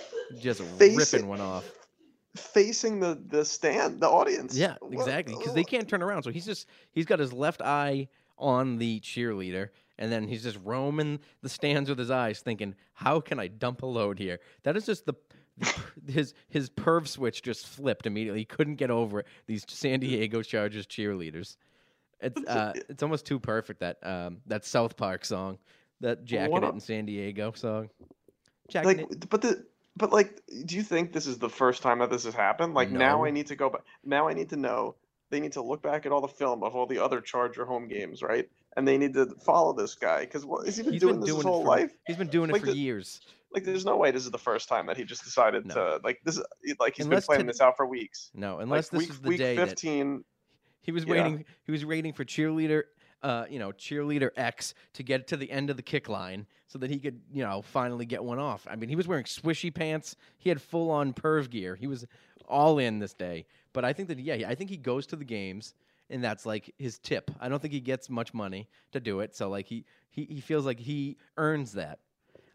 just 0.41 0.63
ripping 0.79 1.29
one 1.29 1.41
off. 1.41 1.71
Facing 2.37 3.01
the 3.01 3.21
the 3.27 3.45
stand, 3.45 4.01
the 4.01 4.09
audience. 4.09 4.57
Yeah, 4.57 4.77
exactly. 4.91 5.35
Because 5.37 5.55
they 5.55 5.65
can't 5.65 5.89
turn 5.89 6.03
around. 6.03 6.23
So 6.23 6.31
he's 6.31 6.47
just 6.47 6.69
he's 6.93 7.07
got 7.07 7.19
his 7.19 7.33
left 7.33 7.63
eye 7.63 8.09
on 8.39 8.79
the 8.79 9.01
cheerleader, 9.01 9.71
and 9.99 10.11
then 10.11 10.29
he's 10.29 10.43
just 10.43 10.59
roaming 10.65 11.21
the 11.43 11.49
stands 11.49 11.89
with 11.89 11.99
his 11.99 12.11
eyes, 12.11 12.41
thinking, 12.41 12.75
"How 12.95 13.21
can 13.21 13.39
I 13.39 13.49
dump 13.49 13.83
a 13.83 13.87
load 13.87 14.19
here?" 14.19 14.41
That 14.63 14.77
is 14.77 14.87
just 14.87 15.07
the. 15.07 15.15
his 16.07 16.35
his 16.49 16.71
perv 16.71 17.09
switch 17.09 17.43
just 17.43 17.67
flipped 17.67 18.07
immediately. 18.07 18.41
He 18.41 18.45
couldn't 18.45 18.77
get 18.77 18.93
over 18.93 19.21
it. 19.21 19.27
These 19.47 19.65
San 19.69 19.99
Diego 19.99 20.41
Chargers 20.41 20.87
cheerleaders. 20.87 21.57
It's 22.21 22.41
uh, 22.47 22.75
it's 22.89 23.03
almost 23.03 23.27
too 23.27 23.41
perfect 23.41 23.81
that 23.81 23.99
um 24.07 24.39
that 24.47 24.65
South 24.65 24.97
Park 24.97 25.25
song, 25.25 25.59
that 26.01 26.25
jacking 26.25 26.53
What 26.53 26.63
it 26.63 26.75
in 26.75 26.81
San 26.81 27.07
Diego 27.07 27.53
song. 27.57 27.91
Jacking 28.69 28.99
like, 28.99 29.13
it. 29.13 29.29
but 29.29 29.43
the 29.43 29.67
but 29.99 30.13
like, 30.13 30.41
do 30.65 30.77
you 30.77 30.83
think 30.83 31.13
this 31.13 31.27
is 31.27 31.39
the 31.39 31.49
first 31.49 31.83
time 31.83 31.99
that 31.99 32.11
this 32.11 32.25
has 32.25 32.35
happened? 32.35 32.75
Like 32.75 32.91
now, 32.91 33.25
I 33.25 33.31
need 33.31 33.49
to 33.49 33.57
go 33.57 33.69
back. 33.69 33.83
Now 34.05 34.29
I 34.29 34.33
need 34.33 34.51
to 34.51 34.57
know. 34.57 34.95
They 35.31 35.41
need 35.41 35.53
to 35.53 35.63
look 35.63 35.83
back 35.83 36.07
at 36.07 36.13
all 36.13 36.21
the 36.21 36.29
film 36.29 36.63
of 36.63 36.75
all 36.75 36.87
the 36.87 37.03
other 37.03 37.21
Charger 37.21 37.65
home 37.67 37.87
games, 37.89 38.23
right? 38.23 38.49
And 38.77 38.87
they 38.89 38.97
need 38.97 39.13
to 39.15 39.27
follow 39.45 39.73
this 39.73 39.95
guy 39.95 40.21
because 40.21 40.47
what 40.47 40.65
has 40.67 40.77
he 40.77 40.83
been 40.83 40.93
he's 40.95 41.03
doing 41.03 41.15
been 41.15 41.21
this 41.21 41.29
doing 41.31 41.39
his 41.39 41.45
whole 41.45 41.63
for, 41.63 41.69
life? 41.69 41.93
He's 42.07 42.17
been 42.17 42.29
doing 42.29 42.51
it 42.51 42.59
for 42.61 42.67
the- 42.67 42.77
years. 42.77 43.21
Like, 43.53 43.65
there's 43.65 43.85
no 43.87 43.97
way 43.97 44.11
this 44.11 44.27
is 44.27 44.31
the 44.31 44.39
first 44.39 44.69
time 44.69 44.87
that 44.87 44.97
he 44.99 45.05
just 45.05 45.25
decided 45.25 45.65
No. 45.67 45.75
to 45.75 46.01
like 46.05 46.21
this. 46.25 46.39
Like 46.79 46.97
he's 46.97 47.07
Unless 47.07 47.23
been 47.23 47.27
planning 47.27 47.47
to- 47.47 47.53
this 47.53 47.61
out 47.63 47.77
for 47.79 47.87
weeks. 47.87 48.31
No, 48.35 48.59
unless 48.59 48.93
like 48.93 49.01
this 49.01 49.09
week, 49.09 49.11
is 49.11 49.21
the 49.21 49.29
week 49.29 49.39
day 49.39 49.57
that 49.57 49.69
15 49.71 50.25
He 50.83 50.93
was 50.93 51.05
Yeah. 51.05 51.13
waiting. 51.13 51.45
He 51.65 51.73
was 51.73 51.85
waiting 51.85 52.13
for 52.13 52.25
cheerleader, 52.25 52.85
uh, 53.23 53.47
you 53.51 53.59
know, 53.59 53.73
cheerleader 53.73 54.31
X 54.37 54.75
to 54.95 55.03
get 55.03 55.27
to 55.29 55.37
the 55.37 55.51
end 55.51 55.69
of 55.71 55.77
the 55.77 55.83
kick 55.83 56.09
line 56.09 56.47
so 56.67 56.79
that 56.79 56.89
he 56.91 56.99
could, 56.99 57.21
you 57.33 57.43
know, 57.43 57.61
finally 57.63 58.05
get 58.07 58.23
one 58.23 58.39
off. 58.39 58.67
I 58.71 58.77
mean, 58.77 58.89
he 58.91 58.97
was 58.97 59.09
wearing 59.09 59.25
swishy 59.25 59.75
pants. 59.75 60.15
He 60.39 60.49
had 60.51 60.61
full 60.63 60.91
on 60.91 61.13
perv 61.15 61.49
gear. 61.51 61.75
He 61.75 61.87
was 61.87 62.07
all 62.47 62.79
in 62.79 62.99
this 62.99 63.13
day. 63.15 63.45
But 63.79 63.85
I 63.85 63.93
think 63.93 64.09
that 64.09 64.19
yeah, 64.19 64.49
I 64.49 64.57
think 64.57 64.71
he 64.71 64.77
goes 64.77 65.07
to 65.07 65.15
the 65.15 65.25
games 65.25 65.75
and 66.11 66.25
that's 66.25 66.45
like 66.45 66.75
his 66.79 66.99
tip. 66.99 67.31
I 67.39 67.49
don't 67.49 67.63
think 67.63 67.73
he 67.73 67.79
gets 67.79 68.11
much 68.11 68.35
money 68.35 68.69
to 68.91 68.99
do 68.99 69.21
it, 69.21 69.37
so 69.37 69.49
like 69.49 69.69
he 69.69 69.85
he, 70.11 70.25
he 70.25 70.41
feels 70.41 70.67
like 70.67 70.81
he 70.81 71.17
earns 71.37 71.75
that. 71.75 72.01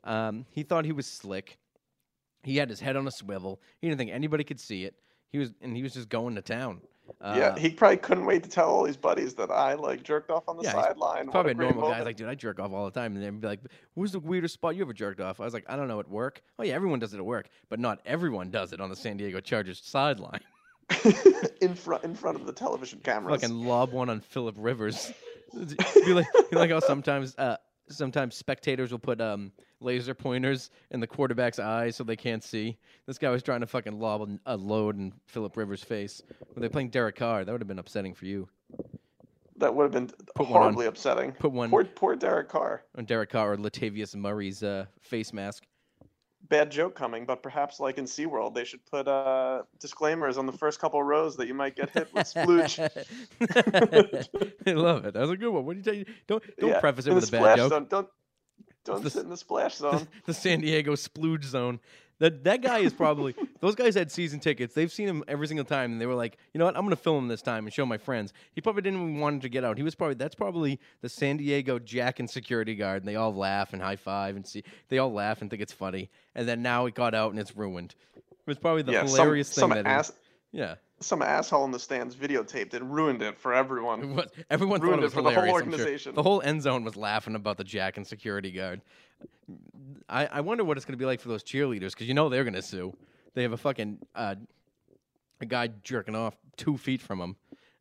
Um, 0.04 0.46
he 0.50 0.64
thought 0.64 0.84
he 0.84 0.92
was 0.92 1.06
slick. 1.06 1.60
He 2.44 2.58
had 2.58 2.70
his 2.70 2.82
head 2.82 2.98
on 2.98 3.08
a 3.08 3.12
swivel. 3.12 3.62
He 3.80 3.88
didn't 3.88 4.00
think 4.00 4.12
anybody 4.12 4.44
could 4.44 4.60
see 4.60 4.84
it. 4.84 4.96
He 5.30 5.38
was 5.38 5.54
and 5.62 5.78
he 5.78 5.82
was 5.82 5.94
just 5.94 6.10
going 6.10 6.36
to 6.36 6.42
town. 6.42 6.82
Uh, 7.22 7.36
yeah, 7.38 7.58
he 7.58 7.70
probably 7.70 7.96
couldn't 7.96 8.26
wait 8.26 8.44
to 8.44 8.50
tell 8.50 8.68
all 8.68 8.84
his 8.84 8.98
buddies 8.98 9.34
that 9.36 9.50
I 9.50 9.76
like 9.76 10.04
jerked 10.04 10.30
off 10.30 10.50
on 10.50 10.58
the 10.58 10.64
Yeah, 10.64 10.74
sideline. 10.74 11.30
Probably 11.30 11.54
a 11.54 11.56
normal 11.56 11.90
guy. 11.90 12.02
Like, 12.02 12.18
dude, 12.18 12.28
I 12.28 12.36
jerk 12.36 12.60
off 12.60 12.74
all 12.74 12.84
the 12.84 12.92
time. 13.00 13.16
And 13.16 13.24
they'd 13.24 13.40
be 13.40 13.48
like, 13.48 13.62
who's 13.96 14.12
the 14.12 14.20
weirdest 14.20 14.56
spot 14.56 14.76
you 14.76 14.82
ever 14.82 14.92
jerked 14.92 15.22
off? 15.22 15.40
I 15.40 15.46
was 15.46 15.54
like, 15.54 15.64
I 15.70 15.78
don't 15.78 15.88
know, 15.88 16.02
at 16.02 16.10
work. 16.10 16.42
Oh, 16.60 16.64
yeah, 16.64 16.74
everyone 16.74 17.00
does 17.00 17.14
it 17.14 17.18
at 17.18 17.26
work, 17.26 17.48
but 17.70 17.80
not 17.80 18.02
everyone 18.06 18.52
does 18.52 18.74
it 18.74 18.82
on 18.82 18.90
the 18.90 18.96
San 18.96 19.16
Diego 19.16 19.40
Chargers 19.40 19.82
sideline. 19.84 20.42
in 21.62 21.76
front 21.76 22.04
in 22.04 22.16
front 22.16 22.40
of 22.40 22.46
the 22.46 22.54
television 22.54 23.00
cameras. 23.00 23.42
Fucking 23.42 23.66
lob 23.66 23.92
one 23.92 24.10
on 24.10 24.20
Philip 24.22 24.56
Rivers. 24.58 25.12
be 25.54 26.14
like, 26.14 26.26
be 26.50 26.56
like 26.58 26.72
how 26.72 26.80
sometimes, 26.80 27.36
uh, 27.38 27.58
sometimes 27.90 28.36
spectators 28.36 28.92
will 28.92 29.00
put 29.00 29.22
um, 29.22 29.52
laser 29.80 30.14
pointers 30.16 30.72
in 30.92 31.00
the 31.00 31.08
quarterback's 31.08 31.60
eyes 31.60 31.96
so 31.96 32.04
they 32.04 32.16
can't 32.16 32.44
see. 32.44 32.78
This 33.06 33.18
guy 33.18 33.30
was 33.30 33.44
trying 33.44 33.62
to 33.62 33.68
fucking 33.68 34.00
lob 34.00 34.40
a- 34.46 34.58
load 34.58 34.98
in 34.98 35.14
Philip 35.28 35.56
Rivers' 35.56 35.84
face. 35.84 36.22
Were 36.56 36.62
they 36.62 36.70
playing 36.70 36.90
Derek 36.90 37.16
Carr? 37.18 37.46
That 37.46 37.52
would 37.52 37.62
have 37.62 37.68
been 37.68 37.80
upsetting 37.80 38.14
for 38.16 38.26
you. 38.26 38.50
that 39.58 39.76
would 39.76 39.84
have 39.84 39.92
been 39.92 40.08
Put 40.36 40.48
one 40.50 40.56
on- 40.58 40.62
horribly 40.64 40.88
upsetting. 40.88 41.34
Put 41.34 41.52
one 41.52 41.70
Poor 41.70 41.84
poor 41.86 42.16
Derek 42.16 42.50
Carr. 42.50 42.84
on 42.98 43.06
Derek 43.06 43.30
Carr 43.30 43.54
or 43.54 43.58
Latavius 43.58 44.16
Murray's 44.16 44.64
uh, 44.64 44.86
face 45.02 45.32
mask. 45.34 45.66
Bad 46.50 46.72
joke 46.72 46.94
coming, 46.96 47.26
but 47.26 47.42
perhaps 47.42 47.80
like 47.80 47.98
in 47.98 48.06
SeaWorld, 48.06 48.54
they 48.54 48.66
should 48.66 48.86
put 48.86 49.08
uh, 49.08 49.64
disclaimers 49.80 50.38
on 50.38 50.46
the 50.46 50.52
first 50.52 50.80
couple 50.80 51.02
rows 51.02 51.38
that 51.38 51.48
you 51.48 51.54
might 51.54 51.76
get 51.76 51.90
hit 51.92 52.14
with 52.14 52.26
splooge. 52.26 52.80
I 54.68 54.72
love 54.72 55.06
it. 55.06 55.14
That 55.14 55.22
was 55.22 55.30
a 55.30 55.38
good 55.38 55.50
one. 55.52 55.66
What 55.66 55.74
do 55.74 55.78
you 55.78 55.84
tell 55.84 55.94
you? 55.94 56.06
Don't 56.28 56.44
don't 56.60 56.70
Yeah, 56.72 56.80
preface 56.82 57.08
it 57.08 57.14
with 57.14 57.30
a 57.30 57.32
bad 57.32 57.58
joke. 57.58 57.70
Zone. 57.70 57.88
Don't 57.90 58.10
don't 58.86 59.04
the 59.04 59.10
sit 59.10 59.24
in 59.24 59.30
the 59.30 59.38
splash 59.38 59.76
zone. 59.76 60.08
the 60.26 60.34
San 60.34 60.62
Diego 60.62 60.94
splooge 60.94 61.46
zone. 61.46 61.80
That 62.20 62.44
that 62.44 62.62
guy 62.62 62.80
is 62.80 62.94
probably 62.94 63.36
those 63.60 63.76
guys 63.76 63.96
had 63.96 64.12
season 64.12 64.40
tickets. 64.40 64.74
They've 64.74 64.92
seen 64.92 65.08
him 65.08 65.24
every 65.28 65.48
single 65.48 65.66
time, 65.66 65.92
and 65.92 66.00
they 66.00 66.06
were 66.06 66.16
like, 66.16 66.38
you 66.54 66.60
know 66.60 66.66
what? 66.66 66.78
I'm 66.78 66.84
gonna 66.84 66.96
film 66.96 67.24
him 67.24 67.28
this 67.28 67.42
time 67.42 67.66
and 67.66 67.74
show 67.74 67.86
my 67.86 67.98
friends. 67.98 68.34
He 68.54 68.62
probably 68.62 68.82
didn't 68.82 69.02
even 69.02 69.20
want 69.20 69.42
to 69.42 69.50
get 69.50 69.64
out. 69.64 69.78
He 69.78 69.84
was 69.84 69.96
probably 69.96 70.16
that's 70.16 70.36
probably 70.36 70.80
the 71.02 71.10
San 71.10 71.38
Diego 71.38 71.80
Jack 71.80 72.20
and 72.20 72.30
security 72.30 72.76
guard, 72.76 73.02
and 73.02 73.10
they 73.10 73.16
all 73.16 73.34
laugh 73.34 73.74
and 73.74 73.82
high 73.82 73.96
five 73.96 74.36
and 74.36 74.46
see. 74.46 74.64
They 74.90 75.00
all 75.00 75.12
laugh 75.12 75.42
and 75.42 75.50
think 75.50 75.62
it's 75.62 75.74
funny, 75.74 76.10
and 76.36 76.48
then 76.48 76.62
now 76.62 76.86
it 76.86 76.94
got 76.94 77.14
out 77.16 77.32
and 77.32 77.40
it's 77.40 77.56
ruined. 77.56 77.96
It 78.16 78.24
was 78.48 78.58
probably 78.58 78.84
the 78.84 78.92
yeah, 78.92 79.04
hilarious 79.04 79.48
some, 79.48 79.72
thing 79.72 79.78
some 79.78 79.84
that 79.84 79.90
ass 79.90 80.12
yeah. 80.54 80.76
some 81.00 81.22
asshole 81.22 81.66
in 81.66 81.72
the 81.72 81.80
stands 81.80 82.16
videotaped 82.16 82.74
it, 82.74 82.76
and 82.76 82.94
ruined 82.94 83.22
it 83.22 83.38
for 83.38 83.54
everyone. 83.54 84.02
It 84.04 84.16
was, 84.16 84.28
everyone 84.50 84.80
Ruined 84.80 85.00
it 85.00 85.02
it 85.02 85.06
was 85.06 85.14
for 85.14 85.22
the 85.22 85.32
whole. 85.32 85.40
I'm 85.40 85.46
sure. 85.48 85.54
organization. 85.54 86.16
The 86.16 86.24
whole 86.24 86.42
end 86.42 86.62
zone 86.62 86.84
was 86.84 86.96
laughing 86.96 87.36
about 87.36 87.58
the 87.58 87.64
Jack 87.64 87.98
and 87.98 88.08
security 88.08 88.52
guard. 88.52 88.82
I, 90.08 90.28
I 90.28 90.42
wonder 90.42 90.64
what 90.64 90.78
it's 90.78 90.86
going 90.86 90.94
to 90.94 90.98
be 90.98 91.06
like 91.06 91.20
for 91.20 91.30
those 91.30 91.44
cheerleaders 91.44 91.92
because 91.92 92.08
you 92.08 92.14
know 92.14 92.30
they're 92.30 92.44
going 92.44 92.54
to 92.54 92.62
sue. 92.62 92.96
They 93.34 93.42
have 93.42 93.54
a 93.54 93.58
fucking 93.58 94.00
uh, 94.16 94.36
a 95.42 95.46
guy 95.46 95.70
jerking 95.84 96.16
off 96.16 96.36
two 96.56 96.78
feet 96.78 97.02
from 97.02 97.20
them, 97.20 97.36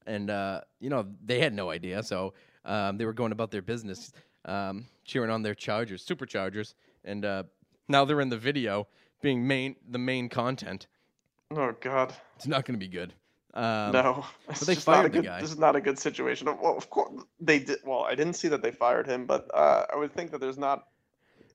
and 0.06 0.30
uh, 0.30 0.62
you 0.80 0.90
know 0.90 1.06
they 1.24 1.40
had 1.40 1.52
no 1.52 1.70
idea, 1.70 2.02
so 2.02 2.32
um, 2.64 2.96
they 2.96 3.04
were 3.04 3.12
going 3.12 3.32
about 3.32 3.50
their 3.50 3.62
business, 3.62 4.12
um, 4.46 4.86
cheering 5.04 5.30
on 5.30 5.42
their 5.42 5.54
Chargers, 5.54 6.04
Superchargers, 6.04 6.74
and 7.04 7.24
uh, 7.24 7.42
now 7.88 8.04
they're 8.04 8.20
in 8.20 8.30
the 8.30 8.38
video 8.38 8.86
being 9.20 9.46
main 9.46 9.76
the 9.90 9.98
main 9.98 10.28
content. 10.28 10.86
Oh 11.56 11.74
God, 11.80 12.14
It's 12.36 12.46
not 12.46 12.64
going 12.64 12.78
to 12.78 12.84
be 12.84 12.88
good. 12.90 13.12
Um, 13.54 13.92
no! 13.92 14.24
It's 14.48 14.60
they 14.60 14.74
fired 14.74 15.12
the 15.12 15.18
good, 15.18 15.24
guy. 15.26 15.40
This 15.40 15.50
is 15.50 15.58
not 15.58 15.76
a 15.76 15.80
good 15.80 15.98
situation. 15.98 16.46
Well, 16.46 16.76
of 16.76 16.88
course 16.88 17.22
they 17.38 17.58
did. 17.58 17.78
Well, 17.84 18.04
I 18.04 18.14
didn't 18.14 18.34
see 18.34 18.48
that 18.48 18.62
they 18.62 18.70
fired 18.70 19.06
him, 19.06 19.26
but 19.26 19.50
uh, 19.52 19.84
I 19.92 19.96
would 19.96 20.12
think 20.14 20.30
that 20.30 20.40
there's 20.40 20.56
not 20.58 20.84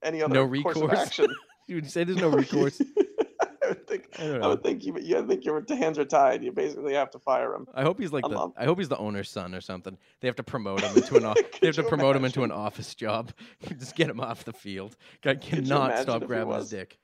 any 0.04 0.22
other 0.22 0.34
No 0.34 0.48
course 0.62 0.76
of 0.78 0.84
recourse? 0.84 1.00
action. 1.00 1.28
You 1.70 1.76
would 1.76 1.92
say 1.92 2.06
there's 2.06 2.18
no 2.22 2.30
recourse. 2.30 2.80
I 3.62 3.68
would 3.68 3.86
think. 3.88 4.08
I 4.18 4.38
I 4.38 4.48
would 4.48 4.64
think 4.64 4.86
you. 4.86 4.98
You 5.02 5.28
think 5.28 5.44
your 5.44 5.62
hands 5.68 6.00
are 6.00 6.06
tied. 6.06 6.42
You 6.42 6.54
basically 6.54 6.94
have 6.94 7.10
to 7.12 7.20
fire 7.20 7.54
him. 7.54 7.68
I 7.74 7.82
hope 7.84 8.00
he's 8.00 8.14
like 8.14 8.24
I'm 8.24 8.32
the. 8.32 8.40
up. 8.40 8.54
I 8.56 8.64
hope 8.64 8.78
he's 8.78 8.88
the 8.88 8.98
owner's 8.98 9.30
son 9.30 9.54
or 9.54 9.60
something. 9.60 9.98
They 10.22 10.30
have 10.30 10.38
to 10.38 10.44
promote 10.44 10.80
him 10.82 10.96
into 10.96 11.18
an. 11.18 11.26
o- 11.26 11.34
they 11.60 11.68
have 11.68 11.76
to 11.76 11.84
promote 11.84 12.16
him 12.16 12.24
into 12.24 12.44
an 12.44 12.54
office 12.54 12.96
job. 12.96 13.34
Just 13.78 13.98
get 13.98 14.10
him 14.10 14.22
off 14.22 14.46
the 14.46 14.54
field. 14.54 14.96
Guy 15.22 15.36
cannot 15.36 16.00
stop 16.00 16.24
grabbing 16.26 16.54
his 16.54 16.70
dick. 16.70 16.98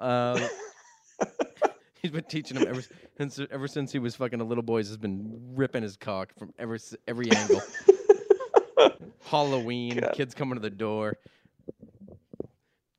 Um, 0.00 0.40
he's 2.00 2.10
been 2.10 2.24
teaching 2.24 2.56
him 2.56 2.66
ever 2.68 2.82
since 3.16 3.40
ever 3.50 3.68
since 3.68 3.92
he 3.92 3.98
was 3.98 4.16
fucking 4.16 4.40
a 4.40 4.44
little 4.44 4.62
boy. 4.62 4.78
He's 4.78 4.96
been 4.96 5.52
ripping 5.54 5.82
his 5.82 5.96
cock 5.96 6.32
from 6.38 6.52
every 6.58 6.78
every 7.06 7.30
angle. 7.30 7.62
Halloween, 9.24 9.98
God. 9.98 10.12
kids 10.14 10.34
coming 10.34 10.54
to 10.54 10.60
the 10.60 10.70
door. 10.70 11.18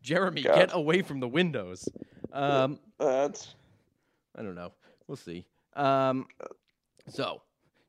Jeremy, 0.02 0.44
God. 0.44 0.56
get 0.56 0.70
away 0.74 1.02
from 1.02 1.20
the 1.20 1.28
windows. 1.28 1.88
Um, 2.32 2.80
That's 3.00 3.56
I 4.36 4.44
don't 4.44 4.56
know. 4.56 4.72
We'll 5.08 5.18
see. 5.18 5.46
Um, 5.76 6.28
so, 7.08 7.42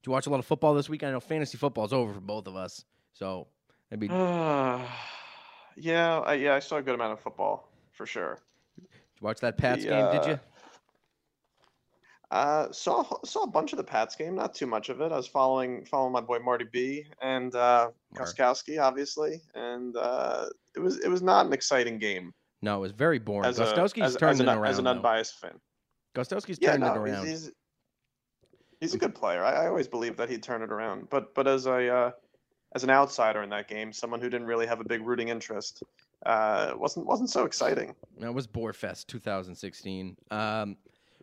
did 0.03 0.09
you 0.09 0.13
watch 0.13 0.27
a 0.27 0.31
lot 0.31 0.41
of 0.41 0.47
football 0.47 0.75
this 0.75 0.89
week? 0.89 1.05
I 1.05 1.11
know 1.11 1.21
fantasy 1.21 1.59
football's 1.59 1.93
over 1.93 2.13
for 2.13 2.21
both 2.21 2.47
of 2.47 2.57
us. 2.57 2.85
So, 3.13 3.47
maybe 3.91 4.09
did 4.09 4.15
yeah, 5.77 6.19
I, 6.21 6.35
yeah. 6.35 6.55
I 6.55 6.59
saw 6.59 6.77
a 6.77 6.83
good 6.83 6.95
amount 6.95 7.13
of 7.13 7.21
football 7.21 7.69
for 7.93 8.07
sure. 8.07 8.41
Did 8.77 8.89
you 9.21 9.25
watch 9.25 9.41
that 9.41 9.57
Pats 9.57 9.85
the, 9.85 9.91
game? 9.91 10.13
Did 10.13 10.21
uh, 10.21 10.29
you? 10.29 10.41
Uh, 12.33 12.73
saw 12.73 13.05
saw 13.25 13.43
a 13.43 13.47
bunch 13.47 13.73
of 13.73 13.77
the 13.77 13.85
Pats 13.85 14.17
game, 14.17 14.35
not 14.35 14.55
too 14.55 14.67
much 14.67 14.89
of 14.89 15.01
it. 15.03 15.13
I 15.13 15.17
was 15.17 15.27
following 15.27 15.85
following 15.85 16.13
my 16.13 16.21
boy 16.23 16.39
Marty 16.39 16.65
B 16.73 17.05
and 17.21 17.55
uh. 17.55 17.91
Gostkowski, 18.15 18.79
obviously, 18.79 19.41
and 19.55 19.97
uh, 19.97 20.47
it 20.77 20.81
was 20.81 20.99
it 21.01 21.09
was 21.09 21.23
not 21.23 21.47
an 21.47 21.53
exciting 21.55 21.99
game 21.99 22.33
No, 22.61 22.77
it 22.77 22.81
was 22.81 22.93
very 22.93 23.19
boring. 23.19 23.49
as 23.49 23.59
a 23.59 23.65
Gostkowski's 23.65 24.03
as, 24.03 24.17
turning 24.17 24.35
as 24.35 24.41
an, 24.41 24.49
it 24.49 24.53
around. 24.53 24.67
as 24.67 24.79
an 24.79 24.85
though. 24.85 24.91
unbiased 24.91 25.39
fan. 25.41 25.59
Gostkowski's 26.15 26.59
Yeah, 26.61 26.73
turning 26.77 26.95
no, 26.95 27.03
it 27.03 27.07
he's, 27.09 27.15
around. 27.15 27.27
he's 27.27 27.51
he's 28.81 28.95
a 28.95 28.99
good 28.99 29.15
player. 29.15 29.43
I, 29.43 29.65
I 29.65 29.67
always 29.69 29.89
believed 29.89 30.19
that 30.19 30.29
he'd 30.29 30.43
turn 30.43 30.61
it 30.63 30.71
around, 30.71 31.09
but 31.09 31.35
but 31.35 31.47
as 31.49 31.65
a 31.67 31.89
uh, 31.95 32.11
as 32.75 32.85
an 32.85 32.91
outsider 32.91 33.43
in 33.43 33.49
that 33.51 33.69
game, 33.69 33.93
someone 33.93 34.21
who 34.21 34.29
didn't 34.29 34.47
really 34.47 34.67
have 34.67 34.81
a 34.81 34.85
big 34.85 35.07
rooting 35.07 35.29
interest, 35.29 35.83
uh, 36.27 36.73
wasn't 36.77 37.07
wasn't 37.07 37.31
so 37.31 37.45
exciting. 37.45 37.95
That 38.19 38.35
was 38.35 38.47
Boarfest 38.47 39.07
2016. 39.07 40.17
Um, 40.31 40.77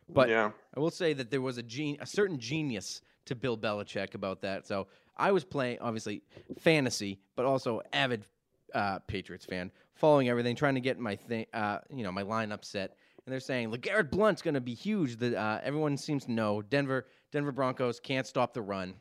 but 0.09 0.29
yeah, 0.29 0.51
I 0.75 0.79
will 0.79 0.91
say 0.91 1.13
that 1.13 1.29
there 1.31 1.41
was 1.41 1.57
a 1.57 1.63
gen- 1.63 1.97
a 1.99 2.05
certain 2.05 2.39
genius 2.39 3.01
to 3.25 3.35
Bill 3.35 3.57
Belichick 3.57 4.15
about 4.15 4.41
that. 4.41 4.65
So 4.67 4.87
I 5.17 5.31
was 5.31 5.43
playing, 5.43 5.79
obviously, 5.81 6.21
fantasy, 6.59 7.19
but 7.35 7.45
also 7.45 7.81
avid 7.93 8.25
uh, 8.73 8.99
Patriots 8.99 9.45
fan, 9.45 9.71
following 9.93 10.29
everything, 10.29 10.55
trying 10.55 10.75
to 10.75 10.81
get 10.81 10.99
my 10.99 11.15
thing, 11.15 11.45
uh, 11.53 11.79
you 11.93 12.03
know, 12.03 12.11
my 12.11 12.23
lineup 12.23 12.63
set. 12.65 12.95
And 13.25 13.33
they're 13.33 13.39
saying 13.39 13.71
LeGarrette 13.71 14.09
Blount's 14.09 14.41
going 14.41 14.53
to 14.55 14.61
be 14.61 14.73
huge. 14.73 15.17
That 15.17 15.35
uh, 15.35 15.59
everyone 15.63 15.97
seems 15.97 16.25
to 16.25 16.31
know. 16.31 16.61
Denver, 16.63 17.05
Denver 17.31 17.51
Broncos 17.51 17.99
can't 17.99 18.25
stop 18.25 18.53
the 18.53 18.61
run, 18.61 18.95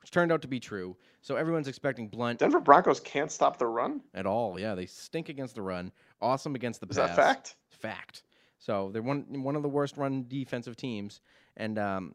which 0.00 0.10
turned 0.10 0.32
out 0.32 0.40
to 0.42 0.48
be 0.48 0.60
true. 0.60 0.96
So 1.20 1.36
everyone's 1.36 1.68
expecting 1.68 2.08
Blount 2.08 2.38
Denver 2.38 2.60
Broncos 2.60 3.00
can't 3.00 3.30
stop 3.30 3.58
the 3.58 3.66
run. 3.66 4.00
at 4.14 4.26
all. 4.26 4.58
Yeah, 4.58 4.74
they 4.74 4.86
stink 4.86 5.28
against 5.28 5.54
the 5.54 5.62
run. 5.62 5.92
Awesome 6.22 6.54
against 6.54 6.80
the 6.80 6.86
Is 6.88 6.96
pass. 6.96 7.08
that 7.08 7.16
fact? 7.16 7.56
Fact. 7.70 8.22
So 8.64 8.88
they're 8.92 9.02
one 9.02 9.42
one 9.42 9.56
of 9.56 9.62
the 9.62 9.68
worst 9.68 9.98
run 9.98 10.24
defensive 10.26 10.74
teams, 10.74 11.20
and 11.58 11.78
um, 11.78 12.14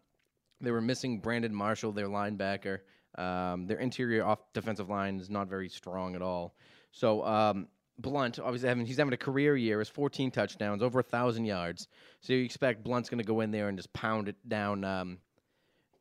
they 0.60 0.72
were 0.72 0.82
missing 0.82 1.20
Brandon 1.20 1.54
Marshall, 1.54 1.92
their 1.92 2.08
linebacker. 2.08 2.80
Um, 3.16 3.68
their 3.68 3.78
interior 3.78 4.24
off 4.24 4.40
defensive 4.54 4.90
line 4.90 5.20
is 5.20 5.30
not 5.30 5.48
very 5.48 5.70
strong 5.70 6.16
at 6.16 6.24
all. 6.24 6.56
So 6.92 7.24
um, 7.24 7.68
Blount, 8.00 8.40
obviously, 8.40 8.68
having 8.68 8.88
he's 8.88 8.98
having 8.98 9.14
a 9.14 9.18
career 9.18 9.56
year, 9.58 9.78
has 9.78 9.90
14 9.90 10.32
touchdowns, 10.32 10.82
over 10.82 11.00
a 11.00 11.04
thousand 11.04 11.46
yards. 11.46 11.88
So 12.22 12.34
you 12.34 12.44
expect 12.44 12.84
Blount's 12.84 13.10
going 13.10 13.20
to 13.20 13.28
go 13.28 13.42
in 13.42 13.52
there 13.52 13.70
and 13.70 13.78
just 13.78 13.94
pound 13.94 14.28
it 14.28 14.36
down 14.48 14.84
um, 14.84 15.20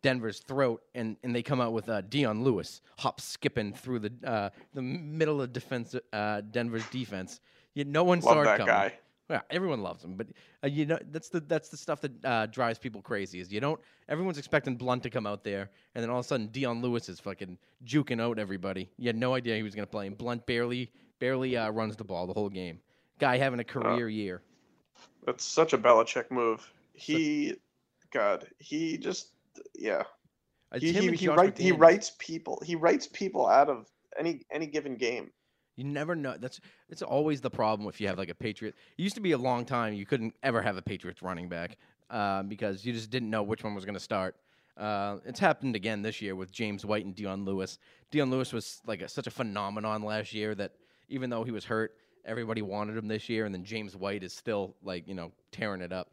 Denver's 0.00 0.38
throat, 0.38 0.82
and, 0.94 1.18
and 1.22 1.36
they 1.36 1.42
come 1.42 1.60
out 1.60 1.74
with 1.74 1.90
uh, 1.90 2.00
Dion 2.00 2.42
Lewis 2.42 2.80
hop 2.98 3.20
skipping 3.20 3.74
through 3.74 3.98
the 3.98 4.12
uh, 4.24 4.48
the 4.72 4.82
middle 4.82 5.42
of 5.42 5.52
defense, 5.52 5.94
uh, 6.14 6.40
Denver's 6.40 6.88
defense. 6.88 7.40
No 7.76 8.02
one 8.02 8.22
saw 8.22 8.40
it 8.40 8.44
that 8.44 8.58
coming. 8.58 8.74
guy. 8.74 8.98
Yeah, 9.30 9.42
everyone 9.50 9.82
loves 9.82 10.02
him, 10.02 10.14
but 10.14 10.28
uh, 10.64 10.68
you 10.68 10.86
know 10.86 10.98
that's 11.10 11.28
the 11.28 11.40
that's 11.40 11.68
the 11.68 11.76
stuff 11.76 12.00
that 12.00 12.24
uh, 12.24 12.46
drives 12.46 12.78
people 12.78 13.02
crazy. 13.02 13.40
Is 13.40 13.52
you 13.52 13.60
don't 13.60 13.78
everyone's 14.08 14.38
expecting 14.38 14.76
Blount 14.76 15.02
to 15.02 15.10
come 15.10 15.26
out 15.26 15.44
there, 15.44 15.70
and 15.94 16.02
then 16.02 16.08
all 16.08 16.20
of 16.20 16.24
a 16.24 16.28
sudden 16.28 16.46
Dion 16.48 16.80
Lewis 16.80 17.08
is 17.10 17.20
fucking 17.20 17.58
juking 17.84 18.22
out 18.22 18.38
everybody. 18.38 18.90
You 18.96 19.06
had 19.08 19.16
no 19.16 19.34
idea 19.34 19.56
he 19.56 19.62
was 19.62 19.74
going 19.74 19.86
to 19.86 19.90
play, 19.90 20.06
and 20.06 20.16
Blount 20.16 20.46
barely 20.46 20.90
barely 21.18 21.56
uh, 21.56 21.70
runs 21.70 21.96
the 21.96 22.04
ball 22.04 22.26
the 22.26 22.32
whole 22.32 22.48
game. 22.48 22.80
Guy 23.18 23.36
having 23.36 23.60
a 23.60 23.64
career 23.64 24.08
year. 24.08 24.42
That's 25.26 25.44
such 25.44 25.72
a 25.72 25.78
Belichick 25.78 26.30
move. 26.30 26.70
He, 26.92 27.54
God, 28.12 28.46
he 28.58 28.98
just, 28.98 29.32
yeah. 29.74 30.04
It's 30.72 30.82
He 30.82 30.92
he, 30.92 31.10
he, 31.12 31.28
write, 31.28 31.58
he 31.58 31.72
writes 31.72 32.12
people. 32.18 32.62
He 32.64 32.76
writes 32.76 33.06
people 33.06 33.46
out 33.46 33.68
of 33.68 33.86
any 34.18 34.42
any 34.50 34.66
given 34.66 34.96
game. 34.96 35.30
You 35.78 35.84
never 35.84 36.16
know. 36.16 36.36
That's 36.36 36.60
it's 36.88 37.02
always 37.02 37.40
the 37.40 37.50
problem 37.50 37.88
if 37.88 38.00
you 38.00 38.08
have 38.08 38.18
like 38.18 38.30
a 38.30 38.34
Patriot. 38.34 38.74
It 38.96 39.02
used 39.02 39.14
to 39.14 39.20
be 39.20 39.32
a 39.32 39.38
long 39.38 39.64
time 39.64 39.94
you 39.94 40.04
couldn't 40.06 40.34
ever 40.42 40.60
have 40.60 40.76
a 40.76 40.82
Patriots 40.82 41.22
running 41.22 41.48
back. 41.48 41.78
uh, 42.10 42.42
because 42.42 42.84
you 42.84 42.92
just 42.92 43.10
didn't 43.10 43.30
know 43.30 43.42
which 43.42 43.64
one 43.64 43.74
was 43.74 43.84
going 43.84 43.94
to 43.94 44.00
start. 44.00 44.36
Uh, 44.76 45.18
it's 45.24 45.40
happened 45.40 45.74
again 45.74 46.02
this 46.02 46.22
year 46.22 46.36
with 46.36 46.52
James 46.52 46.86
White 46.86 47.04
and 47.04 47.14
Dion 47.14 47.44
Lewis. 47.44 47.78
Dion 48.10 48.30
Lewis 48.30 48.52
was 48.52 48.80
like 48.86 49.02
a, 49.02 49.08
such 49.08 49.26
a 49.26 49.30
phenomenon 49.30 50.02
last 50.02 50.32
year 50.32 50.54
that 50.54 50.72
even 51.08 51.30
though 51.30 51.42
he 51.42 51.50
was 51.50 51.64
hurt, 51.64 51.96
everybody 52.24 52.62
wanted 52.62 52.96
him 52.96 53.08
this 53.08 53.28
year, 53.28 53.44
and 53.44 53.54
then 53.54 53.64
James 53.64 53.96
White 53.96 54.22
is 54.22 54.32
still 54.32 54.76
like 54.82 55.08
you 55.08 55.14
know 55.14 55.32
tearing 55.50 55.80
it 55.80 55.92
up, 55.92 56.10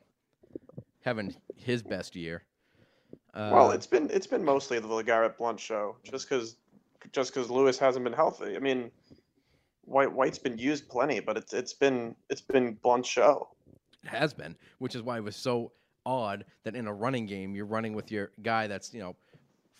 having 1.01 1.35
his 1.55 1.83
best 1.83 2.15
year. 2.15 2.43
Uh, 3.33 3.51
well, 3.53 3.71
it's 3.71 3.87
been 3.87 4.09
it's 4.11 4.27
been 4.27 4.43
mostly 4.43 4.79
LeGarrette 4.79 5.37
Blount 5.37 5.59
show, 5.59 5.97
just 6.03 6.27
because 6.27 6.57
just 7.11 7.33
because 7.33 7.51
Lewis 7.51 7.77
hasn't 7.77 8.03
been 8.03 8.13
healthy. 8.13 8.55
I 8.55 8.59
mean, 8.59 8.89
White 9.85 10.11
White's 10.11 10.39
been 10.39 10.57
used 10.57 10.89
plenty, 10.89 11.19
but 11.19 11.37
it's 11.37 11.53
it's 11.53 11.73
been 11.73 12.15
it's 12.29 12.41
been 12.41 12.77
Blount's 12.83 13.09
show. 13.09 13.49
It 14.03 14.09
has 14.09 14.33
been, 14.33 14.55
which 14.79 14.95
is 14.95 15.01
why 15.01 15.17
it 15.17 15.23
was 15.23 15.35
so 15.35 15.71
odd 16.05 16.45
that 16.63 16.75
in 16.75 16.87
a 16.87 16.93
running 16.93 17.25
game 17.25 17.55
you're 17.55 17.65
running 17.65 17.93
with 17.93 18.11
your 18.11 18.31
guy 18.43 18.67
that's 18.67 18.93
you 18.93 18.99
know 18.99 19.15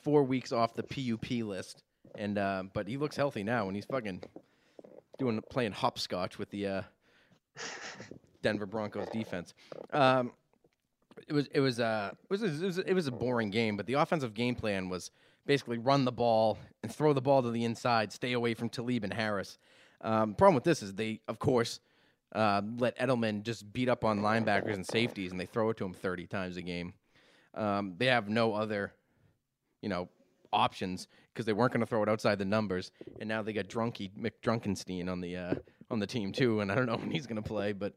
four 0.01 0.24
weeks 0.24 0.51
off 0.51 0.74
the 0.74 0.84
PUP 0.84 1.45
list, 1.45 1.84
and 2.16 2.38
uh, 2.38 2.64
but 2.74 2.88
he 2.88 2.97
looks 2.97 3.16
healthy 3.16 3.43
now, 3.43 3.68
and 3.68 3.76
he's 3.76 3.86
fucking 3.86 4.24
doing 5.18 5.41
playing 5.49 5.72
hopscotch 5.72 6.38
with 6.38 6.49
the 6.49 6.68
uh, 6.68 6.82
Denver 8.41 8.66
Broncos 8.66 9.08
defense. 9.12 9.53
Um, 9.91 10.32
it 11.28 11.34
was 11.34 11.47
it 11.53 11.60
was 11.60 11.80
uh 11.80 12.12
it 12.14 12.30
was, 12.30 12.43
it 12.43 12.66
was 12.66 12.78
it 12.78 12.93
was 12.93 13.08
a 13.08 13.12
boring 13.12 13.49
game, 13.49 13.78
but 13.78 13.86
the 13.86 13.93
offensive 13.93 14.34
game 14.34 14.56
plan 14.56 14.89
was 14.89 15.12
basically 15.45 15.78
run 15.78 16.06
the 16.06 16.12
ball 16.12 16.58
and 16.84 16.93
throw 16.93 17.14
the 17.14 17.22
ball 17.22 17.41
to 17.43 17.51
the 17.51 17.64
inside, 17.64 18.12
stay 18.12 18.34
away 18.34 18.53
from 18.53 18.70
Talib 18.70 19.03
and 19.03 19.14
Harris. 19.14 19.58
Um, 20.02 20.36
problem 20.36 20.56
with 20.56 20.64
this 20.64 20.82
is 20.84 20.93
they, 20.93 21.22
of 21.28 21.39
course, 21.39 21.80
uh, 22.34 22.62
let 22.78 22.98
Edelman 23.00 23.43
just 23.43 23.72
beat 23.72 23.89
up 23.89 24.04
on 24.04 24.20
linebackers 24.20 24.74
and 24.74 24.86
safeties, 24.86 25.32
and 25.32 25.39
they 25.39 25.46
throw 25.46 25.70
it 25.70 25.78
to 25.78 25.86
him 25.86 25.93
30 25.93 26.28
times 26.28 26.58
a 26.58 26.62
game. 26.62 26.93
Um, 27.54 27.96
they 27.98 28.08
have 28.08 28.28
no 28.28 28.54
other, 28.54 28.93
you 29.82 29.89
know, 29.89 30.10
options 30.52 31.08
because 31.34 31.46
they 31.46 31.54
weren't 31.54 31.72
going 31.72 31.82
to 31.82 31.86
throw 31.86 32.04
it 32.04 32.10
outside 32.10 32.38
the 32.39 32.46
numbers, 32.46 32.91
and 33.20 33.30
now 33.30 33.41
they 33.41 33.54
got 33.54 33.68
Drunky 33.68 34.12
McDrunkenstein 34.18 35.10
on 35.10 35.22
the 35.22 35.36
uh, 35.36 35.54
on 35.91 36.00
the 36.00 36.08
team 36.08 36.32
too, 36.32 36.62
and 36.62 36.72
I 36.72 36.76
don't 36.76 36.86
know 36.86 36.96
when 36.98 37.12
he's 37.12 37.28
going 37.28 37.41
to 37.41 37.48
play, 37.48 37.74
but 37.74 37.93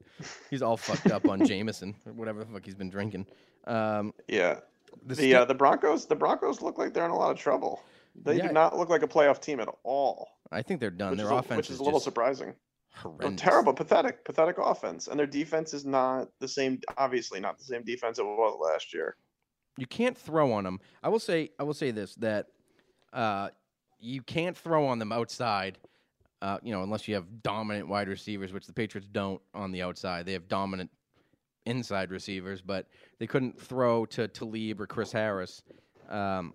he's 0.51 0.62
all 0.62 0.76
fucked 0.76 1.11
up 1.11 1.28
on 1.28 1.46
Jameson 1.46 1.94
or 2.07 2.12
whatever 2.12 2.40
the 2.40 2.46
fuck 2.46 2.64
he's 2.64 2.74
been 2.74 2.90
drinking. 2.90 3.26
Um, 3.66 4.12
Yeah, 4.28 4.61
the 5.07 5.14
the 5.14 5.30
sta- 5.30 5.42
uh, 5.42 5.44
the 5.44 5.55
Broncos 5.55 6.07
the 6.07 6.16
Broncos 6.16 6.62
look 6.62 6.78
like 6.78 6.92
they're 6.92 7.05
in 7.05 7.11
a 7.11 7.16
lot 7.16 7.30
of 7.30 7.38
trouble. 7.38 7.82
They 8.24 8.36
Yeah. 8.36 8.48
do 8.48 8.52
not 8.52 8.76
look 8.76 8.88
like 8.88 9.02
a 9.02 9.08
playoff 9.08 9.40
team 9.40 9.60
at 9.60 9.68
all, 9.84 10.28
I 10.50 10.62
think 10.62 10.80
they're 10.80 10.90
done. 10.90 11.16
Their 11.16 11.26
is, 11.26 11.32
a, 11.32 11.34
offense 11.36 11.56
which 11.56 11.68
is 11.70 11.74
is 11.74 11.80
a 11.80 11.84
little 11.84 12.00
surprising. 12.00 12.54
Horrendous. 12.94 13.40
terrible, 13.40 13.74
pathetic, 13.74 14.24
pathetic 14.24 14.56
offense, 14.58 15.06
and 15.08 15.18
their 15.20 15.26
defense 15.26 15.72
is 15.74 15.84
not 15.84 16.28
the 16.40 16.48
same. 16.48 16.80
Obviously, 16.96 17.38
not 17.38 17.58
the 17.58 17.64
same 17.64 17.84
defense 17.84 18.18
it 18.18 18.24
was 18.24 18.58
last 18.60 18.92
year. 18.94 19.16
you 19.76 19.86
can't 19.86 20.18
throw 20.18 20.52
on 20.52 20.64
them. 20.64 20.80
I 21.02 21.08
will 21.08 21.20
say 21.20 21.50
I 21.58 21.62
will 21.62 21.74
say 21.74 21.90
this 21.92 22.14
that 22.16 22.46
uh, 23.12 23.50
you 24.00 24.22
can't 24.22 24.56
throw 24.56 24.86
on 24.86 24.98
them 24.98 25.12
outside. 25.12 25.78
Uh, 26.40 26.58
you 26.62 26.72
know, 26.72 26.82
unless 26.82 27.06
you 27.08 27.14
have 27.14 27.42
dominant 27.42 27.88
wide 27.88 28.08
receivers, 28.08 28.52
which 28.52 28.66
the 28.66 28.72
Patriots 28.72 29.08
don't 29.10 29.40
on 29.54 29.70
the 29.72 29.82
outside. 29.82 30.24
They 30.24 30.32
have 30.32 30.48
dominant 30.48 30.90
inside 31.66 32.10
receivers, 32.10 32.62
but 32.62 32.86
they 33.18 33.26
couldn't 33.26 33.60
throw 33.60 34.06
to 34.06 34.26
Talib 34.28 34.80
or 34.80 34.86
Chris 34.86 35.12
Harris. 35.12 35.62
Um, 36.08 36.54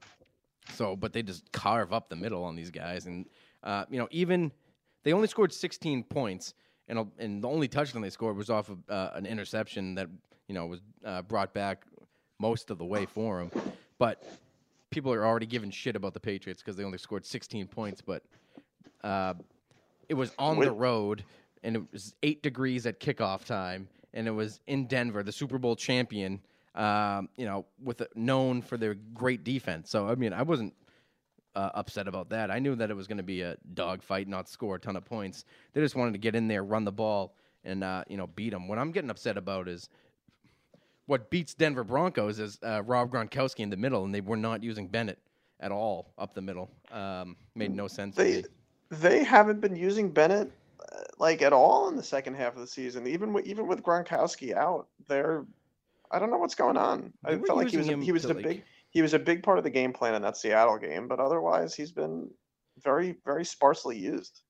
so, 0.74 0.96
but 0.96 1.14
they 1.14 1.22
just 1.24 1.52
carve 1.52 1.94
up 1.94 2.10
the 2.10 2.16
middle 2.16 2.44
on 2.44 2.56
these 2.56 2.72
guys, 2.72 3.06
and 3.06 3.26
uh, 3.64 3.86
you 3.90 4.00
know, 4.00 4.08
even 4.12 4.52
they 5.04 5.14
only 5.14 5.28
scored 5.28 5.54
16 5.54 6.04
points, 6.04 6.54
and 6.88 7.00
a- 7.00 7.08
and 7.20 7.44
the 7.44 7.48
only 7.50 7.68
touchdown 7.68 8.02
they 8.02 8.10
scored 8.10 8.38
was 8.38 8.50
off 8.50 8.70
of 8.70 8.78
uh, 8.90 9.12
an 9.14 9.26
interception 9.26 9.96
that 9.96 10.08
you 10.48 10.56
know 10.56 10.66
was 10.66 10.82
uh, 11.06 11.22
brought 11.24 11.54
back 11.54 11.84
most 12.40 12.72
of 12.72 12.78
the 12.78 12.86
way 12.86 13.06
for 13.14 13.40
them. 13.40 13.62
But 14.00 14.24
people 14.90 15.12
are 15.14 15.26
already 15.26 15.46
giving 15.46 15.72
shit 15.72 15.96
about 15.96 16.14
the 16.14 16.20
Patriots 16.20 16.62
because 16.62 16.76
they 16.76 16.84
only 16.84 16.98
scored 16.98 17.26
16 17.26 17.68
points, 17.68 18.02
but 18.02 18.24
uh, 19.04 19.34
it 20.10 20.14
was 20.14 20.32
on 20.38 20.60
the 20.60 20.72
road, 20.72 21.24
and 21.64 21.76
it 21.76 21.84
was 21.92 22.16
eight 22.24 22.44
degrees 22.44 22.86
at 22.86 23.00
kickoff 23.00 23.44
time, 23.46 23.88
and 24.14 24.28
it 24.28 24.32
was 24.32 24.60
in 24.68 24.86
Denver, 24.88 25.24
the 25.24 25.32
Super 25.32 25.58
Bowl 25.58 25.76
champion. 25.76 26.40
Um, 26.76 27.30
you 27.38 27.46
know, 27.46 27.66
with 27.84 28.02
a, 28.02 28.08
known 28.16 28.62
for 28.62 28.78
their 28.78 28.96
great 28.96 29.44
defense. 29.44 29.90
So 29.92 30.08
I 30.08 30.16
mean, 30.16 30.34
I 30.34 30.42
wasn't 30.44 30.74
uh, 31.56 31.70
upset 31.76 32.08
about 32.08 32.30
that. 32.30 32.52
I 32.52 32.60
knew 32.60 32.76
that 32.76 32.90
it 32.90 32.96
was 32.96 33.08
going 33.08 33.18
to 33.18 33.24
be 33.24 33.42
a 33.42 33.58
dogfight, 33.74 34.28
not 34.28 34.50
score 34.50 34.76
a 34.76 34.80
ton 34.80 34.96
of 34.96 35.06
points. 35.06 35.46
They 35.74 35.82
just 35.82 35.96
wanted 35.96 36.14
to 36.14 36.20
get 36.20 36.36
in 36.36 36.48
there, 36.48 36.64
run 36.64 36.84
the 36.86 36.92
ball, 36.92 37.36
and 37.64 37.84
uh, 37.84 38.04
you 38.08 38.18
know 38.18 38.28
beat 38.28 38.52
them. 38.52 38.68
What 38.68 38.80
I'm 38.80 38.92
getting 38.92 39.10
upset 39.12 39.38
about 39.38 39.68
is 39.68 39.90
what 41.06 41.30
beats 41.30 41.54
Denver 41.54 41.84
Broncos 41.84 42.40
is 42.40 42.60
uh, 42.64 42.82
Rob 42.84 43.12
Gronkowski 43.12 43.60
in 43.60 43.70
the 43.70 43.78
middle, 43.78 44.06
and 44.06 44.14
they 44.14 44.22
were 44.22 44.38
not 44.38 44.64
using 44.64 44.88
Bennett 44.88 45.20
at 45.60 45.72
all 45.72 46.14
up 46.18 46.34
the 46.34 46.42
middle. 46.42 46.70
Um, 46.92 47.38
made 47.56 47.72
no 47.74 47.88
sense. 47.88 48.20
to 48.20 48.24
They 48.24 48.30
me. 48.30 48.46
they 48.90 49.24
haven't 49.24 49.62
been 49.62 49.76
using 49.76 50.12
Bennett 50.12 50.52
uh, 50.80 51.04
like 51.20 51.42
at 51.42 51.54
all 51.54 51.90
in 51.90 51.96
the 51.96 52.04
second 52.04 52.36
half 52.36 52.56
of 52.56 52.62
the 52.62 52.68
season. 52.68 53.08
Even 53.08 53.34
with, 53.34 53.46
even 53.46 53.68
with 53.68 53.84
Gronkowski 53.84 54.56
out, 54.56 54.88
they're 55.08 55.46
I 56.14 56.20
don't 56.20 56.30
know 56.30 56.38
what's 56.38 56.56
going 56.56 56.78
on. 56.78 57.12
I 57.26 57.38
felt 57.38 57.58
like 57.58 57.70
he 57.70 57.78
was 57.78 57.90
a, 57.90 57.98
he 57.98 58.12
was 58.12 58.26
a 58.26 58.34
like- 58.34 58.44
big 58.44 58.64
he 58.92 59.02
was 59.02 59.16
a 59.16 59.20
big 59.20 59.42
part 59.42 59.58
of 59.58 59.64
the 59.64 59.72
game 59.72 59.92
plan 59.92 60.14
in 60.14 60.22
that 60.22 60.38
Seattle 60.38 60.78
game, 60.78 61.08
but 61.08 61.20
otherwise 61.20 61.74
he's 61.74 61.92
been 61.92 62.30
very 62.82 63.16
very 63.26 63.44
sparsely 63.44 63.98
used. 63.98 64.44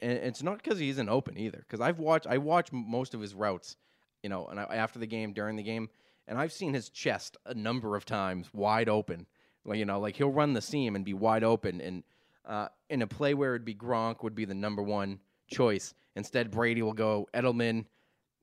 and 0.00 0.12
it's 0.12 0.42
not 0.42 0.62
because 0.62 0.78
he 0.78 0.88
isn't 0.88 1.08
open 1.08 1.36
either. 1.36 1.58
Because 1.58 1.80
I've 1.80 1.98
watched, 1.98 2.26
I 2.28 2.38
watch 2.38 2.72
most 2.72 3.12
of 3.14 3.20
his 3.20 3.34
routes, 3.34 3.76
you 4.22 4.28
know, 4.28 4.46
and 4.46 4.60
I, 4.60 4.62
after 4.64 4.98
the 4.98 5.06
game, 5.06 5.32
during 5.32 5.56
the 5.56 5.62
game, 5.62 5.88
and 6.28 6.38
I've 6.38 6.52
seen 6.52 6.72
his 6.72 6.88
chest 6.88 7.36
a 7.44 7.54
number 7.54 7.96
of 7.96 8.04
times 8.04 8.48
wide 8.54 8.88
open. 8.88 9.26
Like 9.64 9.78
you 9.78 9.84
know, 9.84 9.98
like 9.98 10.16
he'll 10.16 10.30
run 10.30 10.52
the 10.52 10.62
seam 10.62 10.94
and 10.94 11.04
be 11.04 11.14
wide 11.14 11.44
open, 11.44 11.80
and 11.80 12.04
uh, 12.46 12.68
in 12.88 13.02
a 13.02 13.06
play 13.06 13.34
where 13.34 13.54
it'd 13.54 13.64
be 13.64 13.74
Gronk 13.74 14.22
would 14.22 14.34
be 14.36 14.44
the 14.44 14.54
number 14.54 14.82
one 14.82 15.18
choice. 15.48 15.94
Instead, 16.14 16.50
Brady 16.50 16.82
will 16.82 16.92
go 16.92 17.28
Edelman, 17.34 17.84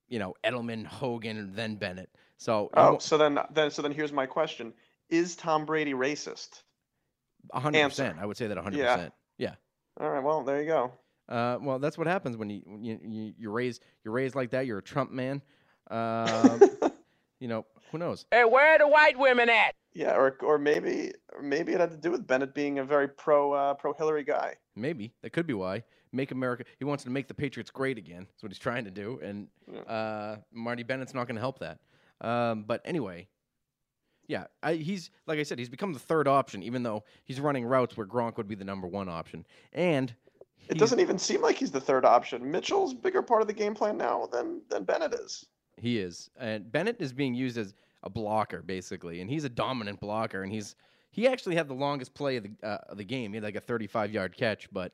you 0.10 0.20
know, 0.20 0.36
Edelman, 0.44 0.86
Hogan, 0.86 1.38
and 1.38 1.56
then 1.56 1.76
Bennett. 1.76 2.10
So 2.38 2.70
Oh, 2.76 2.98
so 3.00 3.18
then 3.18 3.40
then 3.52 3.72
so 3.72 3.82
then 3.82 3.92
here's 3.92 4.12
my 4.14 4.26
question: 4.26 4.74
Is 5.10 5.36
Tom 5.36 5.66
Brady 5.66 5.94
racist? 5.94 6.62
a 7.54 7.60
hundred 7.60 7.84
percent. 7.84 8.18
I 8.20 8.26
would 8.26 8.38
say 8.38 8.48
that 8.48 8.58
a 8.58 8.62
hundred 8.62 8.80
Yeah. 8.80 8.96
percent. 8.96 9.14
Yeah. 9.38 9.56
All 10.00 10.10
right, 10.10 10.24
well 10.24 10.44
there 10.44 10.62
you 10.62 10.68
go. 10.68 10.92
Uh, 11.30 11.58
well, 11.62 11.80
that's 11.80 11.98
what 11.98 12.08
happens 12.08 12.38
when 12.38 12.50
you 12.50 12.62
when 12.66 12.84
you, 12.84 13.00
you 13.04 13.34
you're 13.38 13.52
raised 13.52 13.84
you're 14.04 14.14
raised 14.14 14.36
like 14.36 14.52
that. 14.52 14.66
You're 14.66 14.78
a 14.80 14.84
Trump 14.84 15.12
man. 15.12 15.42
Um, 15.90 16.62
you 17.40 17.48
know 17.48 17.66
who 17.92 17.98
knows? 17.98 18.26
Hey, 18.32 18.44
where 18.46 18.76
are 18.76 18.80
the 18.80 18.88
white 18.88 19.18
women 19.18 19.50
at? 19.50 19.74
Yeah, 19.94 20.16
or 20.16 20.38
or 20.42 20.58
maybe 20.58 21.12
or 21.34 21.42
maybe 21.42 21.74
it 21.74 21.80
had 21.80 21.92
to 21.92 21.98
do 21.98 22.12
with 22.12 22.28
Bennett 22.28 22.54
being 22.54 22.80
a 22.80 22.84
very 22.84 23.08
pro 23.08 23.52
uh, 23.54 23.74
pro 23.74 23.94
Hillary 23.94 24.24
guy. 24.24 24.56
Maybe 24.76 25.14
that 25.24 25.32
could 25.32 25.48
be 25.48 25.54
why. 25.54 25.84
Make 26.14 26.32
America. 26.32 26.64
He 26.80 26.86
wants 26.86 27.04
to 27.04 27.10
make 27.10 27.28
the 27.28 27.34
Patriots 27.34 27.70
great 27.72 27.98
again. 27.98 28.26
That's 28.30 28.44
what 28.44 28.52
he's 28.52 28.60
trying 28.60 28.86
to 28.86 28.92
do, 28.92 29.20
and 29.22 29.48
uh, 29.88 30.38
Marty 30.54 30.84
Bennett's 30.84 31.14
not 31.14 31.28
going 31.28 31.36
to 31.36 31.42
help 31.42 31.60
that. 31.60 31.80
Um, 32.22 32.64
but 32.64 32.82
anyway, 32.86 33.28
yeah, 34.28 34.46
I, 34.64 34.74
he's 34.74 35.10
like 35.26 35.40
I 35.40 35.44
said, 35.44 35.60
he's 35.60 35.70
become 35.70 35.94
the 35.94 36.00
third 36.00 36.28
option, 36.28 36.64
even 36.64 36.84
though 36.84 37.04
he's 37.24 37.40
running 37.40 37.66
routes 37.66 37.96
where 37.96 38.08
Gronk 38.08 38.38
would 38.38 38.48
be 38.48 38.56
the 38.56 38.66
number 38.66 38.88
one 38.88 39.10
option. 39.10 39.46
And 39.74 40.14
It 40.70 40.78
doesn't 40.78 41.00
even 41.00 41.18
seem 41.18 41.42
like 41.42 41.58
he's 41.58 41.72
the 41.72 41.82
third 41.82 42.06
option. 42.06 42.50
Mitchell's 42.50 42.94
a 42.94 42.96
bigger 42.96 43.22
part 43.22 43.42
of 43.42 43.48
the 43.48 43.54
game 43.54 43.74
plan 43.74 43.98
now 43.98 44.28
than 44.32 44.62
than 44.70 44.84
Bennett 44.84 45.14
is. 45.14 45.46
He 45.80 46.00
is, 46.00 46.30
and 46.38 46.72
Bennett 46.72 46.98
is 47.00 47.14
being 47.14 47.36
used 47.36 47.58
as 47.58 47.74
a 48.04 48.10
blocker 48.10 48.62
basically, 48.62 49.22
and 49.22 49.30
he's 49.30 49.44
a 49.44 49.50
dominant 49.50 50.00
blocker, 50.00 50.44
and 50.44 50.52
he's 50.52 50.76
he 51.12 51.28
actually 51.28 51.56
had 51.56 51.68
the 51.68 51.74
longest 51.74 52.14
play 52.14 52.38
of 52.38 52.44
the 52.44 52.52
uh, 52.68 52.78
of 52.90 52.98
the 52.98 53.04
game. 53.04 53.32
He 53.32 53.38
had 53.38 53.44
like 53.44 53.56
a 53.56 53.62
35 53.62 54.12
yard 54.12 54.36
catch, 54.36 54.68
but 54.72 54.92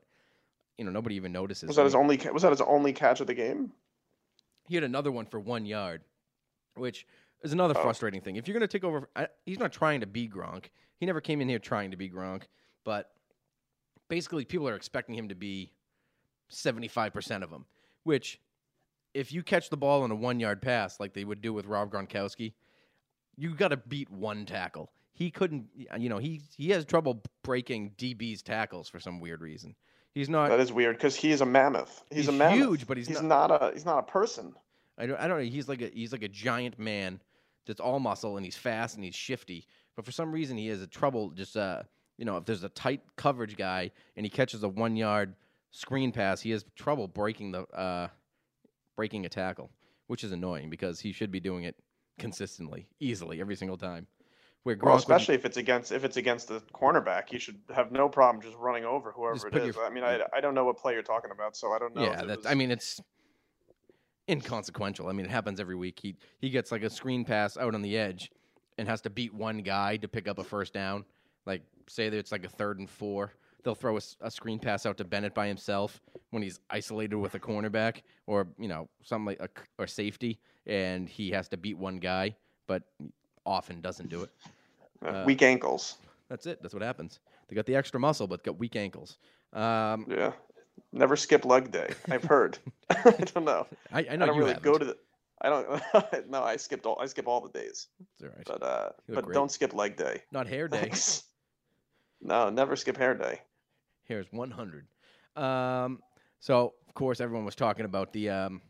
you 0.77 0.85
know 0.85 0.91
nobody 0.91 1.15
even 1.15 1.31
notices. 1.31 1.67
Was 1.67 1.77
that 1.77 1.85
his 1.85 1.95
only 1.95 2.17
was 2.31 2.43
that 2.43 2.51
his 2.51 2.61
only 2.61 2.93
catch 2.93 3.21
of 3.21 3.27
the 3.27 3.33
game? 3.33 3.71
he 4.67 4.75
had 4.75 4.83
another 4.83 5.11
one 5.11 5.25
for 5.25 5.39
one 5.39 5.65
yard, 5.65 6.01
which 6.75 7.05
is 7.43 7.53
another 7.53 7.75
Oh. 7.77 7.81
frustrating 7.81 8.21
thing. 8.21 8.35
If 8.35 8.47
you're 8.47 8.53
going 8.53 8.67
to 8.67 8.71
take 8.71 8.83
over, 8.83 9.09
I, 9.15 9.27
he's 9.45 9.59
not 9.59 9.71
trying 9.71 10.01
to 10.01 10.07
be 10.07 10.27
Gronk. 10.27 10.65
He 10.99 11.05
never 11.05 11.21
came 11.21 11.41
in 11.41 11.49
here 11.49 11.59
trying 11.59 11.91
to 11.91 11.97
be 11.97 12.09
Gronk, 12.09 12.43
but 12.83 13.11
basically 14.09 14.45
people 14.45 14.67
are 14.69 14.75
expecting 14.75 15.15
him 15.15 15.29
to 15.29 15.35
be 15.35 15.71
75% 16.51 17.43
of 17.43 17.49
them, 17.49 17.65
which 18.03 18.39
if 19.13 19.31
you 19.31 19.43
catch 19.43 19.69
the 19.69 19.77
ball 19.77 20.03
on 20.03 20.11
a 20.11 20.15
one 20.15 20.39
yard 20.39 20.61
pass 20.61 20.99
like 20.99 21.13
they 21.13 21.23
would 21.25 21.41
do 21.41 21.53
with 21.53 21.65
Rob 21.65 21.91
Gronkowski, 21.91 22.53
you 23.35 23.53
got 23.55 23.69
to 23.69 23.77
beat 23.77 24.09
one 24.09 24.45
tackle. 24.45 24.91
He 25.13 25.29
couldn't, 25.29 25.67
you 25.99 26.09
know, 26.09 26.17
he 26.17 26.41
he 26.57 26.69
has 26.71 26.85
trouble 26.85 27.21
breaking 27.43 27.91
DB's 27.97 28.41
tackles 28.41 28.89
for 28.89 28.99
some 28.99 29.19
weird 29.19 29.41
reason. 29.41 29.75
He's 30.15 30.29
not. 30.29 30.49
That 30.49 30.59
is 30.59 30.71
weird 30.71 30.95
because 30.97 31.15
he 31.15 31.31
is 31.31 31.41
a 31.41 31.45
mammoth. 31.45 32.03
He's, 32.09 32.19
He's 32.19 32.27
a 32.29 32.31
mammoth. 32.31 32.57
huge, 32.57 32.87
but 32.87 32.97
he's 32.97 33.07
he's 33.07 33.21
not- 33.21 33.49
not, 33.49 33.61
a 33.63 33.71
he's 33.73 33.85
not 33.85 33.99
a 33.99 34.03
person. 34.03 34.53
I 34.97 35.05
don't, 35.05 35.19
I 35.19 35.27
don't 35.27 35.37
know. 35.39 35.43
He's 35.43 35.67
like 35.67 35.81
a 35.81 35.89
he's 35.93 36.11
like 36.11 36.23
a 36.23 36.27
giant 36.27 36.77
man 36.79 37.19
that's 37.65 37.79
all 37.79 37.99
muscle 37.99 38.37
and 38.37 38.45
he's 38.45 38.55
fast 38.57 38.95
and 38.95 39.03
he's 39.03 39.15
shifty. 39.15 39.65
But 39.95 40.05
for 40.05 40.11
some 40.11 40.31
reason 40.31 40.57
he 40.57 40.67
has 40.67 40.81
a 40.81 40.87
trouble 40.87 41.31
just 41.31 41.55
uh 41.57 41.83
you 42.17 42.25
know 42.25 42.37
if 42.37 42.45
there's 42.45 42.63
a 42.63 42.69
tight 42.69 43.01
coverage 43.15 43.55
guy 43.57 43.91
and 44.15 44.25
he 44.25 44.29
catches 44.29 44.63
a 44.63 44.69
one 44.69 44.95
yard 44.95 45.35
screen 45.71 46.11
pass, 46.11 46.41
he 46.41 46.51
has 46.51 46.65
trouble 46.75 47.07
breaking 47.07 47.51
the 47.51 47.61
uh 47.69 48.07
breaking 48.95 49.25
a 49.25 49.29
tackle, 49.29 49.71
which 50.07 50.23
is 50.23 50.31
annoying 50.31 50.69
because 50.69 50.99
he 50.99 51.11
should 51.11 51.31
be 51.31 51.39
doing 51.39 51.63
it 51.63 51.75
consistently, 52.19 52.87
easily, 52.99 53.41
every 53.41 53.55
single 53.55 53.77
time. 53.77 54.05
Where 54.61 54.75
Gronk 54.77 54.83
Well, 54.83 54.93
would- 54.93 54.99
especially 54.99 55.35
if 55.35 55.45
it's 55.45 55.57
against 55.57 55.91
if 55.91 56.03
it's 56.05 56.17
against 56.17 56.47
the 56.47 56.61
cornerback, 56.73 57.31
you 57.31 57.39
should 57.39 57.59
have 57.75 57.91
no 57.91 58.07
problem 58.07 58.41
just 58.41 58.55
running 58.57 58.85
over 58.85 59.11
whoever 59.11 59.33
Just 59.35 59.47
it 59.47 59.55
is. 59.57 59.75
your- 59.75 59.85
I 59.85 59.89
mean, 59.89 60.03
I, 60.03 60.21
I 60.33 60.39
don't 60.39 60.53
know 60.53 60.63
what 60.63 60.77
play 60.77 60.93
you're 60.93 61.01
talking 61.01 61.31
about, 61.31 61.57
so 61.57 61.71
I 61.73 61.79
don't 61.79 61.95
know. 61.95 62.03
yeah, 62.03 62.23
that 62.23 62.45
I 62.45 62.53
mean 62.53 62.69
it's 62.71 63.01
inconsequential. 64.29 65.07
I 65.07 65.11
mean 65.13 65.25
it 65.25 65.31
happens 65.31 65.59
every 65.59 65.75
week. 65.75 65.99
He 66.01 66.15
he 66.39 66.49
gets 66.49 66.71
like 66.71 66.83
a 66.83 66.89
screen 66.89 67.25
pass 67.25 67.57
out 67.57 67.75
on 67.75 67.81
the 67.81 67.97
edge 67.97 68.31
and 68.77 68.87
has 68.87 69.01
to 69.01 69.09
beat 69.09 69.33
one 69.33 69.59
guy 69.59 69.97
to 69.97 70.07
pick 70.07 70.27
up 70.27 70.39
a 70.39 70.43
first 70.43 70.73
down. 70.73 71.05
Like 71.45 71.61
say 71.87 72.09
that 72.09 72.17
it's 72.17 72.31
like 72.31 72.45
a 72.45 72.49
third 72.49 72.79
and 72.79 72.89
four, 72.89 73.33
they'll 73.63 73.75
throw 73.75 73.97
a 74.21 74.31
screen 74.31 74.59
pass 74.59 74.85
out 74.85 74.97
to 74.97 75.03
Bennett 75.03 75.33
by 75.33 75.47
himself 75.47 76.01
when 76.31 76.43
he's 76.43 76.59
isolated 76.69 77.15
with 77.15 77.35
a 77.35 77.39
cornerback 77.39 78.01
or 78.27 78.47
you 78.57 78.67
know 78.67 78.89
something 79.03 79.25
like 79.25 79.39
a, 79.39 79.49
or 79.81 79.87
safety, 79.87 80.39
and 80.65 81.07
he 81.09 81.31
has 81.31 81.47
to 81.49 81.57
beat 81.57 81.77
one 81.77 81.97
guy, 81.97 82.35
but 82.67 82.83
often 83.45 83.81
doesn't 83.81 84.09
do 84.09 84.23
it. 84.23 84.29
uh, 85.05 85.23
weak 85.25 85.41
ankles. 85.41 85.97
That's 86.29 86.45
it. 86.45 86.61
That's 86.61 86.73
what 86.73 86.83
happens. 86.83 87.19
They 87.47 87.55
got 87.55 87.65
the 87.65 87.75
extra 87.75 87.99
muscle, 87.99 88.27
but 88.27 88.43
got 88.43 88.57
weak 88.57 88.75
ankles. 88.75 89.17
Um, 89.51 90.05
Yeah, 90.09 90.31
never 90.91 91.15
skip 91.15 91.45
leg 91.45 91.71
day. 91.71 91.93
I've 92.09 92.23
heard. 92.23 92.57
I 92.89 93.11
don't 93.11 93.45
know. 93.45 93.67
I, 93.91 93.99
I 93.99 94.05
I, 94.11 94.15
don't 94.17 94.27
you 94.27 94.33
really 94.41 94.53
haven't. 94.53 94.63
go 94.63 94.77
to 94.77 94.85
the. 94.85 94.97
I 95.41 95.49
don't. 95.49 96.29
no, 96.29 96.43
I 96.43 96.55
skipped 96.57 96.85
all. 96.85 96.97
I 97.01 97.05
skip 97.05 97.27
all 97.27 97.41
the 97.41 97.49
days, 97.49 97.87
It's 98.13 98.23
all 98.23 98.29
right. 98.29 98.45
but 98.45 98.63
uh, 98.63 98.89
but 99.09 99.25
great. 99.25 99.33
don't 99.33 99.51
skip 99.51 99.73
leg 99.73 99.97
day. 99.97 100.21
Not 100.31 100.47
hair 100.47 100.67
day. 100.67 100.79
Thanks. 100.81 101.23
No, 102.21 102.49
never 102.49 102.75
skip 102.75 102.95
hair 102.97 103.13
day. 103.13 103.41
Here's 104.05 104.27
100. 104.31 104.87
Um, 105.35 105.99
so 106.39 106.73
of 106.87 106.93
course 106.93 107.19
everyone 107.19 107.45
was 107.45 107.55
talking 107.55 107.85
about 107.85 108.13
the 108.13 108.29
um, 108.29 108.61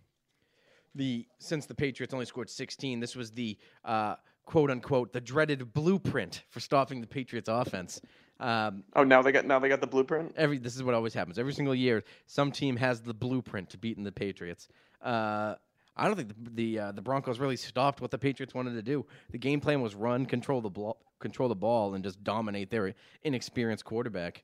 the 0.95 1.27
since 1.39 1.65
the 1.65 1.75
Patriots 1.75 2.13
only 2.13 2.25
scored 2.25 2.49
16, 2.49 2.99
this 2.99 3.15
was 3.15 3.31
the 3.31 3.57
uh, 3.85 4.15
quote 4.45 4.71
unquote 4.71 5.13
the 5.13 5.21
dreaded 5.21 5.73
blueprint 5.73 6.43
for 6.49 6.59
stopping 6.59 7.01
the 7.01 7.07
Patriots 7.07 7.49
offense. 7.49 8.01
Um, 8.43 8.83
Oh, 8.95 9.03
now 9.03 9.21
they 9.21 9.31
got 9.31 9.45
now 9.45 9.57
they 9.59 9.69
got 9.69 9.79
the 9.81 9.87
blueprint. 9.87 10.33
every 10.35 10.57
this 10.57 10.75
is 10.75 10.83
what 10.83 10.93
always 10.93 11.13
happens 11.13 11.39
every 11.39 11.53
single 11.53 11.73
year. 11.73 12.03
Some 12.27 12.51
team 12.51 12.75
has 12.77 13.01
the 13.01 13.13
blueprint 13.13 13.69
to 13.71 13.77
beating 13.77 14.03
the 14.03 14.11
Patriots. 14.11 14.67
Uh, 15.01 15.55
I 15.95 16.07
don't 16.07 16.15
think 16.15 16.29
the 16.29 16.49
the, 16.51 16.79
uh, 16.79 16.91
the 16.91 17.01
Broncos 17.01 17.39
really 17.39 17.55
stopped 17.55 18.01
what 18.01 18.11
the 18.11 18.17
Patriots 18.17 18.53
wanted 18.53 18.73
to 18.73 18.81
do. 18.81 19.05
The 19.31 19.37
game 19.37 19.61
plan 19.61 19.81
was 19.81 19.95
run, 19.95 20.25
control 20.25 20.59
the 20.59 20.69
ball, 20.69 20.97
control 21.19 21.47
the 21.47 21.55
ball, 21.55 21.93
and 21.93 22.03
just 22.03 22.23
dominate 22.23 22.69
their 22.69 22.93
inexperienced 23.23 23.85
quarterback. 23.85 24.43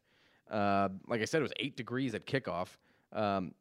Uh, 0.49 0.89
like 1.07 1.21
I 1.21 1.25
said, 1.25 1.39
it 1.39 1.43
was 1.43 1.53
eight 1.59 1.75
degrees 1.75 2.15
at 2.15 2.25
kickoff. 2.25 2.69
Um, 3.11 3.53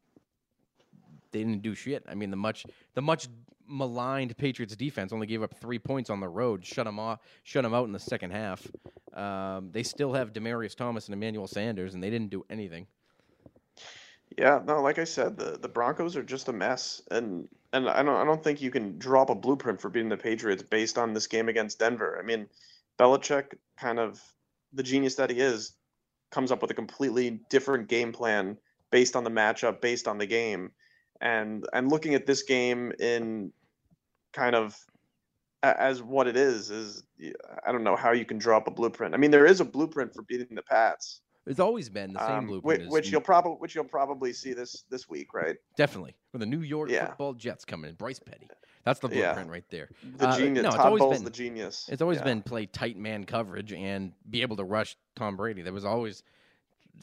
they 1.32 1.40
didn't 1.40 1.62
do 1.62 1.74
shit. 1.74 2.04
I 2.08 2.14
mean, 2.14 2.30
the 2.30 2.36
much 2.36 2.64
the 2.94 3.02
much 3.02 3.28
maligned 3.68 4.36
Patriots 4.36 4.74
defense 4.74 5.12
only 5.12 5.26
gave 5.26 5.42
up 5.42 5.54
three 5.60 5.78
points 5.78 6.10
on 6.10 6.20
the 6.20 6.28
road, 6.28 6.64
shut 6.64 6.86
them 6.86 6.98
off, 6.98 7.20
shut 7.44 7.62
them 7.62 7.74
out 7.74 7.86
in 7.86 7.92
the 7.92 7.98
second 7.98 8.30
half. 8.30 8.66
Um, 9.14 9.70
they 9.72 9.82
still 9.82 10.12
have 10.12 10.32
Demaryius 10.32 10.74
Thomas 10.74 11.06
and 11.06 11.14
Emmanuel 11.14 11.46
Sanders, 11.46 11.94
and 11.94 12.02
they 12.02 12.10
didn't 12.10 12.30
do 12.30 12.44
anything. 12.50 12.86
Yeah, 14.36 14.60
no, 14.64 14.82
like 14.82 14.98
I 14.98 15.04
said, 15.04 15.36
the, 15.36 15.58
the 15.60 15.68
Broncos 15.68 16.16
are 16.16 16.22
just 16.22 16.48
a 16.48 16.52
mess, 16.52 17.02
and 17.10 17.48
and 17.72 17.88
I 17.88 18.02
don't 18.02 18.16
I 18.16 18.24
don't 18.24 18.42
think 18.42 18.60
you 18.60 18.70
can 18.70 18.98
drop 18.98 19.30
a 19.30 19.34
blueprint 19.34 19.80
for 19.80 19.88
beating 19.88 20.08
the 20.08 20.16
Patriots 20.16 20.62
based 20.62 20.98
on 20.98 21.12
this 21.12 21.26
game 21.26 21.48
against 21.48 21.78
Denver. 21.78 22.18
I 22.20 22.24
mean, 22.24 22.46
Belichick, 22.98 23.54
kind 23.78 23.98
of 23.98 24.20
the 24.72 24.82
genius 24.82 25.14
that 25.16 25.30
he 25.30 25.40
is, 25.40 25.72
comes 26.30 26.52
up 26.52 26.60
with 26.60 26.70
a 26.70 26.74
completely 26.74 27.40
different 27.48 27.88
game 27.88 28.12
plan 28.12 28.58
based 28.90 29.16
on 29.16 29.24
the 29.24 29.30
matchup, 29.30 29.80
based 29.80 30.06
on 30.06 30.18
the 30.18 30.26
game, 30.26 30.72
and 31.20 31.66
and 31.72 31.90
looking 31.90 32.14
at 32.14 32.26
this 32.26 32.42
game 32.42 32.92
in 33.00 33.52
kind 34.32 34.54
of 34.54 34.76
as 35.62 36.02
what 36.02 36.28
it 36.28 36.36
is 36.36 37.02
I 37.66 37.72
don't 37.72 37.82
know 37.82 37.96
how 37.96 38.12
you 38.12 38.24
can 38.24 38.38
drop 38.38 38.68
a 38.68 38.70
blueprint. 38.70 39.12
I 39.14 39.16
mean, 39.16 39.30
there 39.32 39.46
is 39.46 39.60
a 39.60 39.64
blueprint 39.64 40.14
for 40.14 40.22
beating 40.22 40.54
the 40.54 40.62
Pats, 40.62 41.20
It's 41.46 41.58
always 41.58 41.88
been 41.88 42.12
the 42.12 42.20
same 42.24 42.36
um, 42.36 42.46
blueprint. 42.46 42.82
which, 42.84 42.90
which 42.90 43.10
you'll 43.10 43.20
probably 43.20 43.56
which 43.58 43.74
you'll 43.74 43.84
probably 43.84 44.32
see 44.32 44.52
this 44.52 44.84
this 44.90 45.08
week, 45.08 45.34
right? 45.34 45.56
definitely 45.76 46.14
with 46.32 46.40
the 46.40 46.46
New 46.46 46.60
York 46.60 46.90
Yeah. 46.90 47.06
Football 47.08 47.34
Jets 47.34 47.64
coming 47.64 47.90
in. 47.90 47.96
Bryce 47.96 48.20
Petty, 48.20 48.48
that's 48.84 49.00
the 49.00 49.08
Yeah. 49.08 49.32
blueprint 49.32 49.50
right 49.50 49.64
there. 49.70 49.88
The 50.18 50.28
Uh, 50.28 50.36
genius. 50.38 50.62
no, 50.62 50.68
it's 50.68 50.76
Todd 50.76 50.86
always 50.86 51.00
Bowles, 51.00 51.16
been- 51.16 51.24
the 51.24 51.30
genius. 51.30 51.88
It's 51.90 52.02
always 52.02 52.18
Yeah. 52.18 52.24
been 52.24 52.42
play 52.42 52.66
tight 52.66 52.96
man 52.96 53.24
coverage 53.24 53.72
and 53.72 54.12
be 54.30 54.42
able 54.42 54.56
to 54.58 54.64
rush 54.64 54.96
Tom 55.16 55.36
Brady. 55.36 55.62
There 55.62 55.72
was 55.72 55.84
always, 55.84 56.22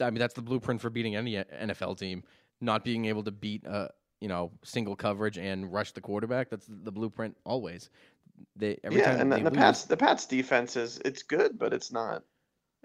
I 0.00 0.08
mean, 0.10 0.18
that's 0.18 0.34
the 0.34 0.42
blueprint 0.42 0.80
for 0.80 0.88
beating 0.88 1.14
any 1.16 1.34
NFL 1.36 1.94
team. 1.98 2.22
Not 2.62 2.84
being 2.84 3.04
able 3.04 3.22
to 3.24 3.30
beat, 3.32 3.66
uh, 3.66 3.88
you 4.20 4.28
know, 4.28 4.50
single 4.62 4.96
coverage 4.96 5.38
and 5.38 5.72
rush 5.72 5.92
the 5.92 6.00
quarterback. 6.00 6.50
That's 6.50 6.66
the 6.68 6.92
blueprint 6.92 7.36
always. 7.44 7.90
They 8.54 8.78
every 8.84 9.00
yeah, 9.00 9.12
time 9.12 9.20
and 9.20 9.32
the, 9.32 9.36
they 9.36 9.42
the 9.42 9.50
lose, 9.50 9.58
Pats 9.58 9.84
the 9.84 9.96
Pats 9.96 10.26
defense 10.26 10.76
is 10.76 11.00
it's 11.04 11.22
good, 11.22 11.58
but 11.58 11.72
it's 11.72 11.90
not. 11.90 12.22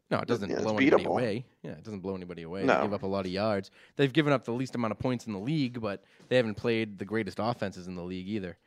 no, 0.09 0.19
it 0.19 0.27
doesn't 0.27 0.49
yeah, 0.49 0.59
blow 0.59 0.77
anybody 0.77 1.03
away. 1.05 1.45
Yeah, 1.63 1.71
it 1.71 1.83
doesn't 1.83 1.99
blow 1.99 2.15
anybody 2.15 2.43
away. 2.43 2.61
They 2.61 2.81
give 2.81 2.93
up 2.93 3.03
a 3.03 3.07
lot 3.07 3.25
of 3.25 3.31
yards. 3.31 3.71
They've 3.95 4.11
given 4.11 4.33
up 4.33 4.45
the 4.45 4.53
least 4.53 4.75
amount 4.75 4.91
of 4.91 4.99
points 4.99 5.27
in 5.27 5.33
the 5.33 5.39
league, 5.39 5.81
but 5.81 6.03
they 6.29 6.37
haven't 6.37 6.55
played 6.55 6.97
the 6.99 7.05
greatest 7.05 7.37
offenses 7.39 7.87
in 7.87 7.95
the 7.95 8.03
league 8.03 8.27
either. 8.27 8.57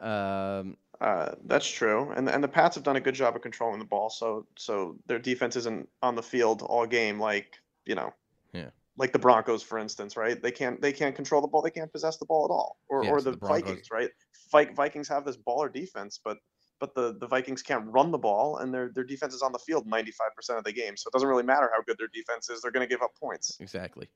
Um, 0.00 0.76
Uh, 1.00 1.34
that's 1.46 1.68
true, 1.68 2.12
and 2.16 2.28
and 2.28 2.44
the 2.44 2.48
Pats 2.48 2.76
have 2.76 2.84
done 2.84 2.96
a 2.96 3.00
good 3.00 3.14
job 3.14 3.34
of 3.34 3.42
controlling 3.42 3.78
the 3.80 3.84
ball, 3.84 4.08
so 4.08 4.46
so 4.56 4.96
their 5.06 5.18
defense 5.18 5.56
isn't 5.56 5.88
on 6.00 6.14
the 6.14 6.22
field 6.22 6.62
all 6.62 6.86
game 6.86 7.18
like 7.18 7.60
you 7.84 7.94
know. 7.94 8.14
Yeah. 8.52 8.70
Like 8.98 9.12
the 9.12 9.18
Broncos, 9.18 9.62
for 9.62 9.78
instance, 9.78 10.16
right? 10.16 10.40
They 10.40 10.50
can't 10.50 10.80
they 10.82 10.92
can't 10.92 11.14
control 11.14 11.40
the 11.40 11.48
ball. 11.48 11.62
They 11.62 11.70
can't 11.70 11.90
possess 11.90 12.18
the 12.18 12.26
ball 12.26 12.44
at 12.44 12.50
all, 12.50 12.76
or 12.88 13.04
Yeah, 13.04 13.10
or 13.10 13.22
the, 13.22 13.32
the 13.32 13.36
Vikings, 13.38 13.88
right? 13.90 14.10
Vi- 14.50 14.74
Vikings 14.74 15.08
have 15.08 15.24
this 15.24 15.36
baller 15.36 15.72
defense, 15.72 16.20
but 16.22 16.38
but 16.78 16.94
the, 16.94 17.16
the 17.20 17.28
Vikings 17.28 17.62
can't 17.62 17.84
run 17.86 18.10
the 18.10 18.18
ball, 18.18 18.58
and 18.58 18.74
their 18.74 18.90
their 18.94 19.04
defense 19.04 19.34
is 19.34 19.40
on 19.40 19.52
the 19.52 19.58
field 19.58 19.86
ninety 19.86 20.10
five 20.10 20.34
percent 20.36 20.58
of 20.58 20.64
the 20.64 20.72
game. 20.72 20.96
So 20.96 21.08
it 21.08 21.12
doesn't 21.12 21.28
really 21.28 21.44
matter 21.44 21.70
how 21.74 21.80
good 21.82 21.96
their 21.98 22.08
defense 22.12 22.50
is; 22.50 22.60
they're 22.60 22.72
going 22.72 22.86
to 22.86 22.92
give 22.92 23.02
up 23.02 23.14
points. 23.18 23.56
Exactly. 23.60 24.08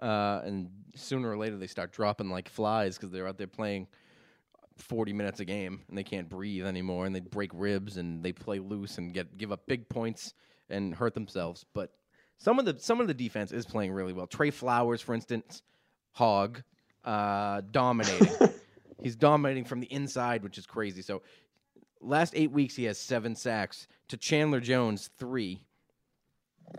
Uh, 0.00 0.40
and 0.44 0.68
sooner 0.94 1.30
or 1.30 1.36
later 1.36 1.56
they 1.56 1.66
start 1.66 1.90
dropping 1.90 2.30
like 2.30 2.48
flies 2.48 2.96
because 2.96 3.10
they're 3.10 3.26
out 3.26 3.38
there 3.38 3.46
playing 3.46 3.86
40 4.76 5.12
minutes 5.14 5.40
a 5.40 5.44
game 5.44 5.80
and 5.88 5.96
they 5.96 6.04
can't 6.04 6.28
breathe 6.28 6.66
anymore 6.66 7.06
and 7.06 7.14
they 7.14 7.20
break 7.20 7.50
ribs 7.54 7.96
and 7.96 8.22
they 8.22 8.32
play 8.32 8.58
loose 8.58 8.98
and 8.98 9.14
get 9.14 9.36
give 9.38 9.52
up 9.52 9.66
big 9.66 9.88
points 9.88 10.34
and 10.68 10.94
hurt 10.94 11.14
themselves. 11.14 11.64
But 11.72 11.92
some 12.38 12.58
of 12.58 12.64
the 12.64 12.76
some 12.78 13.00
of 13.00 13.06
the 13.06 13.14
defense 13.14 13.52
is 13.52 13.66
playing 13.66 13.92
really 13.92 14.12
well. 14.12 14.26
Trey 14.26 14.50
Flowers, 14.50 15.00
for 15.00 15.14
instance, 15.14 15.62
hog, 16.12 16.62
uh, 17.04 17.62
dominating. 17.70 18.28
He's 19.02 19.16
dominating 19.16 19.64
from 19.64 19.80
the 19.80 19.92
inside, 19.92 20.42
which 20.42 20.58
is 20.58 20.66
crazy. 20.66 21.02
So 21.02 21.22
last 22.00 22.32
eight 22.36 22.50
weeks 22.50 22.74
he 22.74 22.84
has 22.84 22.98
seven 22.98 23.34
sacks 23.34 23.86
to 24.08 24.16
Chandler 24.16 24.60
Jones 24.60 25.10
three. 25.18 25.62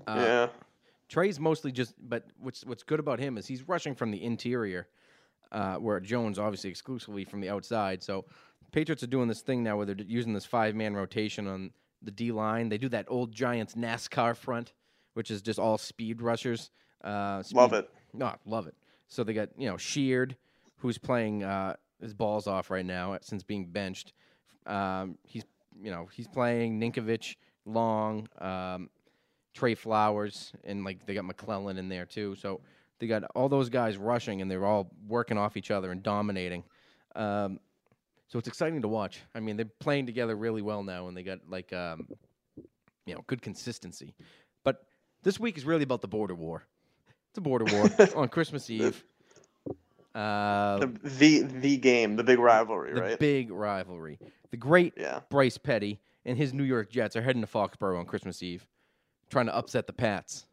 Uh, 0.06 0.16
yeah. 0.18 0.48
Trey's 1.10 1.40
mostly 1.40 1.72
just, 1.72 1.94
but 2.10 2.26
what's 2.40 2.66
what's 2.66 2.84
good 2.84 3.00
about 3.00 3.20
him 3.20 3.38
is 3.38 3.48
he's 3.48 3.68
rushing 3.68 3.96
from 3.96 4.12
the 4.12 4.22
interior, 4.22 4.88
uh, 5.52 5.76
where 5.76 6.00
Jones 6.00 6.38
obviously 6.38 6.70
exclusively 6.70 7.24
from 7.24 7.40
the 7.40 7.50
outside. 7.50 8.04
So 8.04 8.26
Patriots 8.72 9.04
are 9.04 9.08
doing 9.08 9.28
this 9.28 9.42
thing 9.42 9.64
now 9.64 9.78
where 9.78 9.86
they're 9.86 9.96
using 10.06 10.34
this 10.34 10.46
five 10.46 10.76
man 10.76 10.96
rotation 10.96 11.48
on 11.48 11.72
the 12.02 12.12
D 12.12 12.32
line. 12.32 12.70
They 12.70 12.78
do 12.78 12.90
that 12.90 13.06
old 13.08 13.32
Giants 13.32 13.76
NASCAR 13.76 14.36
front, 14.36 14.74
which 15.18 15.32
is 15.32 15.42
just 15.42 15.58
all 15.58 15.80
speed 15.80 16.22
rushers. 16.22 16.70
Uh, 17.04 17.42
Love 17.52 17.74
it. 17.74 17.90
No, 18.14 18.36
love 18.46 18.68
it. 18.68 18.76
So 19.08 19.24
they 19.24 19.34
got 19.34 19.50
you 19.58 19.68
know 19.68 19.76
Sheard, 19.76 20.38
who's 20.78 21.00
playing 21.00 21.44
uh, 21.44 21.76
his 22.00 22.14
balls 22.14 22.46
off 22.46 22.70
right 22.70 22.86
now 22.86 23.18
since 23.22 23.42
being 23.42 23.66
benched. 23.66 24.14
Um, 24.68 25.18
he's 25.24 25.44
you 25.82 25.90
know 25.90 26.08
he's 26.14 26.28
playing 26.28 26.80
Ninkovich, 26.80 27.36
Long, 27.66 28.28
um, 28.38 28.92
Trey 29.56 29.74
Flowers, 29.74 30.54
and 30.64 30.84
like 30.86 31.04
they 31.08 31.16
got 31.16 31.26
McClellin 31.26 31.80
in 31.80 31.90
there 31.90 32.06
too. 32.06 32.36
So 32.36 32.62
they 33.00 33.08
got 33.08 33.24
all 33.34 33.50
those 33.50 33.70
guys 33.70 33.98
rushing, 33.98 34.44
and 34.44 34.52
they're 34.52 34.68
all 34.68 34.92
working 35.08 35.40
off 35.40 35.58
each 35.58 35.72
other 35.72 35.92
and 35.92 36.04
dominating. 36.04 36.64
Um, 37.16 37.60
so 38.28 38.38
it's 38.38 38.48
exciting 38.48 38.84
to 38.84 38.88
watch. 38.88 39.22
I 39.34 39.40
mean, 39.40 39.58
they're 39.58 39.66
playing 39.80 40.06
together 40.06 40.36
really 40.36 40.62
well 40.62 40.84
now, 40.84 41.08
and 41.08 41.18
they 41.18 41.24
got 41.24 41.40
like 41.50 41.74
um, 41.74 42.08
you 43.08 43.16
know 43.16 43.24
good 43.26 43.42
consistency. 43.42 44.14
This 45.24 45.40
week 45.40 45.58
is 45.58 45.66
really 45.66 45.84
about 45.84 46.02
the 46.02 46.08
border 46.08 46.36
war. 46.36 46.66
It's 47.30 47.38
a 47.38 47.42
border 47.42 47.66
war 47.66 47.90
on 48.16 48.30
Christmas 48.30 48.70
Eve. 48.70 49.04
Uh, 50.16 50.78
The 50.80 50.88
the 51.04 51.42
the 51.44 51.78
game, 51.78 52.16
the 52.16 52.24
big 52.24 52.40
rivalry, 52.40 52.94
the 52.94 53.02
right? 53.02 53.20
big 53.20 53.52
rivalry. 53.52 54.20
The 54.52 54.58
great 54.58 54.94
yeah. 54.98 55.20
Bryce 55.30 55.58
Petty 55.58 56.00
and 56.26 56.38
his 56.38 56.54
New 56.54 56.64
York 56.64 56.90
Jets 56.90 57.16
are 57.16 57.22
heading 57.22 57.42
to 57.42 57.48
Foxborough 57.48 58.00
on 58.00 58.06
Christmas 58.06 58.42
Eve, 58.42 58.66
trying 59.30 59.46
to 59.48 59.56
upset 59.56 59.86
the 59.88 59.94
Pats. 59.94 60.46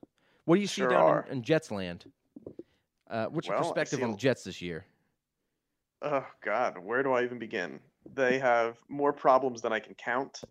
What 0.45 0.57
do 0.57 0.61
you 0.61 0.67
Sure 0.67 0.91
see 0.91 0.95
down 0.95 1.25
in, 1.29 1.39
in 1.39 1.43
Jets 1.43 1.71
land? 1.71 2.05
Uh, 3.09 3.27
what's 3.27 3.47
your 3.47 3.57
Well, 3.57 3.65
I 3.65 3.69
perspective 3.69 4.03
on 4.03 4.13
the 4.13 4.17
Jets 4.19 4.45
this 4.45 4.61
year? 4.61 4.85
Oh 6.03 6.27
God, 6.45 6.79
where 6.79 7.03
do 7.03 7.13
I 7.13 7.23
even 7.25 7.39
begin? 7.39 7.81
They 8.15 8.39
have 8.39 8.77
more 8.89 9.13
problems 9.13 9.63
than 9.63 9.73
I 9.73 9.79
can 9.81 9.95
count. 9.95 10.43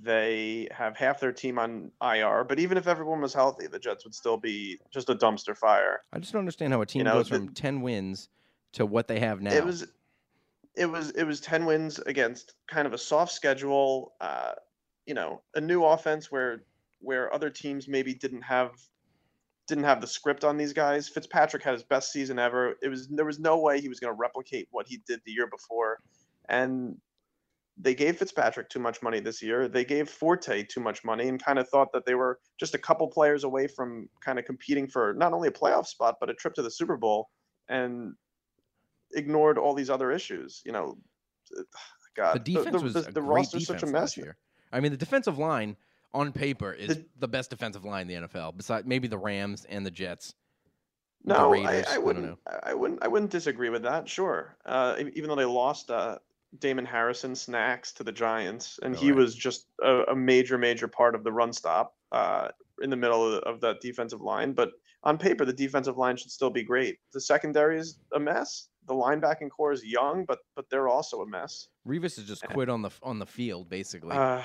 They 0.00 0.68
have 0.70 0.96
half 0.96 1.18
their 1.20 1.32
team 1.32 1.58
on 1.58 1.90
IR, 2.02 2.44
but 2.44 2.58
even 2.58 2.78
if 2.78 2.86
everyone 2.86 3.20
was 3.20 3.34
healthy, 3.34 3.66
the 3.66 3.78
Jets 3.78 4.04
would 4.04 4.14
still 4.14 4.36
be 4.36 4.78
just 4.92 5.10
a 5.10 5.14
dumpster 5.14 5.56
fire. 5.56 6.02
I 6.12 6.18
just 6.20 6.32
don't 6.32 6.40
understand 6.40 6.72
how 6.72 6.80
a 6.80 6.86
team 6.86 7.04
know, 7.04 7.14
goes 7.14 7.28
the- 7.28 7.36
from 7.36 7.54
ten 7.54 7.80
wins 7.80 8.28
to 8.72 8.86
what 8.86 9.08
they 9.08 9.18
have 9.18 9.40
now. 9.40 9.52
It 9.52 9.64
was 9.64 9.86
it 10.76 10.86
was 10.86 11.10
it 11.10 11.24
was 11.24 11.40
10 11.40 11.66
wins 11.66 11.98
against 12.00 12.54
kind 12.68 12.86
of 12.86 12.92
a 12.92 12.98
soft 12.98 13.32
schedule 13.32 14.12
uh 14.20 14.52
you 15.06 15.14
know 15.14 15.42
a 15.56 15.60
new 15.60 15.82
offense 15.84 16.30
where 16.30 16.62
where 17.00 17.34
other 17.34 17.50
teams 17.50 17.88
maybe 17.88 18.14
didn't 18.14 18.42
have 18.42 18.70
didn't 19.66 19.84
have 19.84 20.00
the 20.00 20.06
script 20.06 20.44
on 20.44 20.56
these 20.56 20.72
guys 20.72 21.08
fitzpatrick 21.08 21.62
had 21.64 21.72
his 21.72 21.82
best 21.82 22.12
season 22.12 22.38
ever 22.38 22.76
it 22.80 22.88
was 22.88 23.08
there 23.08 23.24
was 23.24 23.40
no 23.40 23.58
way 23.58 23.80
he 23.80 23.88
was 23.88 23.98
going 23.98 24.12
to 24.12 24.16
replicate 24.18 24.68
what 24.70 24.86
he 24.86 25.00
did 25.06 25.20
the 25.26 25.32
year 25.32 25.48
before 25.48 25.98
and 26.48 26.96
they 27.80 27.94
gave 27.94 28.16
fitzpatrick 28.16 28.68
too 28.68 28.80
much 28.80 29.02
money 29.02 29.20
this 29.20 29.40
year 29.42 29.68
they 29.68 29.84
gave 29.84 30.08
forte 30.08 30.64
too 30.64 30.80
much 30.80 31.04
money 31.04 31.28
and 31.28 31.42
kind 31.42 31.58
of 31.58 31.68
thought 31.68 31.88
that 31.92 32.04
they 32.06 32.14
were 32.14 32.38
just 32.58 32.74
a 32.74 32.78
couple 32.78 33.06
players 33.08 33.44
away 33.44 33.66
from 33.68 34.08
kind 34.24 34.38
of 34.38 34.44
competing 34.44 34.88
for 34.88 35.14
not 35.14 35.32
only 35.32 35.48
a 35.48 35.52
playoff 35.52 35.86
spot 35.86 36.16
but 36.20 36.28
a 36.30 36.34
trip 36.34 36.54
to 36.54 36.62
the 36.62 36.70
super 36.70 36.96
bowl 36.96 37.28
and 37.68 38.14
ignored 39.12 39.58
all 39.58 39.74
these 39.74 39.90
other 39.90 40.10
issues. 40.10 40.62
You 40.64 40.72
know, 40.72 40.98
God, 42.16 42.34
the 42.34 42.54
defense 42.54 42.82
was 42.82 42.94
the, 42.94 43.00
a 43.00 43.12
the 43.12 43.20
great 43.20 43.36
roster's 43.36 43.66
such 43.66 43.82
a 43.82 43.86
mess. 43.86 44.16
year. 44.16 44.36
I 44.72 44.80
mean, 44.80 44.90
the 44.90 44.98
defensive 44.98 45.38
line 45.38 45.76
on 46.12 46.32
paper 46.32 46.72
is 46.72 46.88
The- 46.88 47.06
the, 47.18 47.28
best 47.28 47.50
defensive 47.50 47.84
line 47.84 48.10
in 48.10 48.22
the 48.22 48.28
NFL, 48.28 48.56
besides 48.56 48.86
maybe 48.86 49.08
the 49.08 49.18
Rams 49.18 49.64
and 49.68 49.86
the 49.86 49.90
Jets. 49.90 50.34
the 51.24 51.34
No, 51.34 51.54
I, 51.54 51.84
I 51.88 51.98
wouldn't. 51.98 52.38
I, 52.46 52.70
I 52.70 52.74
wouldn't. 52.74 53.02
I 53.02 53.08
wouldn't 53.08 53.30
disagree 53.30 53.70
with 53.70 53.82
that. 53.82 54.08
Sure, 54.08 54.56
uh, 54.66 54.96
even 55.14 55.28
though 55.28 55.36
they 55.36 55.44
lost 55.44 55.90
uh, 55.90 56.18
Damon 56.58 56.86
Harrison 56.86 57.34
snacks 57.34 57.92
to 57.92 58.04
the 58.04 58.12
Giants, 58.12 58.78
and 58.82 58.96
he 58.96 59.12
was 59.12 59.34
just 59.34 59.66
a, 59.82 60.02
a 60.04 60.16
major, 60.16 60.56
major 60.56 60.88
part 60.88 61.14
of 61.14 61.22
the 61.22 61.32
run 61.32 61.52
stop 61.52 61.94
uh, 62.12 62.48
in 62.80 62.90
the 62.90 62.96
middle 62.96 63.34
of, 63.34 63.42
of 63.42 63.60
that 63.60 63.80
defensive 63.80 64.20
line. 64.22 64.52
But 64.54 64.70
on 65.04 65.18
paper, 65.18 65.44
the 65.44 65.52
defensive 65.52 65.98
line 65.98 66.16
should 66.16 66.30
still 66.30 66.50
be 66.50 66.62
great. 66.62 66.98
The 67.12 67.20
secondary 67.20 67.78
is 67.78 67.98
a 68.14 68.20
mess. 68.20 68.68
The 68.86 68.94
linebacking 68.94 69.50
core 69.50 69.72
is 69.72 69.84
young, 69.84 70.24
but 70.24 70.38
but 70.56 70.64
they're 70.70 70.88
also 70.88 71.20
a 71.20 71.26
mess. 71.26 71.68
Revis 71.86 72.16
has 72.16 72.24
just 72.24 72.42
quit 72.48 72.70
on 72.70 72.82
the 72.82 72.90
on 73.02 73.18
the 73.18 73.26
field 73.26 73.68
basically. 73.68 74.16
Uh, 74.16 74.42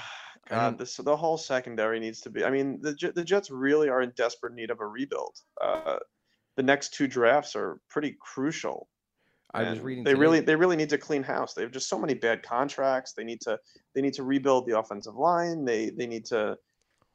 God, 0.50 0.78
this 0.78 0.98
the 0.98 1.16
whole 1.16 1.38
secondary 1.38 2.00
needs 2.00 2.20
to 2.22 2.30
be. 2.30 2.44
I 2.44 2.50
mean, 2.50 2.82
the 2.82 3.12
the 3.16 3.24
Jets 3.24 3.50
really 3.50 3.88
are 3.88 4.02
in 4.02 4.12
desperate 4.18 4.54
need 4.54 4.72
of 4.72 4.82
a 4.82 4.86
rebuild. 4.86 5.38
Uh, 5.62 6.00
the 6.58 6.64
next 6.64 6.94
two 6.94 7.08
drafts 7.08 7.56
are 7.56 7.80
pretty 7.90 8.18
crucial. 8.20 8.90
I 9.54 9.70
was 9.70 9.80
reading. 9.80 10.04
They 10.04 10.12
today- 10.12 10.20
really 10.22 10.40
they 10.40 10.56
really 10.56 10.76
need 10.76 10.90
to 10.90 10.98
clean 10.98 11.24
house. 11.24 11.54
They 11.54 11.62
have 11.62 11.72
just 11.72 11.90
so 11.90 12.00
many 12.00 12.14
bad 12.14 12.44
contracts. 12.44 13.14
They 13.14 13.24
need 13.24 13.42
to 13.42 13.60
they 13.94 14.02
need 14.02 14.14
to 14.16 14.24
rebuild 14.24 14.68
the 14.68 14.78
offensive 14.80 15.16
line. 15.16 15.66
They 15.66 15.92
they 15.92 16.08
need 16.08 16.26
to 16.26 16.58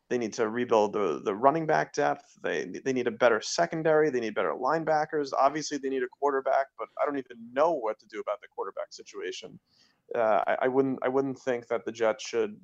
they 0.09 0.19
need 0.19 0.33
to 0.35 0.49
rebuild 0.49 0.93
the 0.93 1.21
the 1.25 1.35
running 1.35 1.67
back 1.67 1.93
depth. 1.93 2.25
They 2.43 2.67
they 2.85 2.93
need 2.93 3.07
a 3.07 3.11
better 3.13 3.41
secondary. 3.41 4.11
They 4.11 4.21
need 4.21 4.35
better 4.35 4.55
linebackers. 4.55 5.31
Obviously, 5.37 5.79
they 5.79 5.89
need 5.89 6.03
a 6.03 6.09
quarterback, 6.21 6.67
but 6.79 6.89
I 7.03 7.07
don't 7.07 7.19
even 7.19 7.37
know 7.53 7.73
what 7.73 7.99
to 8.01 8.07
do 8.07 8.21
about 8.21 8.41
the 8.41 8.49
quarterback 8.55 8.93
situation. 8.93 9.59
Uh, 10.15 10.43
I, 10.47 10.57
I 10.63 10.69
wouldn't 10.69 10.99
I 11.03 11.09
wouldn't 11.09 11.39
think 11.39 11.67
that 11.69 11.85
the 11.85 11.93
Jets 11.93 12.27
should 12.27 12.59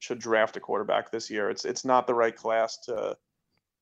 should 0.00 0.18
draft 0.18 0.56
a 0.56 0.60
quarterback 0.60 1.10
this 1.10 1.30
year. 1.30 1.50
It's 1.50 1.64
it's 1.64 1.84
not 1.84 2.06
the 2.06 2.14
right 2.14 2.34
class 2.34 2.78
to 2.86 3.16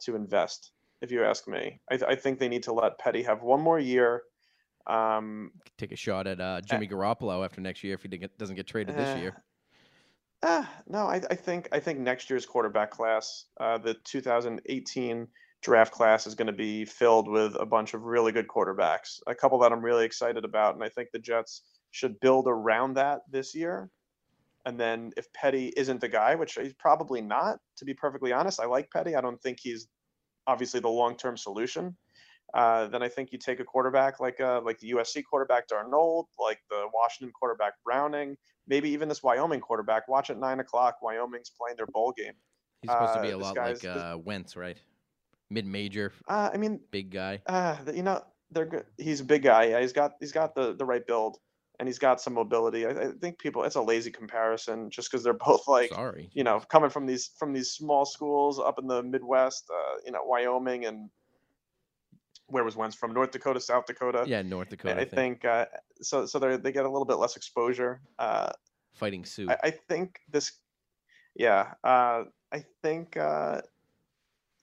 to 0.01 0.17
invest, 0.17 0.73
if 1.01 1.11
you 1.13 1.25
ask 1.25 1.49
me. 1.49 1.81
I, 1.91 1.97
th- 1.97 2.11
I 2.11 2.17
think 2.17 2.39
they 2.39 2.49
need 2.49 2.65
to 2.65 2.73
let 2.73 2.99
Petty 2.99 3.23
have 3.23 3.43
one 3.43 3.61
more 3.61 3.79
year. 3.79 4.25
Um, 4.87 5.53
take 5.79 5.93
a 5.93 5.97
shot 5.97 6.27
at 6.27 6.41
uh, 6.41 6.61
Jimmy 6.61 6.89
Garoppolo 6.89 7.45
after 7.45 7.61
next 7.61 7.85
year 7.85 7.95
if 7.95 8.03
he 8.03 8.09
get- 8.09 8.37
doesn't 8.39 8.57
get 8.57 8.67
traded 8.67 8.97
this 8.97 9.09
eh, 9.09 9.21
year. 9.21 9.43
Ah, 10.43 10.69
no, 10.89 11.07
I, 11.07 11.23
I 11.31 11.35
think 11.37 11.69
I 11.71 11.79
think 11.79 12.01
next 12.01 12.29
year's 12.29 12.47
quarterback 12.47 12.91
class, 12.91 13.45
uh, 13.61 13.79
the 13.79 13.95
2018 14.05 15.29
draft 15.63 15.93
class, 15.93 16.27
is 16.27 16.35
going 16.35 16.49
to 16.49 16.53
be 16.53 16.85
filled 16.85 17.29
with 17.29 17.55
a 17.61 17.67
bunch 17.67 17.95
of 17.95 18.03
really 18.03 18.33
good 18.33 18.49
quarterbacks. 18.49 19.21
A 19.29 19.35
couple 19.35 19.59
that 19.61 19.71
I'm 19.71 19.85
really 19.85 20.05
excited 20.05 20.45
about, 20.45 20.75
and 20.75 20.83
I 20.83 20.89
think 20.89 21.11
the 21.13 21.21
Jets 21.21 21.63
should 21.93 22.19
build 22.21 22.47
around 22.49 22.95
that 22.95 23.21
this 23.31 23.55
year. 23.55 23.89
And 24.65 24.79
then 24.79 25.13
if 25.17 25.33
Petty 25.33 25.73
isn't 25.77 26.01
the 26.01 26.09
guy, 26.09 26.35
which 26.35 26.55
he's 26.55 26.75
probably 26.75 27.21
not, 27.21 27.59
to 27.77 27.85
be 27.85 27.95
perfectly 27.95 28.33
honest, 28.33 28.61
I 28.61 28.67
like 28.67 28.91
Petty. 28.91 29.15
I 29.15 29.21
don't 29.21 29.41
think 29.43 29.59
he's 29.61 29.89
obviously 30.47 30.81
the 30.81 30.89
long-term 30.89 31.37
solution. 31.37 31.97
Uh, 32.55 32.87
then 32.89 33.03
I 33.03 33.09
think 33.09 33.33
you 33.33 33.39
take 33.39 33.61
a 33.61 33.65
quarterback 33.65 34.21
like 34.21 34.41
uh, 34.41 34.61
like 34.63 34.79
the 34.79 34.91
USC 34.93 35.23
quarterback 35.29 35.69
Darnold, 35.69 36.27
like 36.39 36.59
the 36.71 36.87
Washington 36.93 37.33
quarterback 37.39 37.75
Browning, 37.85 38.37
maybe 38.67 38.91
even 38.91 39.09
this 39.09 39.23
Wyoming 39.23 39.61
quarterback. 39.61 40.07
Watch 40.09 40.29
at 40.31 40.39
nine 40.39 40.61
o'clock. 40.61 40.97
Wyoming's 41.03 41.51
playing 41.51 41.77
their 41.77 41.87
bowl 41.87 42.13
game. 42.17 42.35
He's 42.83 42.91
supposed 42.91 43.15
to 43.15 43.21
uh, 43.21 43.23
be 43.23 43.31
a 43.31 43.39
lot 43.39 43.57
like 43.57 43.85
uh, 43.85 44.19
Wentz, 44.23 44.57
right? 44.57 44.77
Mid-major, 45.51 46.13
Uh, 46.29 46.51
I 46.53 46.57
mean, 46.57 46.81
big 46.91 47.11
guy. 47.11 47.41
uh, 47.47 47.77
you 47.95 48.03
know, 48.03 48.23
they're 48.51 48.65
good. 48.67 48.87
He's 48.97 49.21
a 49.21 49.25
big 49.25 49.43
guy. 49.43 49.65
Yeah, 49.65 49.81
he's 49.81 49.93
got 49.93 50.13
he's 50.21 50.33
got 50.33 50.55
the 50.55 50.75
the 50.75 50.85
right 50.85 51.07
build, 51.07 51.39
and 51.79 51.87
he's 51.89 51.99
got 51.99 52.21
some 52.21 52.35
mobility. 52.35 52.87
I, 52.87 52.91
I 52.91 53.11
think 53.21 53.39
people 53.39 53.63
it's 53.65 53.77
a 53.77 53.83
lazy 53.83 54.11
comparison 54.11 54.91
just 54.91 55.11
because 55.11 55.23
they're 55.25 55.33
both 55.47 55.69
like 55.69 55.91
Sorry. 55.91 56.31
you 56.33 56.45
know 56.45 56.61
coming 56.61 56.91
from 56.91 57.07
these 57.07 57.31
from 57.39 57.53
these 57.53 57.71
small 57.73 58.05
schools 58.05 58.59
up 58.59 58.79
in 58.79 58.87
the 58.87 59.03
Midwest. 59.03 59.71
Uh, 59.71 59.97
you 60.05 60.13
know, 60.13 60.21
Wyoming 60.25 60.87
and 60.87 61.11
where 62.53 62.65
was 62.65 62.77
Wentz 62.77 62.95
from? 62.95 63.13
North 63.13 63.33
Dakota, 63.33 63.61
South 63.61 63.87
Dakota. 63.87 64.25
Yeah, 64.27 64.43
North 64.43 64.69
Dakota. 64.69 65.01
I, 65.01 65.03
I 65.03 65.05
think 65.05 65.45
uh, 65.45 65.67
so. 66.01 66.27
So 66.27 66.39
they 66.39 66.57
they 66.57 66.71
get 66.71 66.85
a 66.85 66.91
little 66.91 67.07
bit 67.07 67.17
less 67.17 67.37
exposure. 67.37 68.01
Uh, 68.19 68.53
fighting 68.95 69.25
Sioux. 69.25 69.49
I, 69.51 69.57
I 69.65 69.71
think 69.71 70.21
this, 70.31 70.53
yeah. 71.35 71.73
Uh, 71.83 72.25
I 72.53 72.65
think 72.83 73.17
uh, 73.17 73.63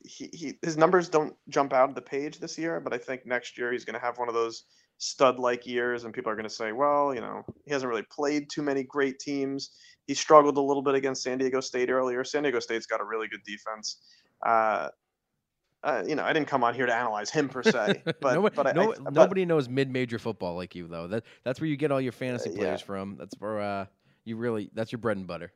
he, 0.06 0.30
he 0.32 0.54
his 0.62 0.78
numbers 0.78 1.10
don't 1.10 1.36
jump 1.50 1.74
out 1.74 1.90
of 1.90 1.96
the 1.96 2.02
page 2.02 2.40
this 2.40 2.58
year, 2.58 2.80
but 2.80 2.94
I 2.94 2.98
think 2.98 3.26
next 3.26 3.58
year 3.58 3.72
he's 3.72 3.86
going 3.86 4.00
to 4.00 4.06
have 4.06 4.18
one 4.18 4.30
of 4.30 4.36
those 4.36 4.64
stud-like 5.00 5.66
years, 5.66 6.04
and 6.04 6.14
people 6.14 6.32
are 6.32 6.36
going 6.36 6.44
to 6.44 6.54
say, 6.54 6.72
well, 6.72 7.16
you 7.16 7.22
know, 7.22 7.44
he 7.66 7.72
hasn't 7.72 7.90
really 7.90 8.06
played 8.12 8.50
too 8.50 8.62
many 8.62 8.84
great 8.84 9.18
teams. 9.18 9.72
He 10.08 10.14
struggled 10.14 10.58
a 10.58 10.62
little 10.62 10.84
bit 10.84 10.96
against 10.96 11.24
San 11.24 11.38
Diego 11.38 11.62
State 11.62 11.90
earlier. 11.90 12.24
San 12.24 12.44
Diego 12.44 12.60
State's 12.60 12.86
got 12.86 13.00
a 13.00 13.06
really 13.06 13.28
good 13.28 13.44
defense. 13.46 13.98
Uh, 14.46 14.90
uh, 15.84 16.04
you 16.08 16.16
know, 16.16 16.24
I 16.24 16.34
didn't 16.34 16.48
come 16.48 16.64
on 16.64 16.74
here 16.74 16.86
to 16.86 16.94
analyze 16.94 17.30
him 17.30 17.48
per 17.50 17.64
se, 17.64 18.02
but 18.22 18.34
nobody, 18.34 18.56
but 18.56 18.68
I, 18.68 18.72
no- 18.74 18.94
I, 18.94 18.96
but- 19.00 19.14
nobody 19.14 19.46
knows 19.46 19.70
mid-major 19.70 20.20
football 20.20 20.56
like 20.56 20.76
you, 20.76 20.88
though. 20.88 21.08
That 21.08 21.24
that's 21.44 21.62
where 21.62 21.70
you 21.70 21.78
get 21.78 21.92
all 21.92 22.02
your 22.02 22.12
fantasy 22.12 22.50
Uh, 22.50 22.54
yeah. 22.54 22.60
players 22.60 22.82
from. 22.82 23.16
That's 23.18 23.36
where 23.40 23.60
uh, 23.62 23.86
you 24.26 24.36
really 24.38 24.70
that's 24.74 24.92
your 24.92 25.00
bread 25.00 25.18
and 25.18 25.26
butter. 25.28 25.54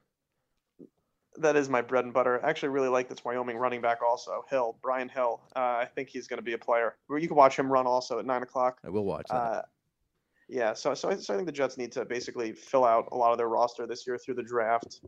that 1.38 1.56
is 1.56 1.68
my 1.68 1.82
bread 1.82 2.06
and 2.06 2.14
butter. 2.14 2.40
I 2.46 2.50
actually 2.50 2.70
really 2.70 2.90
like 2.90 3.10
this 3.10 3.24
Wyoming 3.26 3.58
running 3.58 3.82
back 3.82 4.02
also, 4.04 4.46
Hill, 4.50 4.78
Brian 4.82 5.10
Hill. 5.10 5.42
Uh, 5.56 5.60
I 5.60 5.88
think 5.96 6.10
he's 6.10 6.28
going 6.28 6.38
to 6.38 6.44
be 6.44 6.54
a 6.54 6.58
player. 6.58 6.96
You 7.10 7.28
can 7.28 7.36
watch 7.36 7.58
him 7.58 7.72
run 7.72 7.88
also 7.88 8.20
at 8.20 8.26
nine 8.26 8.44
o'clock. 8.44 8.78
I 8.86 8.90
will 8.90 9.06
watch 9.06 9.26
that. 9.30 9.36
Uh, 9.36 9.62
yeah, 10.50 10.74
so 10.74 10.94
so 10.94 11.10
I, 11.10 11.16
so 11.16 11.34
I 11.34 11.38
think 11.38 11.48
the 11.48 11.52
Jets 11.54 11.78
need 11.78 11.92
to 11.94 12.06
basically 12.06 12.52
fill 12.54 12.86
out 12.86 13.08
a 13.12 13.18
lot 13.18 13.32
of 13.32 13.38
their 13.38 13.48
roster 13.50 13.88
this 13.88 14.06
year 14.06 14.18
through 14.18 14.36
the 14.36 14.44
draft 14.44 15.00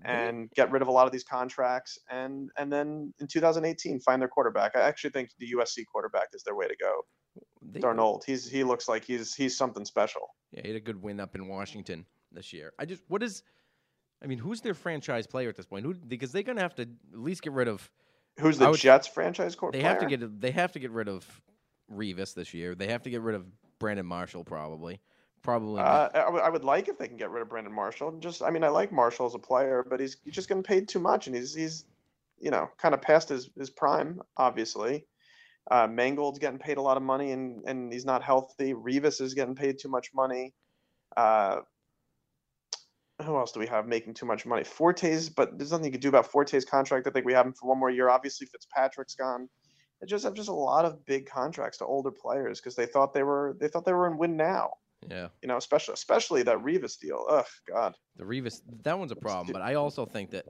Mm-hmm. 0.00 0.10
and 0.10 0.50
get 0.52 0.70
rid 0.70 0.80
of 0.82 0.88
a 0.88 0.90
lot 0.90 1.06
of 1.06 1.12
these 1.12 1.24
contracts, 1.24 1.98
and 2.10 2.50
and 2.56 2.72
then 2.72 3.12
in 3.20 3.26
2018 3.26 4.00
find 4.00 4.20
their 4.22 4.28
quarterback. 4.28 4.74
I 4.74 4.80
actually 4.80 5.10
think 5.10 5.30
the 5.38 5.52
USC 5.56 5.84
quarterback 5.92 6.28
is 6.32 6.42
their 6.42 6.54
way 6.54 6.66
to 6.68 6.76
go. 6.80 7.02
they- 7.62 7.80
Darnold, 7.80 8.24
he's 8.24 8.48
he 8.48 8.64
looks 8.64 8.88
like 8.88 9.04
he's 9.04 9.34
he's 9.34 9.56
something 9.56 9.84
special. 9.84 10.22
Yeah, 10.52 10.62
he 10.62 10.68
had 10.68 10.76
a 10.76 10.80
good 10.80 11.02
win 11.02 11.20
up 11.20 11.34
in 11.34 11.48
Washington 11.48 12.06
this 12.32 12.52
year. 12.52 12.72
I 12.78 12.86
just 12.86 13.02
what 13.08 13.22
is 13.22 13.42
I 14.22 14.26
mean, 14.26 14.38
who's 14.38 14.60
their 14.62 14.74
franchise 14.74 15.26
player 15.26 15.48
at 15.50 15.56
this 15.56 15.66
point? 15.66 15.84
Who 15.84 15.94
because 15.94 16.32
they're 16.32 16.42
gonna 16.42 16.60
have 16.62 16.74
to 16.76 16.82
at 16.82 16.88
least 17.12 17.42
get 17.42 17.52
rid 17.52 17.68
of 17.68 17.90
Who's 18.38 18.56
the 18.58 18.70
would- 18.70 18.80
Jets 18.80 19.06
franchise 19.06 19.54
quarterback? 19.54 19.80
they 19.82 19.86
quarterback? 19.86 20.10
have 20.10 20.20
to 20.20 20.26
get 20.26 20.40
they 20.40 20.50
have 20.52 20.72
to 20.72 20.78
get 20.78 20.90
rid 20.92 21.08
of 21.08 21.26
Revis 21.92 22.32
this 22.34 22.54
year. 22.54 22.74
They 22.74 22.86
have 22.88 23.02
to 23.02 23.10
get 23.10 23.20
rid 23.20 23.34
of 23.34 23.44
Brandon 23.78 24.06
Marshall 24.06 24.44
probably. 24.44 25.00
Probably. 25.42 25.80
Uh, 25.80 26.08
I, 26.14 26.28
would- 26.30 26.52
would 26.52 26.64
like 26.64 26.88
if 26.88 26.98
they 26.98 27.08
can 27.08 27.16
get 27.16 27.30
rid 27.30 27.42
of 27.42 27.48
Brandon 27.48 27.72
Marshall. 27.72 28.12
Just, 28.18 28.42
I 28.42 28.50
mean, 28.50 28.64
I 28.64 28.68
like 28.68 28.92
Marshall 28.92 29.26
as 29.26 29.34
a 29.34 29.38
player, 29.38 29.84
but 29.88 30.00
he's, 30.00 30.16
he's 30.24 30.34
just 30.34 30.48
getting 30.48 30.62
paid 30.62 30.88
too 30.88 30.98
much, 30.98 31.26
and 31.26 31.36
he's 31.36 31.54
he's, 31.54 31.84
you 32.38 32.50
know, 32.50 32.68
kind 32.78 32.94
of 32.94 33.00
past 33.02 33.28
his, 33.28 33.50
his 33.58 33.70
prime, 33.70 34.20
obviously. 34.36 35.06
Uh, 35.70 35.86
Mangold's 35.86 36.38
getting 36.38 36.58
paid 36.58 36.78
a 36.78 36.82
lot 36.82 36.96
of 36.96 37.02
money, 37.02 37.32
and 37.32 37.62
and 37.66 37.92
he's 37.92 38.04
not 38.04 38.22
healthy. 38.22 38.74
Revis 38.74 39.20
is 39.20 39.34
getting 39.34 39.54
paid 39.54 39.78
too 39.78 39.88
much 39.88 40.10
money. 40.14 40.52
Uh, 41.16 41.60
who 43.22 43.36
else 43.36 43.52
do 43.52 43.60
we 43.60 43.66
have 43.66 43.86
making 43.86 44.14
too 44.14 44.26
much 44.26 44.46
money? 44.46 44.64
Forte's, 44.64 45.28
but 45.28 45.58
there's 45.58 45.70
nothing 45.70 45.86
you 45.86 45.92
can 45.92 46.00
do 46.00 46.08
about 46.08 46.30
Forte's 46.30 46.64
contract. 46.64 47.06
I 47.06 47.10
think 47.10 47.26
we 47.26 47.34
have 47.34 47.46
him 47.46 47.52
for 47.52 47.68
one 47.68 47.78
more 47.78 47.90
year. 47.90 48.08
Obviously, 48.08 48.46
Fitzpatrick's 48.46 49.14
gone. 49.14 49.48
They 50.00 50.06
just 50.06 50.24
have 50.24 50.34
just 50.34 50.48
a 50.48 50.54
lot 50.54 50.86
of 50.86 51.04
big 51.04 51.26
contracts 51.26 51.78
to 51.78 51.84
older 51.84 52.10
players 52.10 52.58
because 52.58 52.74
they 52.74 52.86
thought 52.86 53.12
they 53.12 53.22
were 53.22 53.56
they 53.60 53.68
thought 53.68 53.84
they 53.84 53.92
were 53.92 54.10
in 54.10 54.16
win 54.16 54.36
now 54.36 54.70
yeah. 55.08 55.28
you 55.42 55.48
know, 55.48 55.56
especially 55.56 55.94
especially 55.94 56.42
that 56.42 56.58
Revis 56.58 56.98
deal. 56.98 57.24
Ugh, 57.30 57.46
God. 57.68 57.94
The 58.16 58.24
Revis 58.24 58.60
that 58.82 58.98
one's 58.98 59.12
a 59.12 59.16
problem, 59.16 59.52
but 59.52 59.62
I 59.62 59.74
also 59.74 60.04
think 60.04 60.30
that 60.30 60.44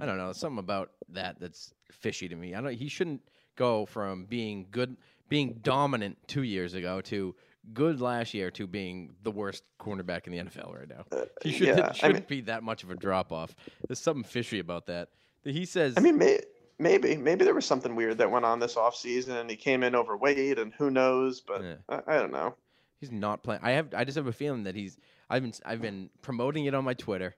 I 0.00 0.06
don't 0.06 0.18
know, 0.18 0.32
something 0.32 0.58
about 0.58 0.90
that 1.10 1.40
that's 1.40 1.72
fishy 1.90 2.28
to 2.28 2.36
me. 2.36 2.54
I 2.54 2.60
don't 2.60 2.72
he 2.72 2.88
shouldn't 2.88 3.22
go 3.56 3.86
from 3.86 4.24
being 4.26 4.66
good 4.70 4.96
being 5.28 5.58
dominant 5.62 6.16
2 6.28 6.42
years 6.42 6.74
ago 6.74 7.00
to 7.02 7.34
good 7.72 8.00
last 8.00 8.32
year 8.32 8.50
to 8.52 8.66
being 8.66 9.14
the 9.22 9.30
worst 9.30 9.64
cornerback 9.80 10.26
in 10.26 10.32
the 10.32 10.38
NFL 10.38 10.72
right 10.72 10.88
now. 10.88 11.04
Uh, 11.10 11.24
he 11.42 11.52
should, 11.52 11.66
yeah, 11.66 11.92
shouldn't 11.92 12.30
mean- 12.30 12.40
be 12.40 12.40
that 12.42 12.62
much 12.62 12.84
of 12.84 12.90
a 12.90 12.94
drop 12.94 13.32
off. 13.32 13.54
There's 13.88 13.98
something 13.98 14.24
fishy 14.24 14.60
about 14.60 14.86
that. 14.86 15.08
He 15.42 15.64
says 15.64 15.94
I 15.96 16.00
mean, 16.00 16.18
may, 16.18 16.40
maybe 16.78 17.16
maybe 17.16 17.44
there 17.44 17.54
was 17.54 17.66
something 17.66 17.94
weird 17.96 18.18
that 18.18 18.30
went 18.30 18.44
on 18.44 18.58
this 18.58 18.74
offseason 18.74 19.40
and 19.40 19.50
he 19.50 19.56
came 19.56 19.82
in 19.82 19.94
overweight 19.94 20.58
and 20.58 20.72
who 20.74 20.90
knows, 20.90 21.40
but 21.40 21.62
Yeah. 21.62 21.74
I, 21.88 22.02
I 22.06 22.16
don't 22.18 22.32
know. 22.32 22.54
He's 22.98 23.12
not 23.12 23.42
playing. 23.42 23.60
I 23.62 23.72
have. 23.72 23.88
I 23.94 24.04
just 24.04 24.16
have 24.16 24.26
a 24.26 24.32
feeling 24.32 24.64
that 24.64 24.74
he's. 24.74 24.98
I've 25.28 25.42
been. 25.42 25.52
I've 25.64 25.82
been 25.82 26.10
promoting 26.22 26.64
it 26.64 26.74
on 26.74 26.84
my 26.84 26.94
Twitter, 26.94 27.34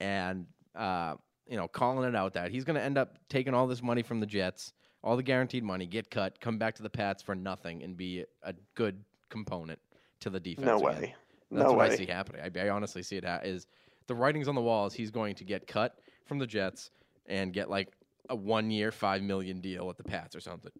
and 0.00 0.46
uh, 0.74 1.14
you 1.46 1.56
know, 1.56 1.68
calling 1.68 2.08
it 2.08 2.16
out 2.16 2.34
that 2.34 2.50
he's 2.50 2.64
going 2.64 2.76
to 2.76 2.82
end 2.82 2.96
up 2.96 3.18
taking 3.28 3.54
all 3.54 3.66
this 3.66 3.82
money 3.82 4.02
from 4.02 4.20
the 4.20 4.26
Jets, 4.26 4.72
all 5.02 5.16
the 5.16 5.22
guaranteed 5.22 5.62
money, 5.62 5.86
get 5.86 6.10
cut, 6.10 6.40
come 6.40 6.58
back 6.58 6.74
to 6.76 6.82
the 6.82 6.90
Pats 6.90 7.22
for 7.22 7.34
nothing, 7.34 7.82
and 7.82 7.96
be 7.96 8.24
a 8.42 8.54
good 8.74 9.04
component 9.28 9.78
to 10.20 10.30
the 10.30 10.40
defense. 10.40 10.66
No 10.66 10.76
again. 10.78 11.00
way. 11.02 11.14
That's 11.50 11.64
no 11.64 11.70
what 11.72 11.78
way. 11.78 11.94
I 11.94 11.96
see 11.96 12.06
happening. 12.06 12.40
I, 12.42 12.66
I 12.66 12.70
honestly 12.70 13.02
see 13.02 13.16
it 13.16 13.24
ha- 13.24 13.40
is 13.44 13.66
the 14.06 14.14
writings 14.14 14.48
on 14.48 14.54
the 14.54 14.62
wall 14.62 14.86
is 14.86 14.94
he's 14.94 15.10
going 15.10 15.34
to 15.36 15.44
get 15.44 15.66
cut 15.66 15.98
from 16.24 16.38
the 16.38 16.46
Jets 16.46 16.90
and 17.26 17.52
get 17.52 17.68
like 17.70 17.88
a 18.30 18.34
one 18.34 18.70
year, 18.70 18.90
five 18.90 19.22
million 19.22 19.60
deal 19.60 19.90
at 19.90 19.96
the 19.96 20.04
Pats 20.04 20.34
or 20.34 20.40
something. 20.40 20.72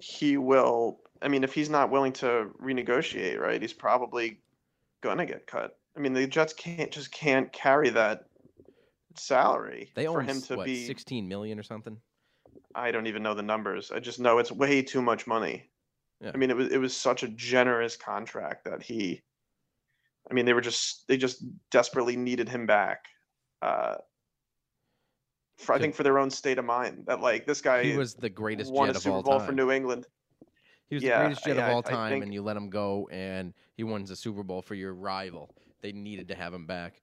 He 0.00 0.36
will. 0.36 0.98
I 1.22 1.28
mean, 1.28 1.44
if 1.44 1.52
he's 1.54 1.70
not 1.70 1.90
willing 1.90 2.12
to 2.14 2.50
renegotiate, 2.62 3.38
right, 3.38 3.60
he's 3.60 3.72
probably 3.72 4.40
gonna 5.02 5.26
get 5.26 5.46
cut. 5.46 5.76
I 5.96 6.00
mean, 6.00 6.12
the 6.12 6.26
Jets 6.26 6.52
can't 6.52 6.90
just 6.90 7.12
can't 7.12 7.52
carry 7.52 7.90
that 7.90 8.24
salary 9.16 9.92
They 9.94 10.06
for 10.06 10.22
him 10.22 10.40
to 10.42 10.56
what, 10.56 10.66
be. 10.66 10.86
sixteen 10.86 11.28
million 11.28 11.58
or 11.58 11.62
something. 11.62 11.96
I 12.74 12.90
don't 12.90 13.06
even 13.06 13.22
know 13.22 13.34
the 13.34 13.42
numbers. 13.42 13.90
I 13.90 14.00
just 14.00 14.20
know 14.20 14.38
it's 14.38 14.52
way 14.52 14.82
too 14.82 15.02
much 15.02 15.26
money. 15.26 15.68
Yeah. 16.20 16.30
I 16.34 16.36
mean, 16.36 16.50
it 16.50 16.56
was 16.56 16.68
it 16.68 16.78
was 16.78 16.96
such 16.96 17.22
a 17.22 17.28
generous 17.28 17.96
contract 17.96 18.64
that 18.64 18.82
he. 18.82 19.22
I 20.30 20.34
mean, 20.34 20.44
they 20.44 20.52
were 20.52 20.60
just 20.60 21.08
they 21.08 21.16
just 21.16 21.44
desperately 21.70 22.16
needed 22.16 22.48
him 22.48 22.66
back. 22.66 23.06
Uh, 23.62 23.96
for, 25.58 25.74
I 25.74 25.78
think 25.78 25.94
for 25.94 26.02
their 26.02 26.18
own 26.18 26.30
state 26.30 26.58
of 26.58 26.64
mind 26.64 27.04
that 27.06 27.20
like 27.20 27.46
this 27.46 27.60
guy 27.60 27.84
He 27.84 27.96
was 27.96 28.14
the 28.14 28.30
greatest 28.30 28.72
won 28.72 28.88
jet 28.88 28.94
a 28.94 28.98
of 28.98 29.02
Super 29.02 29.16
all 29.16 29.22
Bowl 29.22 29.38
time. 29.38 29.46
for 29.46 29.52
New 29.52 29.70
England. 29.70 30.06
He 30.90 30.96
was 30.96 31.04
Yeah, 31.04 31.18
the 31.20 31.24
greatest 31.24 31.44
jet 31.44 31.56
I- 31.56 31.62
of 31.62 31.68
all 31.76 31.82
I- 31.86 31.88
I 31.88 31.92
time, 31.94 32.12
think- 32.12 32.24
and 32.24 32.34
you 32.34 32.42
let 32.42 32.56
him 32.56 32.68
go, 32.68 33.08
and 33.10 33.54
he 33.76 33.84
wins 33.84 34.10
the 34.10 34.16
Super 34.16 34.42
Bowl 34.42 34.60
for 34.60 34.74
your 34.74 34.92
rival. 34.92 35.54
They 35.80 35.92
needed 35.92 36.28
to 36.28 36.34
have 36.34 36.52
him 36.52 36.66
back, 36.66 37.00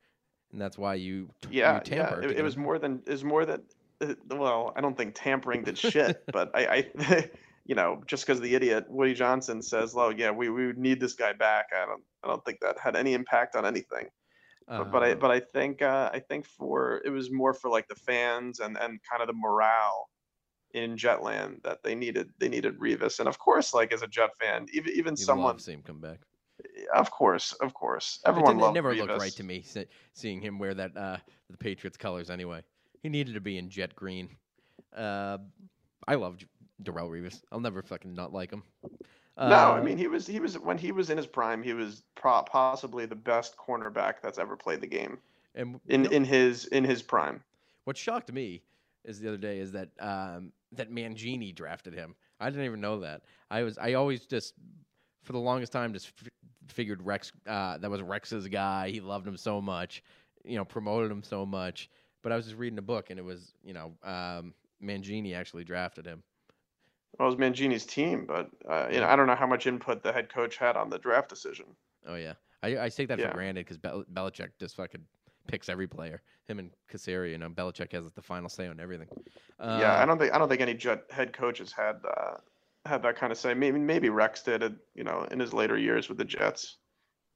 and 0.51 0.61
that's 0.61 0.77
why 0.77 0.95
you 0.95 1.29
t- 1.41 1.49
you 1.55 1.59
Yeah, 1.59 1.81
yeah. 1.87 2.19
It, 2.19 2.31
it 2.31 2.41
was 2.43 2.57
more 2.57 2.77
than 2.77 3.01
was 3.07 3.23
more 3.23 3.45
than. 3.45 3.63
uh, 4.01 4.13
Well, 4.29 4.73
I 4.75 4.81
don't 4.81 4.95
think 4.95 5.15
tampering 5.15 5.63
did 5.63 5.77
shit, 5.77 6.21
but 6.31 6.51
I, 6.53 6.67
I 6.67 6.91
you 7.65 7.75
know, 7.75 8.03
just 8.05 8.25
because 8.27 8.39
the 8.41 8.53
idiot 8.53 8.85
Woody 8.89 9.13
Johnson 9.13 9.61
says, 9.61 9.95
"Oh 9.97 10.09
yeah, 10.09 10.31
we 10.31 10.49
we 10.49 10.73
need 10.73 10.99
this 10.99 11.13
guy 11.13 11.33
back," 11.33 11.67
I 11.73 11.85
don't 11.85 12.03
I 12.23 12.27
don't 12.27 12.43
think 12.45 12.59
that 12.59 12.77
had 12.77 12.95
any 12.95 13.13
impact 13.13 13.55
on 13.55 13.65
anything. 13.65 14.09
But, 14.67 14.91
but 14.91 15.01
I 15.01 15.11
Uh, 15.13 15.15
but 15.15 15.31
I 15.31 15.39
think 15.39 15.81
uh, 15.81 16.09
I 16.13 16.19
think 16.19 16.45
for 16.45 17.01
it 17.05 17.09
was 17.09 17.31
more 17.31 17.53
for 17.53 17.69
like 17.69 17.87
the 17.87 17.95
fans 17.95 18.59
and 18.59 18.77
and 18.77 18.99
kind 19.09 19.21
of 19.23 19.27
the 19.27 19.33
morale 19.33 20.09
in 20.73 20.95
Jetland 20.97 21.63
that 21.63 21.83
they 21.83 21.95
needed 21.95 22.31
they 22.39 22.49
needed 22.49 22.77
Revis 22.79 23.19
and 23.19 23.27
of 23.27 23.39
course 23.39 23.73
like 23.73 23.93
as 23.93 24.01
a 24.01 24.07
Jet 24.07 24.31
fan 24.39 24.67
even 24.73 24.91
even 24.93 25.15
you 25.15 25.25
someone 25.25 25.59
seeing 25.59 25.79
him 25.79 25.83
come 25.83 25.99
back. 26.01 26.19
of 26.93 27.11
course 27.11 27.53
of 27.53 27.73
course 27.73 28.19
everyone 28.25 28.57
it 28.57 28.59
loved 28.59 28.73
never 28.73 28.93
Revis. 28.93 28.99
looked 28.99 29.17
right 29.17 29.35
to 29.35 29.43
me 29.43 29.63
seeing 30.13 30.41
him 30.41 30.59
wear 30.59 30.73
that 30.73 30.95
uh, 30.97 31.17
the 31.49 31.57
Patriots 31.57 31.97
colors. 31.97 32.29
Anyway, 32.29 32.63
he 33.03 33.09
needed 33.09 33.33
to 33.35 33.41
be 33.41 33.57
in 33.57 33.69
jet 33.69 33.95
green. 33.95 34.37
Uh, 34.95 35.37
I 36.07 36.15
love 36.15 36.37
Darrelle 36.83 37.09
Revis. 37.09 37.41
I'll 37.51 37.59
never 37.59 37.81
fucking 37.81 38.13
not 38.13 38.33
like 38.33 38.51
him. 38.51 38.63
No, 39.43 39.73
I 39.73 39.79
Uh, 39.79 39.81
mean 39.81 39.97
he 39.97 40.07
was 40.07 40.25
he 40.27 40.39
was 40.39 40.57
when 40.59 40.77
he 40.77 40.91
was 40.91 41.09
in 41.09 41.17
his 41.17 41.27
prime, 41.27 41.63
he 41.63 41.73
was 41.73 42.03
pro- 42.15 42.43
possibly 42.43 42.93
the 42.93 43.05
best 43.05 43.45
cornerback 43.45 44.05
that's 44.09 44.27
ever 44.27 44.45
played 44.45 44.71
the 44.71 44.87
game 44.87 45.19
and 45.55 45.79
in 45.87 46.03
know, 46.03 46.09
in 46.09 46.23
his 46.23 46.65
in 46.65 46.83
his 46.83 47.01
prime. 47.01 47.43
what 47.85 47.97
shocked 47.97 48.31
me 48.31 48.63
is 49.03 49.19
the 49.19 49.27
other 49.27 49.37
day 49.37 49.59
is 49.59 49.71
that 49.71 49.89
um, 49.99 50.51
that 50.77 50.91
Mangini 50.91 51.53
drafted 51.53 51.93
him. 51.93 52.15
I 52.39 52.49
didn't 52.49 52.65
even 52.65 52.81
know 52.81 52.99
that. 53.01 53.23
I 53.51 53.63
was 53.63 53.77
I 53.77 53.93
always 53.93 54.25
just 54.25 54.53
for 55.23 55.33
the 55.33 55.39
longest 55.39 55.71
time 55.71 55.93
just 55.93 56.11
f- 56.21 56.29
figured 56.67 57.01
Rex 57.03 57.31
uh, 57.47 57.77
that 57.77 57.89
was 57.91 58.01
Rex's 58.01 58.47
guy. 58.47 58.89
He 58.89 59.01
loved 59.01 59.27
him 59.27 59.37
so 59.37 59.61
much, 59.61 60.03
you 60.43 60.55
know, 60.57 60.65
promoted 60.65 61.11
him 61.11 61.23
so 61.23 61.45
much. 61.45 61.89
But 62.23 62.31
I 62.31 62.35
was 62.35 62.45
just 62.45 62.57
reading 62.57 62.79
a 62.79 62.83
book 62.83 63.09
and 63.09 63.19
it 63.19 63.23
was 63.25 63.53
you 63.63 63.73
know 63.73 63.93
um, 64.03 64.53
Mangini 64.83 65.35
actually 65.35 65.63
drafted 65.63 66.05
him. 66.05 66.23
Well, 67.17 67.29
it 67.31 67.37
was 67.37 67.39
Mangini's 67.39 67.85
team, 67.85 68.25
but 68.27 68.49
uh, 68.69 68.87
you 68.91 68.99
know 68.99 69.07
I 69.07 69.15
don't 69.15 69.27
know 69.27 69.35
how 69.35 69.47
much 69.47 69.65
input 69.67 70.03
the 70.03 70.11
head 70.13 70.31
coach 70.31 70.57
had 70.57 70.75
on 70.77 70.89
the 70.89 70.99
draft 70.99 71.29
decision. 71.29 71.65
Oh 72.07 72.15
yeah, 72.15 72.33
I, 72.63 72.77
I 72.85 72.89
take 72.89 73.07
that 73.07 73.19
Yeah. 73.19 73.29
for 73.29 73.35
granted 73.35 73.65
because 73.65 73.77
Bel- 73.77 74.05
Belichick 74.13 74.49
just 74.59 74.75
fucking 74.75 75.01
picks 75.47 75.69
every 75.69 75.87
player. 75.87 76.21
Him 76.45 76.59
and 76.59 76.71
Caserio, 76.91 77.31
you 77.31 77.37
know, 77.37 77.49
Belichick 77.49 77.91
has 77.93 78.11
the 78.11 78.21
final 78.21 78.49
say 78.49 78.67
on 78.67 78.79
everything. 78.79 79.09
yeah, 79.67 79.93
I 79.95 80.05
Uh, 80.05 80.05
don't 80.05 80.17
think 80.19 80.33
I 80.33 80.37
don't 80.37 80.49
think 80.49 80.61
any 80.61 80.73
Jet 80.73 81.03
head 81.09 81.33
coaches 81.33 81.71
had 81.71 81.97
uh, 82.05 82.37
had 82.85 83.03
that 83.03 83.15
kind 83.17 83.31
of 83.31 83.37
say. 83.37 83.53
Maybe 83.53 83.79
maybe 83.79 84.09
Rex 84.09 84.43
did 84.43 84.63
it, 84.63 84.73
you 84.95 85.03
know, 85.03 85.23
in 85.31 85.39
his 85.39 85.53
later 85.53 85.77
years 85.77 86.09
with 86.09 86.17
the 86.17 86.25
Jets, 86.25 86.77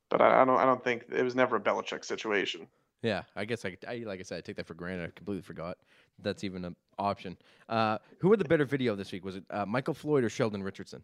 but 0.09 0.22
I, 0.22 0.41
I 0.41 0.45
don't 0.45 0.57
I 0.59 0.66
don't 0.66 0.84
think 0.84 1.05
it 1.12 1.24
was 1.24 1.36
never 1.36 1.57
a 1.57 1.62
Belichick 1.62 2.05
situation. 2.05 2.68
Yeah, 3.01 3.24
I 3.36 3.45
guess 3.45 3.66
I, 3.66 3.78
I 3.88 3.97
like 4.05 4.20
I 4.20 4.24
said, 4.24 4.38
I 4.38 4.41
take 4.41 4.57
that 4.57 4.68
for 4.68 4.76
granted. 4.76 5.07
I 5.07 5.12
completely 5.16 5.41
forgot 5.41 5.78
that's 6.20 6.43
even 6.43 6.64
an 6.66 6.76
option. 6.99 7.36
Uh, 7.68 7.97
who 8.20 8.30
had 8.30 8.39
the 8.39 8.45
better 8.45 8.66
video 8.66 8.95
this 8.95 9.12
week? 9.12 9.26
Was 9.26 9.38
it 9.38 9.43
uh, 9.49 9.66
Michael 9.66 9.95
Floyd 9.95 10.24
or 10.24 10.30
Sheldon 10.30 10.62
Richardson? 10.62 11.01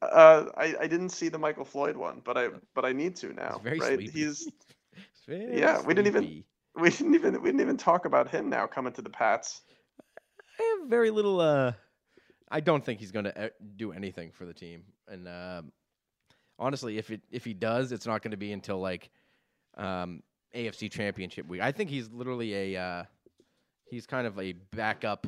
Uh, 0.00 0.46
I, 0.56 0.76
I 0.80 0.86
didn't 0.86 1.08
see 1.10 1.28
the 1.28 1.38
Michael 1.38 1.64
Floyd 1.64 1.96
one, 1.96 2.20
but 2.24 2.36
I 2.38 2.48
but 2.74 2.84
I 2.84 2.92
need 2.92 3.16
to 3.16 3.32
now. 3.32 3.58
He's 3.58 3.58
very 3.58 3.80
right? 3.80 3.80
sleepy. 3.80 4.10
He's 4.10 4.48
Very 5.28 5.60
Yeah, 5.60 5.80
we 5.82 5.94
didn't 5.94 6.08
even- 6.08 6.44
we 6.80 6.90
didn't 6.90 7.14
even 7.14 7.42
we 7.42 7.50
didn't 7.50 7.60
even 7.60 7.76
talk 7.76 8.04
about 8.06 8.28
him 8.30 8.48
now 8.48 8.66
coming 8.66 8.92
to 8.94 9.02
the 9.02 9.10
Pats. 9.10 9.60
I 10.58 10.78
have 10.80 10.88
very 10.88 11.10
little. 11.10 11.40
Uh, 11.40 11.72
I 12.50 12.60
don't 12.60 12.84
think 12.84 12.98
he's 12.98 13.12
going 13.12 13.26
to 13.26 13.52
do 13.76 13.92
anything 13.92 14.30
for 14.32 14.44
the 14.46 14.54
team, 14.54 14.82
and 15.06 15.28
um, 15.28 15.72
honestly, 16.58 16.98
if 16.98 17.10
it 17.10 17.20
if 17.30 17.44
he 17.44 17.52
does, 17.54 17.92
it's 17.92 18.06
not 18.06 18.22
going 18.22 18.30
to 18.30 18.36
be 18.36 18.52
until 18.52 18.78
like 18.78 19.10
um, 19.76 20.22
AFC 20.54 20.90
Championship 20.90 21.46
week. 21.46 21.60
I 21.60 21.72
think 21.72 21.90
he's 21.90 22.10
literally 22.10 22.74
a 22.74 22.80
uh, 22.80 23.04
he's 23.90 24.06
kind 24.06 24.26
of 24.26 24.38
a 24.38 24.52
backup, 24.74 25.26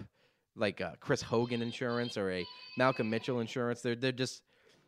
like 0.56 0.80
uh, 0.80 0.92
Chris 1.00 1.20
Hogan 1.22 1.62
insurance 1.62 2.16
or 2.16 2.32
a 2.32 2.44
Malcolm 2.78 3.10
Mitchell 3.10 3.40
insurance. 3.40 3.82
They're 3.82 3.96
they're 3.96 4.12
just 4.12 4.42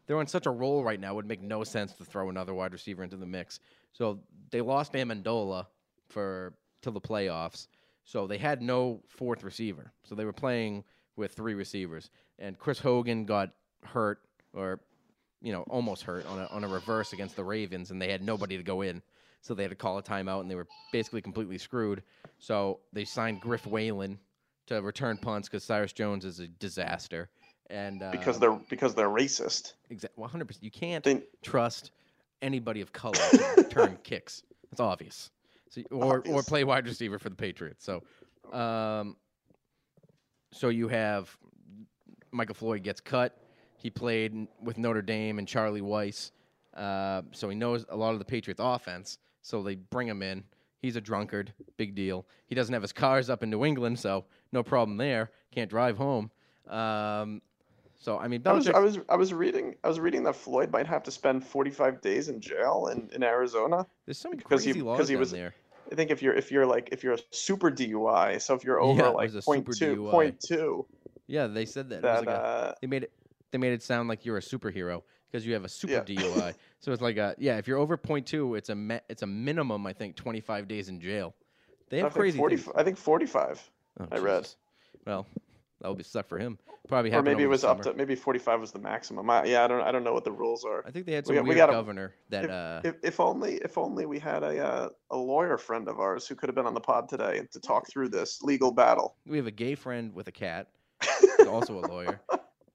they're 0.06 0.18
on 0.18 0.26
such 0.26 0.46
a 0.46 0.50
roll 0.50 0.82
right 0.82 0.98
now. 0.98 1.12
It 1.12 1.16
would 1.16 1.28
make 1.28 1.42
no 1.42 1.64
sense 1.64 1.92
to 1.94 2.04
throw 2.04 2.30
another 2.30 2.54
wide 2.54 2.72
receiver 2.72 3.04
into 3.04 3.16
the 3.16 3.26
mix. 3.26 3.60
So 3.92 4.20
they 4.50 4.60
lost 4.60 4.92
Amendola 4.92 5.66
for 6.08 6.54
till 6.82 6.92
the 6.92 7.00
playoffs. 7.00 7.68
So 8.04 8.26
they 8.26 8.38
had 8.38 8.60
no 8.60 9.00
fourth 9.08 9.44
receiver. 9.44 9.92
So 10.02 10.14
they 10.14 10.24
were 10.24 10.32
playing 10.32 10.84
with 11.16 11.32
three 11.32 11.54
receivers. 11.54 12.10
And 12.38 12.58
Chris 12.58 12.78
Hogan 12.78 13.24
got 13.24 13.50
hurt 13.84 14.20
or 14.54 14.80
you 15.40 15.52
know, 15.52 15.62
almost 15.62 16.04
hurt 16.04 16.24
on 16.26 16.38
a 16.38 16.46
on 16.46 16.62
a 16.64 16.68
reverse 16.68 17.12
against 17.12 17.34
the 17.36 17.44
Ravens 17.44 17.90
and 17.90 18.00
they 18.00 18.10
had 18.10 18.22
nobody 18.22 18.56
to 18.56 18.62
go 18.62 18.82
in. 18.82 19.02
So 19.40 19.54
they 19.54 19.64
had 19.64 19.70
to 19.70 19.76
call 19.76 19.98
a 19.98 20.02
timeout 20.02 20.40
and 20.40 20.50
they 20.50 20.54
were 20.54 20.68
basically 20.92 21.20
completely 21.20 21.58
screwed. 21.58 22.02
So 22.38 22.78
they 22.92 23.04
signed 23.04 23.40
Griff 23.40 23.66
Whalen 23.66 24.18
to 24.66 24.80
return 24.80 25.16
punts 25.16 25.48
because 25.48 25.64
Cyrus 25.64 25.92
Jones 25.92 26.24
is 26.24 26.38
a 26.38 26.46
disaster. 26.46 27.28
And 27.68 28.02
uh, 28.02 28.12
because 28.12 28.38
they're 28.38 28.58
because 28.68 28.94
they're 28.94 29.08
racist. 29.08 29.72
exa- 29.90 30.06
100%, 30.18 30.58
you 30.60 30.70
can't 30.70 31.02
They, 31.02 31.22
trust 31.42 31.90
anybody 32.42 32.80
of 32.80 32.92
color 32.92 33.14
to 33.30 33.54
return 33.56 33.98
kicks. 34.02 34.42
It's 34.70 34.80
obvious. 34.80 35.30
So, 35.70 35.82
or 35.90 36.22
or 36.28 36.42
play 36.42 36.64
wide 36.64 36.86
receiver 36.86 37.18
for 37.18 37.30
the 37.30 37.36
Patriots. 37.36 37.84
So, 37.84 38.02
um, 38.56 39.16
so 40.52 40.68
you 40.68 40.88
have 40.88 41.34
Michael 42.30 42.54
Floyd 42.54 42.82
gets 42.82 43.00
cut. 43.00 43.38
He 43.78 43.88
played 43.88 44.46
with 44.62 44.78
Notre 44.78 45.02
Dame 45.02 45.38
and 45.38 45.48
Charlie 45.48 45.80
Weis, 45.80 46.30
uh, 46.76 47.22
so 47.32 47.48
he 47.48 47.56
knows 47.56 47.86
a 47.88 47.96
lot 47.96 48.12
of 48.12 48.18
the 48.18 48.24
Patriots 48.24 48.60
offense. 48.62 49.18
So 49.40 49.62
they 49.62 49.76
bring 49.76 50.08
him 50.08 50.22
in. 50.22 50.44
He's 50.78 50.96
a 50.96 51.00
drunkard, 51.00 51.52
big 51.76 51.94
deal. 51.94 52.26
He 52.46 52.54
doesn't 52.54 52.72
have 52.72 52.82
his 52.82 52.92
cars 52.92 53.30
up 53.30 53.42
in 53.42 53.50
New 53.50 53.64
England, 53.64 53.98
so 53.98 54.24
no 54.52 54.62
problem 54.62 54.96
there. 54.96 55.30
Can't 55.52 55.70
drive 55.70 55.96
home. 55.96 56.30
Um, 56.68 57.40
so 58.02 58.18
I 58.18 58.26
mean, 58.26 58.42
I 58.44 58.52
was 58.52 58.68
I 58.68 58.80
was 58.80 58.98
I 59.08 59.14
was 59.16 59.32
reading 59.32 59.76
I 59.84 59.88
was 59.88 60.00
reading 60.00 60.24
that 60.24 60.34
Floyd 60.34 60.72
might 60.72 60.88
have 60.88 61.04
to 61.04 61.10
spend 61.12 61.46
45 61.46 62.00
days 62.00 62.28
in 62.28 62.40
jail 62.40 62.88
in, 62.92 63.08
in 63.14 63.22
Arizona. 63.22 63.86
there's 64.06 64.18
some 64.18 64.32
because 64.32 64.64
he- 64.64 64.72
crazy 64.72 64.82
laws 64.82 64.96
because 64.98 65.08
he 65.08 65.16
was- 65.16 65.30
there. 65.30 65.54
I 65.90 65.94
think 65.94 66.10
if 66.10 66.20
you're 66.22 66.34
if 66.34 66.50
you're 66.50 66.66
like 66.66 66.88
if 66.90 67.04
you're 67.04 67.14
a 67.14 67.18
super 67.30 67.70
DUI, 67.70 68.40
so 68.40 68.54
if 68.54 68.64
you're 68.64 68.80
over 68.80 69.02
Yeah, 69.02 69.08
like 69.10 69.30
point 69.44 69.66
super 69.66 69.72
two 69.72 69.96
DUI. 70.02 70.10
point 70.10 70.40
two, 70.40 70.84
Yeah, 71.28 71.46
they 71.46 71.64
said 71.64 71.90
that. 71.90 72.02
That 72.02 72.20
like 72.26 72.28
a- 72.28 72.40
uh, 72.40 72.74
they 72.80 72.86
made 72.88 73.04
it. 73.04 73.12
They 73.52 73.58
made 73.58 73.72
it 73.72 73.82
sound 73.82 74.08
like 74.08 74.24
you're 74.24 74.38
a 74.38 74.40
superhero 74.42 75.02
because 75.30 75.46
you 75.46 75.52
have 75.52 75.64
a 75.64 75.68
super 75.68 75.92
Yeah. 75.92 76.00
DUI. 76.04 76.54
so 76.80 76.92
it's 76.92 77.02
like 77.02 77.18
a 77.18 77.34
yeah. 77.38 77.58
If 77.58 77.68
you're 77.68 77.78
over 77.78 77.96
point 77.96 78.26
two, 78.26 78.54
it's 78.56 78.68
a 78.70 78.74
me- 78.74 79.00
it's 79.08 79.22
a 79.22 79.26
minimum. 79.26 79.86
I 79.86 79.92
think 79.92 80.16
25 80.16 80.66
days 80.66 80.88
in 80.88 80.98
jail. 81.00 81.34
They 81.90 81.98
I 82.00 82.04
have 82.04 82.12
think 82.14 82.20
crazy 82.22 82.38
40. 82.38 82.58
I 82.74 82.82
think 82.82 82.96
45, 82.96 83.70
Oh, 84.00 84.06
I 84.10 84.18
read. 84.18 84.48
Well, 85.06 85.26
that 85.82 85.88
would 85.88 85.98
be 85.98 86.04
suck 86.04 86.28
for 86.28 86.38
him. 86.38 86.58
Probably 86.88 87.12
or 87.12 87.22
maybe 87.22 87.42
it 87.42 87.48
was 87.48 87.64
up 87.64 87.82
to 87.82 87.92
maybe 87.94 88.14
45 88.14 88.60
was 88.60 88.72
the 88.72 88.78
maximum. 88.78 89.28
I, 89.30 89.44
yeah, 89.44 89.64
I 89.64 89.68
don't 89.68 89.82
I 89.82 89.92
don't 89.92 90.02
know 90.04 90.12
what 90.14 90.24
the 90.24 90.32
rules 90.32 90.64
are. 90.64 90.84
I 90.86 90.90
think 90.90 91.06
they 91.06 91.12
had 91.12 91.26
some 91.26 91.36
we 91.36 91.42
weird 91.42 91.56
gotta- 91.58 91.72
governor 91.72 92.14
that 92.30 92.50
uh, 92.50 92.80
If, 92.84 92.96
if 93.02 93.20
only 93.20 93.54
if 93.56 93.76
only 93.78 94.06
we 94.06 94.18
had 94.18 94.42
a 94.42 94.58
uh, 94.64 94.88
a 95.10 95.16
lawyer 95.16 95.58
friend 95.58 95.88
of 95.88 96.00
ours 96.00 96.26
who 96.26 96.34
could 96.34 96.48
have 96.48 96.54
been 96.56 96.66
on 96.66 96.74
the 96.74 96.80
pod 96.80 97.08
today 97.08 97.46
to 97.52 97.60
talk 97.60 97.88
through 97.88 98.08
this 98.08 98.42
legal 98.42 98.72
battle. 98.72 99.16
we 99.26 99.36
have 99.36 99.46
a 99.46 99.52
gay 99.52 99.74
friend 99.74 100.12
with 100.14 100.28
a 100.28 100.32
cat, 100.32 100.68
also 101.48 101.78
a 101.78 101.84
lawyer. 101.86 102.20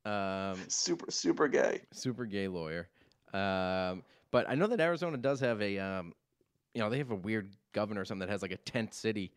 Um, 0.05 0.57
Super 0.69 1.11
super 1.11 1.47
gay. 1.47 1.81
super 1.91 2.25
gay 2.25 2.47
lawyer. 2.47 2.87
Um, 3.33 4.03
but 4.31 4.49
I 4.49 4.55
know 4.55 4.67
that 4.67 4.79
Arizona 4.79 5.17
does 5.17 5.39
have 5.41 5.61
a, 5.61 5.77
um, 5.79 6.13
you 6.73 6.81
know, 6.81 6.89
they 6.89 6.97
have 6.99 7.11
a 7.11 7.15
weird 7.15 7.49
governor 7.73 8.01
or 8.01 8.05
something 8.05 8.25
that 8.27 8.31
has 8.31 8.41
like 8.41 8.51
a 8.51 8.57
tent 8.57 8.93
city, 8.93 9.31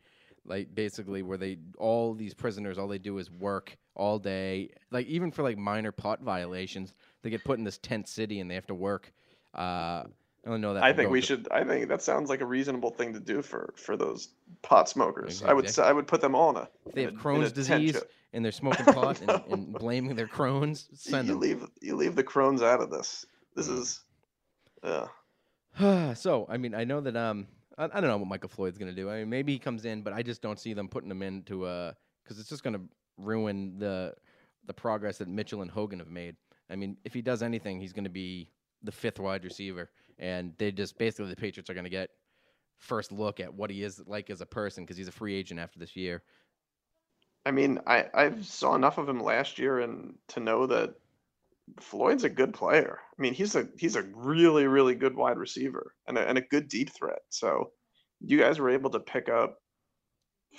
like 0.47 0.75
basically 0.75 1.23
where 1.23 1.37
they 1.39 1.59
all 1.79 2.15
these 2.15 2.35
prisoners 2.35 2.79
all 2.79 2.89
they 2.89 2.99
do 2.99 3.19
is 3.19 3.31
work 3.31 3.77
all 3.95 4.19
day, 4.19 4.71
like 4.91 5.07
even 5.07 5.31
for 5.31 5.43
like 5.43 5.59
minor 5.59 5.93
pot 5.93 6.23
violations, 6.23 6.95
they 7.23 7.31
get 7.31 7.45
put 7.45 7.59
in 7.59 7.65
this 7.65 7.79
tent 7.79 8.09
city 8.09 8.41
and 8.41 8.51
they 8.51 8.55
have 8.55 8.67
to 8.67 8.75
work. 8.75 9.13
Uh, 9.55 10.05
I 10.47 10.49
don't 10.49 10.63
know 10.63 10.73
that. 10.75 10.83
I 10.83 10.93
think 10.95 11.11
we 11.11 11.21
should. 11.21 11.49
I 11.51 11.65
think 11.65 11.89
that 11.89 12.01
sounds 12.01 12.31
like 12.31 12.41
a 12.41 12.47
reasonable 12.47 12.91
thing 12.91 13.13
to 13.13 13.21
do 13.21 13.43
for 13.43 13.75
for 13.77 13.97
those 13.97 14.29
pot 14.63 14.89
smokers. 14.89 15.43
I 15.43 15.53
would. 15.53 15.79
I 15.79 15.93
would 15.93 16.07
put 16.07 16.23
them 16.23 16.35
all 16.35 16.51
in 16.51 16.57
a. 16.57 16.69
If 16.87 16.95
they 16.95 17.03
have 17.03 17.11
a- 17.11 17.15
in 17.15 17.19
a 17.19 17.23
Crohn's 17.23 17.53
disease 17.53 18.03
and 18.33 18.43
they're 18.43 18.53
smoking 18.53 18.87
pot 18.95 19.21
and, 19.21 19.31
and 19.51 19.73
blaming 19.75 20.17
their 20.17 20.29
Crohn's, 20.29 20.89
send 20.95 21.29
you 21.29 21.35
them. 21.35 21.41
leave 21.41 21.67
you 21.83 21.95
leave 21.95 22.17
the 22.17 22.25
Crohn's 22.25 22.63
out 22.63 22.81
of 22.81 22.91
this. 22.91 23.27
This 23.55 23.69
Mm. 23.69 23.79
is. 23.81 24.01
Yeah. 24.83 26.15
so 26.15 26.47
I 26.49 26.57
mean, 26.57 26.75
I 26.75 26.85
know 26.85 27.03
that 27.03 27.17
um, 27.17 27.47
I, 27.81 27.85
I 27.85 28.01
don't 28.01 28.11
know 28.11 28.19
what 28.19 28.29
Michael 28.29 28.51
Floyd's 28.51 28.79
gonna 28.79 28.93
do. 28.93 29.09
I 29.11 29.21
mean, 29.21 29.31
maybe 29.31 29.53
he 29.55 29.59
comes 29.59 29.85
in, 29.87 30.03
but 30.03 30.13
I 30.13 30.23
just 30.23 30.43
don't 30.43 30.61
see 30.61 30.75
them 30.75 30.89
putting 30.89 31.11
him 31.11 31.23
into 31.23 31.67
a 31.67 31.97
because 32.23 32.39
it's 32.39 32.49
just 32.49 32.63
gonna 32.63 32.83
ruin 33.17 33.79
the 33.79 34.15
the 34.67 34.75
progress 34.75 35.19
that 35.19 35.29
Mitchell 35.29 35.63
and 35.63 35.71
Hogan 35.71 35.99
have 35.99 36.11
made. 36.11 36.37
I 36.69 36.77
mean, 36.77 36.99
if 37.05 37.15
he 37.15 37.23
does 37.23 37.43
anything, 37.43 37.81
he's 37.81 37.95
gonna 37.95 38.11
be 38.11 38.51
the 38.83 38.93
fifth 38.93 39.19
wide 39.19 39.45
receiver, 39.45 39.91
and 40.19 40.53
they 40.59 40.71
just 40.71 40.99
basically 40.99 41.31
the 41.31 41.37
Patriots 41.37 41.71
are 41.71 41.75
gonna 41.75 41.89
get 41.89 42.11
first 42.77 43.13
look 43.13 43.41
at 43.41 43.53
what 43.53 43.71
he 43.71 43.83
is 43.83 44.01
like 44.07 44.31
as 44.31 44.41
a 44.41 44.47
person 44.47 44.85
because 44.85 44.97
he's 44.97 45.09
a 45.09 45.13
free 45.13 45.35
agent 45.35 45.59
after 45.59 45.79
this 45.79 45.97
year. 45.97 46.23
I 47.47 47.51
mean, 47.51 47.81
I 47.87 48.07
I 48.13 48.33
saw 48.43 48.75
enough 48.75 48.99
of 48.99 49.09
him 49.09 49.23
last 49.23 49.59
year 49.59 49.81
and 49.81 50.15
to 50.29 50.41
know 50.41 50.67
that 50.67 50.95
Floyd's 51.79 52.25
a 52.25 52.29
good 52.31 52.55
player. 52.55 52.99
I 53.19 53.23
mean, 53.23 53.35
he's 53.35 53.55
a 53.55 53.69
he's 53.79 53.97
a 53.97 54.03
really 54.15 54.67
really 54.67 54.95
good 54.95 55.15
wide 55.15 55.39
receiver 55.39 55.95
and 56.07 56.19
a, 56.19 56.29
and 56.29 56.39
a 56.39 56.43
good 56.43 56.69
deep 56.69 56.91
threat. 56.93 57.21
So 57.29 57.73
you 58.21 58.39
guys 58.39 58.59
were 58.59 58.71
able 58.71 58.91
to 58.91 59.01
pick 59.01 59.29
up 59.29 59.59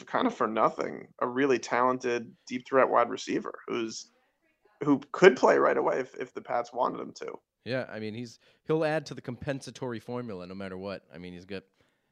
kind 0.05 0.25
of 0.25 0.33
for 0.33 0.47
nothing 0.47 1.07
a 1.19 1.27
really 1.27 1.59
talented 1.59 2.31
deep 2.47 2.65
threat 2.67 2.89
wide 2.89 3.09
receiver 3.09 3.53
who's 3.67 4.07
who 4.83 5.01
could 5.11 5.35
play 5.35 5.57
right 5.57 5.77
away 5.77 5.99
if, 5.99 6.15
if 6.15 6.33
the 6.33 6.41
Pats 6.41 6.73
wanted 6.73 6.99
him 6.99 7.13
to. 7.13 7.33
Yeah, 7.65 7.85
I 7.91 7.99
mean 7.99 8.13
he's 8.13 8.39
he'll 8.65 8.85
add 8.85 9.05
to 9.07 9.13
the 9.13 9.21
compensatory 9.21 9.99
formula 9.99 10.47
no 10.47 10.55
matter 10.55 10.77
what. 10.77 11.03
I 11.13 11.17
mean 11.17 11.33
he's 11.33 11.45
good. 11.45 11.63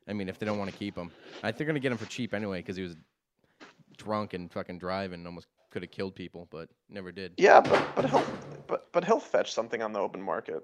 I 0.07 0.13
mean 0.13 0.29
if 0.29 0.39
they 0.39 0.45
don't 0.45 0.59
want 0.59 0.71
to 0.71 0.77
keep 0.77 0.95
him, 0.95 1.11
I 1.41 1.47
think 1.47 1.57
they're 1.57 1.67
gonna 1.67 1.79
get 1.79 1.91
him 1.91 1.97
for 1.97 2.05
cheap 2.05 2.33
anyway 2.33 2.59
because 2.59 2.75
he 2.75 2.83
was 2.83 2.95
drunk 3.97 4.33
and 4.33 4.51
fucking 4.51 4.79
driving, 4.79 5.19
and 5.19 5.27
almost 5.27 5.47
could 5.69 5.81
have 5.83 5.91
killed 5.91 6.15
people, 6.15 6.47
but 6.51 6.69
never 6.89 7.11
did. 7.11 7.33
Yeah, 7.37 7.61
but 7.61 7.95
but 7.95 8.09
he'll 8.09 8.23
but 8.67 8.91
but 8.91 9.05
he'll 9.05 9.19
fetch 9.19 9.53
something 9.53 9.81
on 9.81 9.93
the 9.93 9.99
open 9.99 10.21
market. 10.21 10.63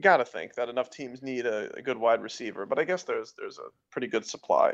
Got 0.00 0.18
to 0.18 0.24
think 0.24 0.54
that 0.54 0.68
enough 0.68 0.90
teams 0.90 1.22
need 1.22 1.46
a, 1.46 1.70
a 1.76 1.82
good 1.82 1.98
wide 1.98 2.22
receiver, 2.22 2.66
but 2.66 2.78
I 2.78 2.84
guess 2.84 3.02
there's 3.02 3.34
there's 3.38 3.58
a 3.58 3.68
pretty 3.90 4.06
good 4.06 4.26
supply. 4.26 4.72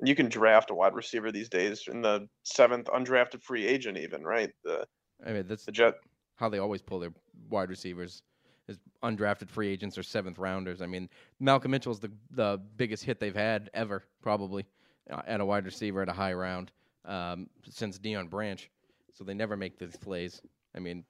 And 0.00 0.08
you 0.08 0.16
can 0.16 0.28
draft 0.28 0.70
a 0.70 0.74
wide 0.74 0.94
receiver 0.94 1.30
these 1.30 1.48
days 1.48 1.86
in 1.86 2.02
the 2.02 2.28
seventh 2.42 2.86
undrafted 2.86 3.42
free 3.42 3.66
agent, 3.66 3.98
even 3.98 4.24
right? 4.24 4.50
The 4.64 4.86
I 5.24 5.32
mean 5.32 5.46
that's 5.46 5.64
the 5.64 5.72
Jet. 5.72 5.94
how 6.36 6.48
they 6.48 6.58
always 6.58 6.82
pull 6.82 6.98
their 6.98 7.12
wide 7.48 7.70
receivers 7.70 8.22
is 8.66 8.78
undrafted 9.02 9.50
free 9.50 9.68
agents 9.68 9.98
or 9.98 10.02
seventh 10.02 10.38
rounders. 10.38 10.82
I 10.82 10.86
mean 10.86 11.08
Malcolm 11.38 11.70
Mitchell's 11.70 12.00
the 12.00 12.10
the 12.30 12.60
biggest 12.76 13.04
hit 13.04 13.20
they've 13.20 13.36
had 13.36 13.70
ever 13.74 14.02
probably 14.22 14.64
uh, 15.10 15.22
at 15.26 15.40
a 15.40 15.44
wide 15.44 15.66
receiver 15.66 16.02
at 16.02 16.08
a 16.08 16.12
high 16.12 16.32
round 16.32 16.72
um, 17.04 17.48
since 17.68 17.98
Deion 17.98 18.28
Branch. 18.30 18.70
So 19.12 19.24
they 19.24 19.34
never 19.34 19.56
make 19.56 19.78
these 19.78 19.96
plays. 19.96 20.40
I 20.74 20.80
mean 20.80 21.04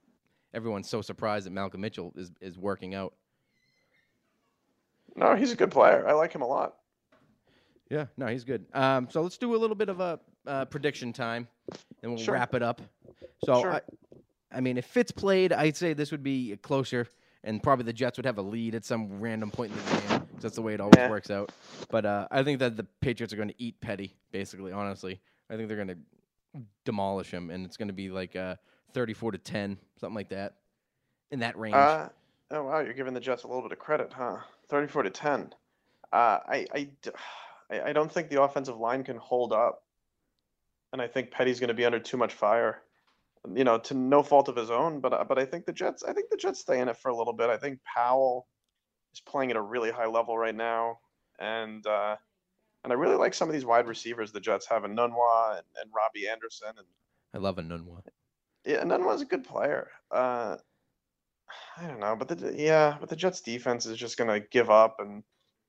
everyone's 0.53 0.89
so 0.89 1.01
surprised 1.01 1.45
that 1.45 1.51
Malcolm 1.51 1.81
Mitchell 1.81 2.13
is 2.15 2.31
is 2.41 2.57
working 2.57 2.93
out. 2.95 3.13
No, 5.15 5.35
he's 5.35 5.51
a 5.51 5.55
good 5.55 5.71
player. 5.71 6.07
I 6.07 6.13
like 6.13 6.33
him 6.33 6.41
a 6.41 6.47
lot. 6.47 6.75
Yeah, 7.89 8.05
no, 8.17 8.27
he's 8.27 8.43
good. 8.43 8.65
Um, 8.73 9.07
so 9.09 9.21
let's 9.21 9.37
do 9.37 9.55
a 9.55 9.57
little 9.57 9.75
bit 9.75 9.89
of 9.89 9.99
a 9.99 10.19
uh, 10.47 10.65
prediction 10.65 11.13
time, 11.13 11.47
and 12.01 12.11
we'll 12.13 12.21
Sure. 12.23 12.33
wrap 12.33 12.53
it 12.55 12.63
up. 12.63 12.81
So, 13.45 13.61
Sure. 13.61 13.73
I, 13.73 13.81
I 14.51 14.59
mean, 14.61 14.77
if 14.77 14.85
Fitz 14.85 15.11
played, 15.11 15.53
I'd 15.53 15.77
say 15.77 15.93
this 15.93 16.11
would 16.11 16.23
be 16.23 16.57
closer, 16.57 17.07
and 17.43 17.61
probably 17.61 17.85
the 17.85 17.93
Jets 17.93 18.17
would 18.17 18.25
have 18.25 18.39
a 18.39 18.41
lead 18.41 18.73
at 18.75 18.83
some 18.85 19.19
random 19.19 19.51
point 19.51 19.71
in 19.71 19.77
the 19.77 20.07
game. 20.17 20.27
That's 20.41 20.55
the 20.55 20.61
way 20.63 20.73
it 20.73 20.81
always 20.81 20.97
Yeah. 20.97 21.09
works 21.09 21.29
out. 21.29 21.51
But 21.89 22.05
uh, 22.05 22.27
I 22.31 22.43
think 22.43 22.59
that 22.59 22.75
the 22.75 22.83
Patriots 23.01 23.31
are 23.33 23.37
going 23.37 23.49
to 23.49 23.61
eat 23.61 23.79
Petty, 23.81 24.15
basically. 24.31 24.71
Honestly, 24.71 25.21
I 25.49 25.55
think 25.55 25.67
they're 25.67 25.77
going 25.77 25.89
to 25.89 26.61
demolish 26.85 27.31
him, 27.31 27.49
and 27.49 27.65
it's 27.65 27.77
going 27.77 27.87
to 27.87 27.93
be 27.93 28.09
like 28.09 28.35
uh, 28.35 28.55
thirty-four 28.93 29.31
to 29.31 29.37
ten, 29.37 29.77
something 29.99 30.15
like 30.15 30.29
that, 30.29 30.55
in 31.31 31.39
that 31.39 31.57
range. 31.57 31.75
Uh, 31.75 32.09
oh 32.51 32.63
wow, 32.63 32.79
you're 32.79 32.93
giving 32.93 33.13
the 33.13 33.19
Jets 33.19 33.43
a 33.43 33.47
little 33.47 33.61
bit 33.61 33.71
of 33.71 33.79
credit, 33.79 34.11
huh? 34.13 34.37
Thirty-four 34.69 35.03
to 35.03 35.09
ten. 35.09 35.53
Uh, 36.11 36.39
I, 36.47 36.65
I 36.73 36.89
I 37.85 37.93
don't 37.93 38.11
think 38.11 38.29
the 38.29 38.41
offensive 38.41 38.77
line 38.77 39.03
can 39.03 39.17
hold 39.17 39.53
up, 39.53 39.83
and 40.93 41.01
I 41.01 41.07
think 41.07 41.31
Petty's 41.31 41.59
going 41.59 41.69
to 41.69 41.73
be 41.73 41.85
under 41.85 41.99
too 41.99 42.17
much 42.17 42.33
fire. 42.33 42.81
You 43.53 43.63
know, 43.63 43.77
to 43.77 43.93
no 43.93 44.23
fault 44.23 44.49
of 44.49 44.55
his 44.55 44.71
own, 44.71 44.99
but 45.01 45.13
uh, 45.13 45.23
but 45.23 45.37
I 45.37 45.45
think 45.45 45.65
the 45.65 45.73
Jets. 45.73 46.03
I 46.03 46.13
think 46.13 46.29
the 46.29 46.37
Jets 46.37 46.59
stay 46.59 46.79
in 46.79 46.87
it 46.87 46.97
for 46.97 47.09
a 47.09 47.15
little 47.15 47.33
bit. 47.33 47.49
I 47.49 47.57
think 47.57 47.79
Powell 47.83 48.47
is 49.13 49.19
playing 49.19 49.51
at 49.51 49.57
a 49.57 49.61
really 49.61 49.91
high 49.91 50.07
level 50.07 50.37
right 50.37 50.55
now, 50.55 50.99
and 51.39 51.85
uh, 51.85 52.15
and 52.85 52.93
I 52.93 52.95
really 52.95 53.15
like 53.15 53.33
some 53.33 53.49
of 53.49 53.53
these 53.53 53.65
wide 53.65 53.87
receivers 53.87 54.31
the 54.31 54.39
Jets 54.39 54.67
have 54.67 54.85
in 54.85 54.95
Nunwa 54.95 55.57
and, 55.57 55.65
and 55.81 55.91
Robbie 55.93 56.27
Anderson 56.29 56.69
and 56.77 56.85
I 57.33 57.39
love 57.39 57.57
a 57.57 57.63
Nunwa. 57.63 58.01
yeah, 58.63 58.83
Nunwa's 58.83 59.21
a 59.21 59.25
good 59.25 59.43
player. 59.43 59.89
Uh, 60.11 60.55
I 61.77 61.87
don't 61.87 61.99
know, 61.99 62.15
but 62.15 62.27
the 62.27 62.53
yeah, 62.55 62.95
but 62.99 63.09
the 63.09 63.15
Jets 63.15 63.41
defense 63.41 63.85
is 63.87 63.97
just 63.97 64.17
gonna 64.17 64.39
give 64.39 64.69
up, 64.69 64.97
and 64.99 65.23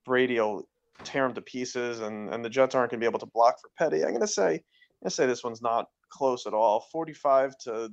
Brady 0.05 0.39
will 0.39 0.69
tear 1.05 1.25
him 1.27 1.35
to 1.35 1.41
pieces, 1.41 2.01
and 2.01 2.33
and 2.33 2.45
the 2.45 2.51
Jets 2.51 2.75
aren't 2.75 2.91
gonna 2.91 3.01
be 3.01 3.07
able 3.07 3.19
to 3.19 3.27
block 3.27 3.57
for 3.61 3.71
Petty. 3.79 4.05
I'm 4.05 4.13
gonna 4.13 4.27
say, 4.27 4.55
I'm 4.55 4.61
gonna 5.03 5.11
say 5.11 5.27
this 5.27 5.43
one's 5.43 5.63
not 5.63 5.87
close 6.11 6.47
at 6.47 6.55
all. 6.55 6.87
45 6.93 7.59
to 7.65 7.91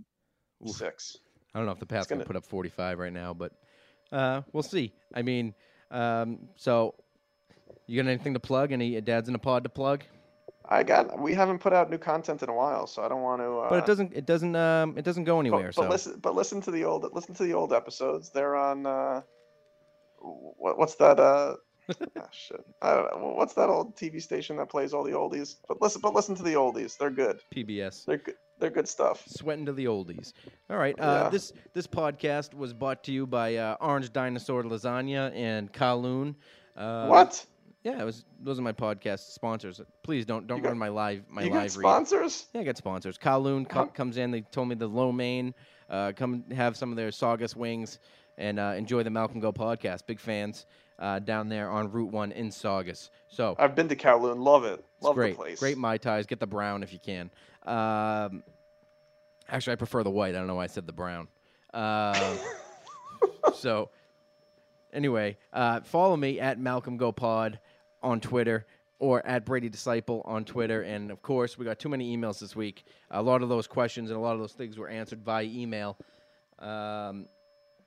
six. 0.68 1.18
I 1.54 1.60
don't 1.60 1.66
know 1.66 1.72
if 1.72 1.80
the 1.80 1.86
Pats 1.86 2.08
gonna- 2.08 2.22
can 2.22 2.28
put 2.28 2.36
up 2.36 2.46
45 2.46 3.00
right 3.00 3.14
now, 3.14 3.34
but 3.34 3.54
uh, 4.12 4.42
we'll 4.52 4.64
see. 4.64 4.94
I 5.14 5.22
mean, 5.24 5.54
um, 5.92 6.50
so 6.56 6.96
you 7.88 8.02
got 8.02 8.10
anything 8.10 8.34
to 8.34 8.40
plug? 8.40 8.72
Any 8.72 9.00
dads 9.02 9.30
in 9.30 9.36
a 9.36 9.40
pod 9.40 9.64
to 9.64 9.70
plug? 9.70 10.04
I 10.66 10.84
got. 10.84 11.20
We 11.20 11.34
haven't 11.34 11.60
put 11.60 11.74
out 11.74 11.90
new 11.90 11.98
content 11.98 12.42
in 12.42 12.50
a 12.50 12.54
while, 12.54 12.88
so 12.88 13.04
I 13.04 13.10
don't 13.10 13.22
want 13.22 13.42
to. 13.42 13.60
Uh, 13.60 13.70
But 13.70 13.80
it 13.80 13.86
doesn't. 13.86 14.14
It 14.14 14.26
doesn't. 14.26 14.56
Um, 14.56 14.98
it 14.98 15.04
doesn't 15.04 15.26
go 15.26 15.36
But, 15.36 15.40
anywhere. 15.42 15.68
but 15.68 15.76
so 15.76 15.90
listen, 15.90 16.20
but 16.22 16.36
listen 16.36 16.62
to 16.62 16.72
the 16.72 16.86
old, 16.86 17.06
listen 17.14 17.34
to 17.36 17.44
the 17.44 17.54
old 17.54 17.74
episodes. 17.74 18.30
They're 18.30 18.56
on. 18.56 18.86
Uh, 18.86 19.22
what, 20.20 20.78
what's 20.78 20.96
that? 20.96 21.20
Uh, 21.20 21.56
ah, 22.18 22.28
shit. 22.32 22.64
I 22.82 22.94
don't 22.94 23.22
know. 23.22 23.34
What's 23.36 23.54
that 23.56 23.68
old 23.70 23.98
TV 23.98 24.22
station 24.22 24.56
that 24.58 24.70
plays 24.70 24.94
all 24.94 25.04
the 25.04 25.12
oldies? 25.12 25.58
But 25.68 25.82
listen, 25.82 26.00
but 26.02 26.14
listen 26.14 26.34
to 26.36 26.44
the 26.44 26.54
oldies. 26.54 26.98
They're 26.98 27.10
good. 27.10 27.42
PBS. 27.54 28.06
They're 28.06 28.18
good. 28.18 28.36
They're 28.60 28.70
good 28.70 28.88
stuff. 28.88 29.24
Sweating 29.28 29.66
to 29.66 29.74
the 29.74 29.86
oldies. 29.86 30.32
All 30.70 30.78
right. 30.78 30.98
Uh, 30.98 31.24
Yeah. 31.24 31.30
This 31.30 31.52
this 31.74 31.88
podcast 31.88 32.54
was 32.54 32.72
brought 32.74 33.04
to 33.04 33.12
you 33.12 33.28
by 33.28 33.58
uh, 33.58 33.76
Orange 33.82 34.14
Dinosaur 34.14 34.64
Lasagna 34.64 35.36
and 35.36 35.74
Kowloon. 35.74 36.36
Uh, 36.78 37.08
what? 37.08 37.46
Yeah, 37.84 38.02
it 38.02 38.06
was. 38.06 38.24
Those 38.42 38.60
are 38.60 38.62
my 38.62 38.72
podcast 38.72 39.32
sponsors. 39.34 39.82
Please 40.04 40.26
don't 40.26 40.48
don't 40.48 40.62
got- 40.62 40.70
ruin 40.70 40.78
my 40.78 40.88
live 40.88 41.24
my 41.30 41.42
you 41.44 41.48
live 41.50 41.54
got 41.56 41.62
read. 41.64 41.72
sponsors? 41.72 42.46
Yeah, 42.54 42.62
I 42.62 42.64
got 42.64 42.78
sponsors. 42.78 43.18
Kowloon 43.18 43.68
co- 43.68 43.88
comes 43.88 44.18
in. 44.18 44.32
They 44.32 44.42
told 44.42 44.70
me 44.70 44.76
the 44.76 44.88
low 44.88 45.12
main. 45.12 45.54
Uh, 45.90 46.14
come 46.16 46.46
have 46.52 46.78
some 46.78 46.92
of 46.92 46.96
their 46.96 47.12
Saugus 47.12 47.56
wings 47.56 48.00
and 48.38 48.58
uh, 48.58 48.74
enjoy 48.78 49.04
the 49.04 49.10
Malcolm 49.10 49.42
Go 49.42 49.52
podcast. 49.52 50.08
Big 50.08 50.20
fans 50.20 50.66
uh, 50.98 51.20
down 51.20 51.50
there 51.50 51.70
on 51.70 51.92
Route 51.92 52.12
One 52.12 52.32
in 52.32 52.52
Saugus. 52.52 53.10
So 53.28 53.56
I've 53.60 53.76
been 53.76 53.90
to 53.90 53.96
Kowloon. 53.98 54.40
Love 54.42 54.64
it. 54.64 54.84
Love 55.02 55.16
great. 55.16 55.32
the 55.32 55.38
place. 55.38 55.60
Great 55.60 55.78
mai 55.78 55.98
tais. 55.98 56.26
Get 56.26 56.40
the 56.40 56.48
brown 56.48 56.84
if 56.84 56.94
you 56.94 57.00
can. 57.00 57.30
Um, 57.66 58.44
actually, 59.50 59.74
I 59.74 59.76
prefer 59.76 60.04
the 60.04 60.10
white. 60.10 60.36
I 60.36 60.38
don't 60.38 60.48
know 60.48 60.56
why 60.56 60.64
I 60.64 60.68
said 60.68 60.88
the 60.88 60.94
brown. 60.94 61.28
Um, 61.74 62.38
so 63.54 63.90
anyway, 64.94 65.38
uh, 65.52 65.82
follow 65.82 66.16
me 66.16 66.40
at 66.40 66.60
Malcolm 66.60 66.96
Go 66.98 67.12
Pod 67.12 67.60
on 68.04 68.20
Twitter 68.20 68.66
or 69.00 69.26
at 69.26 69.46
Brady 69.46 69.70
Disciple 69.70 70.22
on 70.26 70.46
Twitter. 70.46 70.84
And 70.84 71.12
of 71.12 71.22
course, 71.22 71.58
we 71.58 71.66
got 71.66 71.80
too 71.80 71.90
many 71.90 72.16
emails 72.16 72.40
this 72.40 72.56
week. 72.56 72.86
A 73.12 73.22
lot 73.22 73.42
of 73.42 73.50
those 73.50 73.68
questions 73.68 74.10
and 74.10 74.18
a 74.18 74.22
lot 74.22 74.34
of 74.34 74.40
those 74.40 74.54
things 74.54 74.78
were 74.78 74.88
answered 74.90 75.24
via 75.24 75.44
email. 75.44 75.98
Um, 76.60 77.26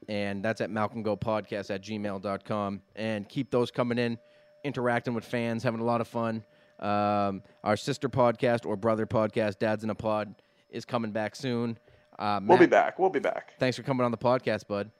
and 0.08 0.42
that's 0.44 0.60
at 0.60 0.70
malcolmgopodcast 0.70 1.70
at 1.74 1.82
gmail.com. 1.82 2.82
And 2.96 3.28
keep 3.28 3.50
those 3.50 3.70
coming 3.70 3.98
in, 3.98 4.18
interacting 4.64 5.14
with 5.14 5.24
fans, 5.24 5.62
having 5.62 5.80
a 5.80 5.84
lot 5.84 6.00
of 6.00 6.08
fun. 6.08 6.44
Um, 6.80 7.42
our 7.64 7.76
sister 7.76 8.08
podcast 8.08 8.66
or 8.66 8.76
brother 8.76 9.06
podcast, 9.06 9.58
Dads 9.58 9.84
in 9.84 9.90
a 9.90 9.94
Pod, 9.94 10.34
is 10.70 10.84
coming 10.84 11.10
back 11.12 11.34
soon. 11.34 11.78
Uh, 12.18 12.40
We'll 12.42 12.58
be 12.58 12.66
back. 12.66 12.98
We'll 12.98 13.10
be 13.10 13.20
back. 13.20 13.54
Thanks 13.58 13.76
for 13.76 13.82
coming 13.82 14.04
on 14.04 14.10
the 14.10 14.18
podcast, 14.18 14.66
bud. 14.66 14.90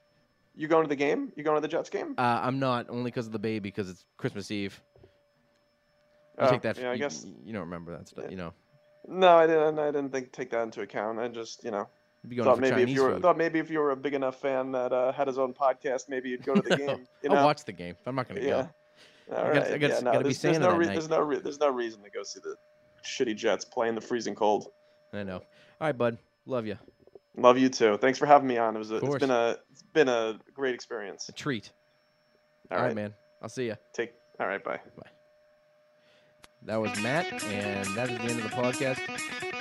You 0.55 0.69
going 0.69 0.85
to 0.85 0.89
the 0.89 0.97
game? 0.97 1.33
You 1.37 1.43
going 1.45 1.57
to 1.59 1.61
the 1.61 1.69
Jets 1.69 1.91
game? 1.91 2.15
Uh, 2.17 2.41
I'm 2.43 2.59
not 2.59 2.87
only 2.89 3.11
because 3.11 3.27
of 3.27 3.33
the 3.33 3.39
baby, 3.39 3.69
because 3.69 3.91
it's 3.91 4.07
Christmas 4.17 4.51
Eve. 4.51 4.81
You 6.39 6.45
Oh, 6.47 6.51
take 6.51 6.63
that. 6.63 6.79
yeah, 6.79 6.91
I 6.91 6.97
guess. 6.97 7.25
you 7.45 7.53
don't 7.53 7.63
remember 7.63 7.97
that 7.97 8.09
stuff, 8.09 8.25
Yeah. 8.25 8.31
you 8.31 8.37
know. 8.37 8.53
No, 9.09 9.37
I 9.37 9.47
didn't. 9.47 9.79
I 9.79 9.87
didn't 9.87 10.11
think 10.11 10.33
take 10.33 10.51
that 10.51 10.63
into 10.63 10.83
account. 10.83 11.19
I 11.19 11.29
just, 11.29 11.63
you 11.65 11.71
know, 11.71 11.89
Thought 12.43 12.59
maybe 12.59 12.83
if 12.83 12.89
you 12.89 13.03
were 13.05 13.13
food. 13.13 13.23
thought 13.23 13.39
maybe 13.39 13.61
if 13.61 13.71
you 13.71 13.79
were 13.79 13.93
a 13.93 13.97
big 13.97 14.13
enough 14.15 14.41
fan 14.41 14.73
that 14.73 14.93
uh, 14.93 15.13
had 15.13 15.29
his 15.29 15.39
own 15.39 15.55
podcast, 15.55 16.09
maybe 16.09 16.29
you'd 16.31 16.45
go 16.45 16.55
to 16.57 16.61
the 16.69 16.77
game. 16.87 17.07
You 17.23 17.29
know? 17.31 17.37
I'll 17.37 17.45
watch 17.45 17.65
the 17.65 17.73
game. 17.73 17.95
I'm 18.05 18.17
not 18.17 18.29
going 18.29 18.41
to 18.41 18.47
Yeah. 18.47 18.67
go. 19.29 19.37
All 19.37 19.45
I 19.45 19.55
gotta- 19.55 19.71
right. 19.71 19.81
yeah, 19.81 20.01
no, 20.01 20.23
there's, 20.23 20.41
there's 20.43 20.59
no 20.59 20.77
re- 20.77 20.87
there's 20.87 21.09
no 21.09 21.21
re- 21.21 21.39
there's 21.41 21.61
no 21.61 21.71
reason 21.71 22.03
to 22.03 22.11
go 22.11 22.23
see 22.25 22.41
the 22.41 22.57
shitty 23.05 23.37
Jets 23.37 23.65
play 23.65 23.89
in 23.89 23.95
the 23.95 24.01
freezing 24.01 24.35
cold. 24.35 24.69
I 25.13 25.23
know. 25.23 25.37
All 25.37 25.43
right, 25.81 25.97
bud. 25.97 26.19
Love 26.47 26.67
you. 26.67 26.77
Love 27.37 27.59
you 27.59 27.69
too. 27.69 27.97
Thanks 27.99 28.19
for 28.19 28.27
having 28.27 28.49
me 28.49 28.57
on. 28.59 28.75
It 28.75 28.79
was 28.81 28.91
a, 28.91 28.97
it's 28.97 29.19
been 29.19 29.31
a 29.31 29.57
it's 29.71 29.83
been 29.83 30.09
a 30.09 30.39
great 30.55 30.75
experience. 30.75 31.29
A 31.29 31.33
treat. 31.33 31.71
All 32.71 32.77
All 32.79 32.83
right, 32.83 32.89
right. 32.89 32.97
man. 32.97 33.15
I'll 33.43 33.49
see 33.49 33.67
you. 33.67 33.77
Take 33.93 34.15
all 34.41 34.47
right. 34.49 34.63
Bye. 34.65 34.81
Bye. 34.97 35.11
That 36.63 36.81
was 36.81 37.01
Matt, 37.01 37.45
and 37.45 37.87
that 37.95 38.11
is 38.11 38.19
the 38.19 38.25
end 38.25 38.41
of 38.41 38.51
the 38.51 38.57
podcast. 38.57 38.99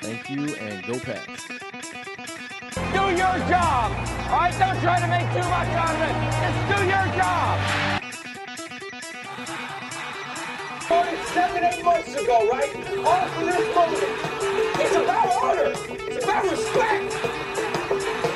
Thank 0.02 0.30
you, 0.30 0.56
and 0.56 0.84
go 0.86 1.00
Pats. 1.00 1.48
Do 1.48 3.04
your 3.14 3.38
job. 3.48 3.92
All 4.32 4.40
right, 4.40 4.56
don't 4.58 4.80
try 4.82 5.00
to 5.00 5.08
make 5.08 5.28
too 5.32 5.48
much 5.50 5.70
out 5.76 5.96
of 5.96 6.02
it. 6.02 6.16
Just 6.42 6.60
do 6.72 6.78
your 6.86 7.08
job. 7.16 8.02
Seven, 11.34 11.64
eight 11.66 11.84
months 11.84 12.14
ago, 12.16 12.48
right? 12.50 12.74
All 13.06 13.28
for 13.28 13.46
this 13.46 13.76
moment. 13.76 14.04
It's 14.80 14.96
about 14.96 15.28
honor. 15.44 15.74
It's 16.08 16.24
about 16.24 16.44
respect. 16.50 17.12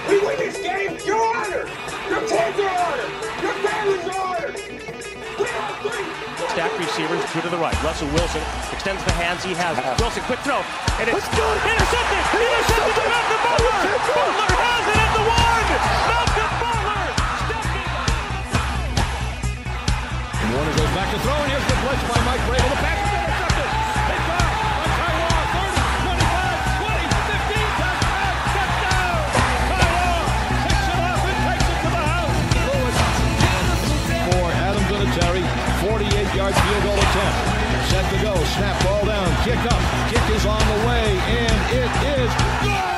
We 0.10 0.20
win 0.20 0.38
this 0.38 0.58
game, 0.58 0.98
you're 1.06 1.38
honored. 1.38 1.70
Your 2.10 2.22
kids 2.28 2.60
are. 2.60 2.98
Your 3.42 3.54
family's 3.54 4.16
honored. 4.16 4.29
We. 6.60 6.66
Stack 6.68 6.76
receivers, 6.76 7.24
two 7.32 7.40
to 7.40 7.48
the 7.48 7.56
right. 7.56 7.72
Russell 7.84 8.10
Wilson 8.12 8.44
extends 8.74 9.00
the 9.06 9.16
hands 9.16 9.46
he 9.48 9.54
has. 9.56 9.80
Wilson, 9.96 10.24
quick 10.28 10.40
throw. 10.44 10.60
And 11.00 11.08
it's 11.08 11.16
intercepted! 11.16 12.20
Intercepted 12.36 12.96
by 13.00 13.08
Malcolm 13.08 13.40
Butler! 13.48 13.80
Butler 14.12 14.52
has 14.60 14.84
it 14.92 15.00
at 15.00 15.12
the 15.16 15.24
one! 15.24 15.72
Malcolm 16.12 16.52
Butler! 16.60 17.16
Stepping 20.36 20.52
Warner 20.52 20.76
goes 20.76 20.92
back 21.00 21.08
to 21.16 21.20
throw, 21.24 21.40
and 21.40 21.48
here's 21.48 21.64
the 21.64 21.80
blitz 21.80 22.04
by 22.12 22.20
Mike 22.28 22.44
Vrabel. 22.44 22.68
The 22.76 22.84
pass 22.84 23.09
48-yard 35.80 36.54
field 36.56 36.84
goal 36.84 37.00
attempt. 37.00 37.90
Set 37.90 38.06
to 38.12 38.22
go. 38.22 38.36
Snap 38.56 38.84
ball 38.84 39.06
down. 39.06 39.30
Kick 39.44 39.60
up. 39.72 39.82
Kick 40.12 40.36
is 40.36 40.46
on 40.46 40.60
the 40.60 40.88
way, 40.88 41.18
and 41.18 41.60
it 41.74 42.20
is 42.20 42.32
good. 42.64 42.89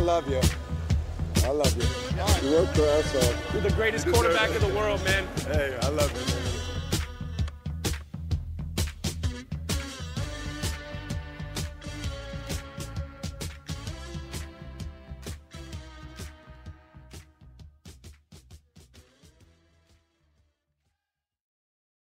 I 0.00 0.02
love 0.02 0.30
you. 0.30 0.40
I 1.44 1.50
love 1.50 1.76
you. 1.76 2.48
You 2.48 2.56
worked 2.56 2.74
your 2.74 2.88
ass 2.88 3.14
off. 3.16 3.50
You're 3.52 3.60
the 3.60 3.70
greatest 3.72 4.10
quarterback 4.10 4.48
in 4.50 4.62
the 4.62 4.74
world, 4.74 5.04
man. 5.04 5.28
Hey, 5.46 5.78
I 5.82 5.88
love 5.90 6.10
you. 6.10 6.49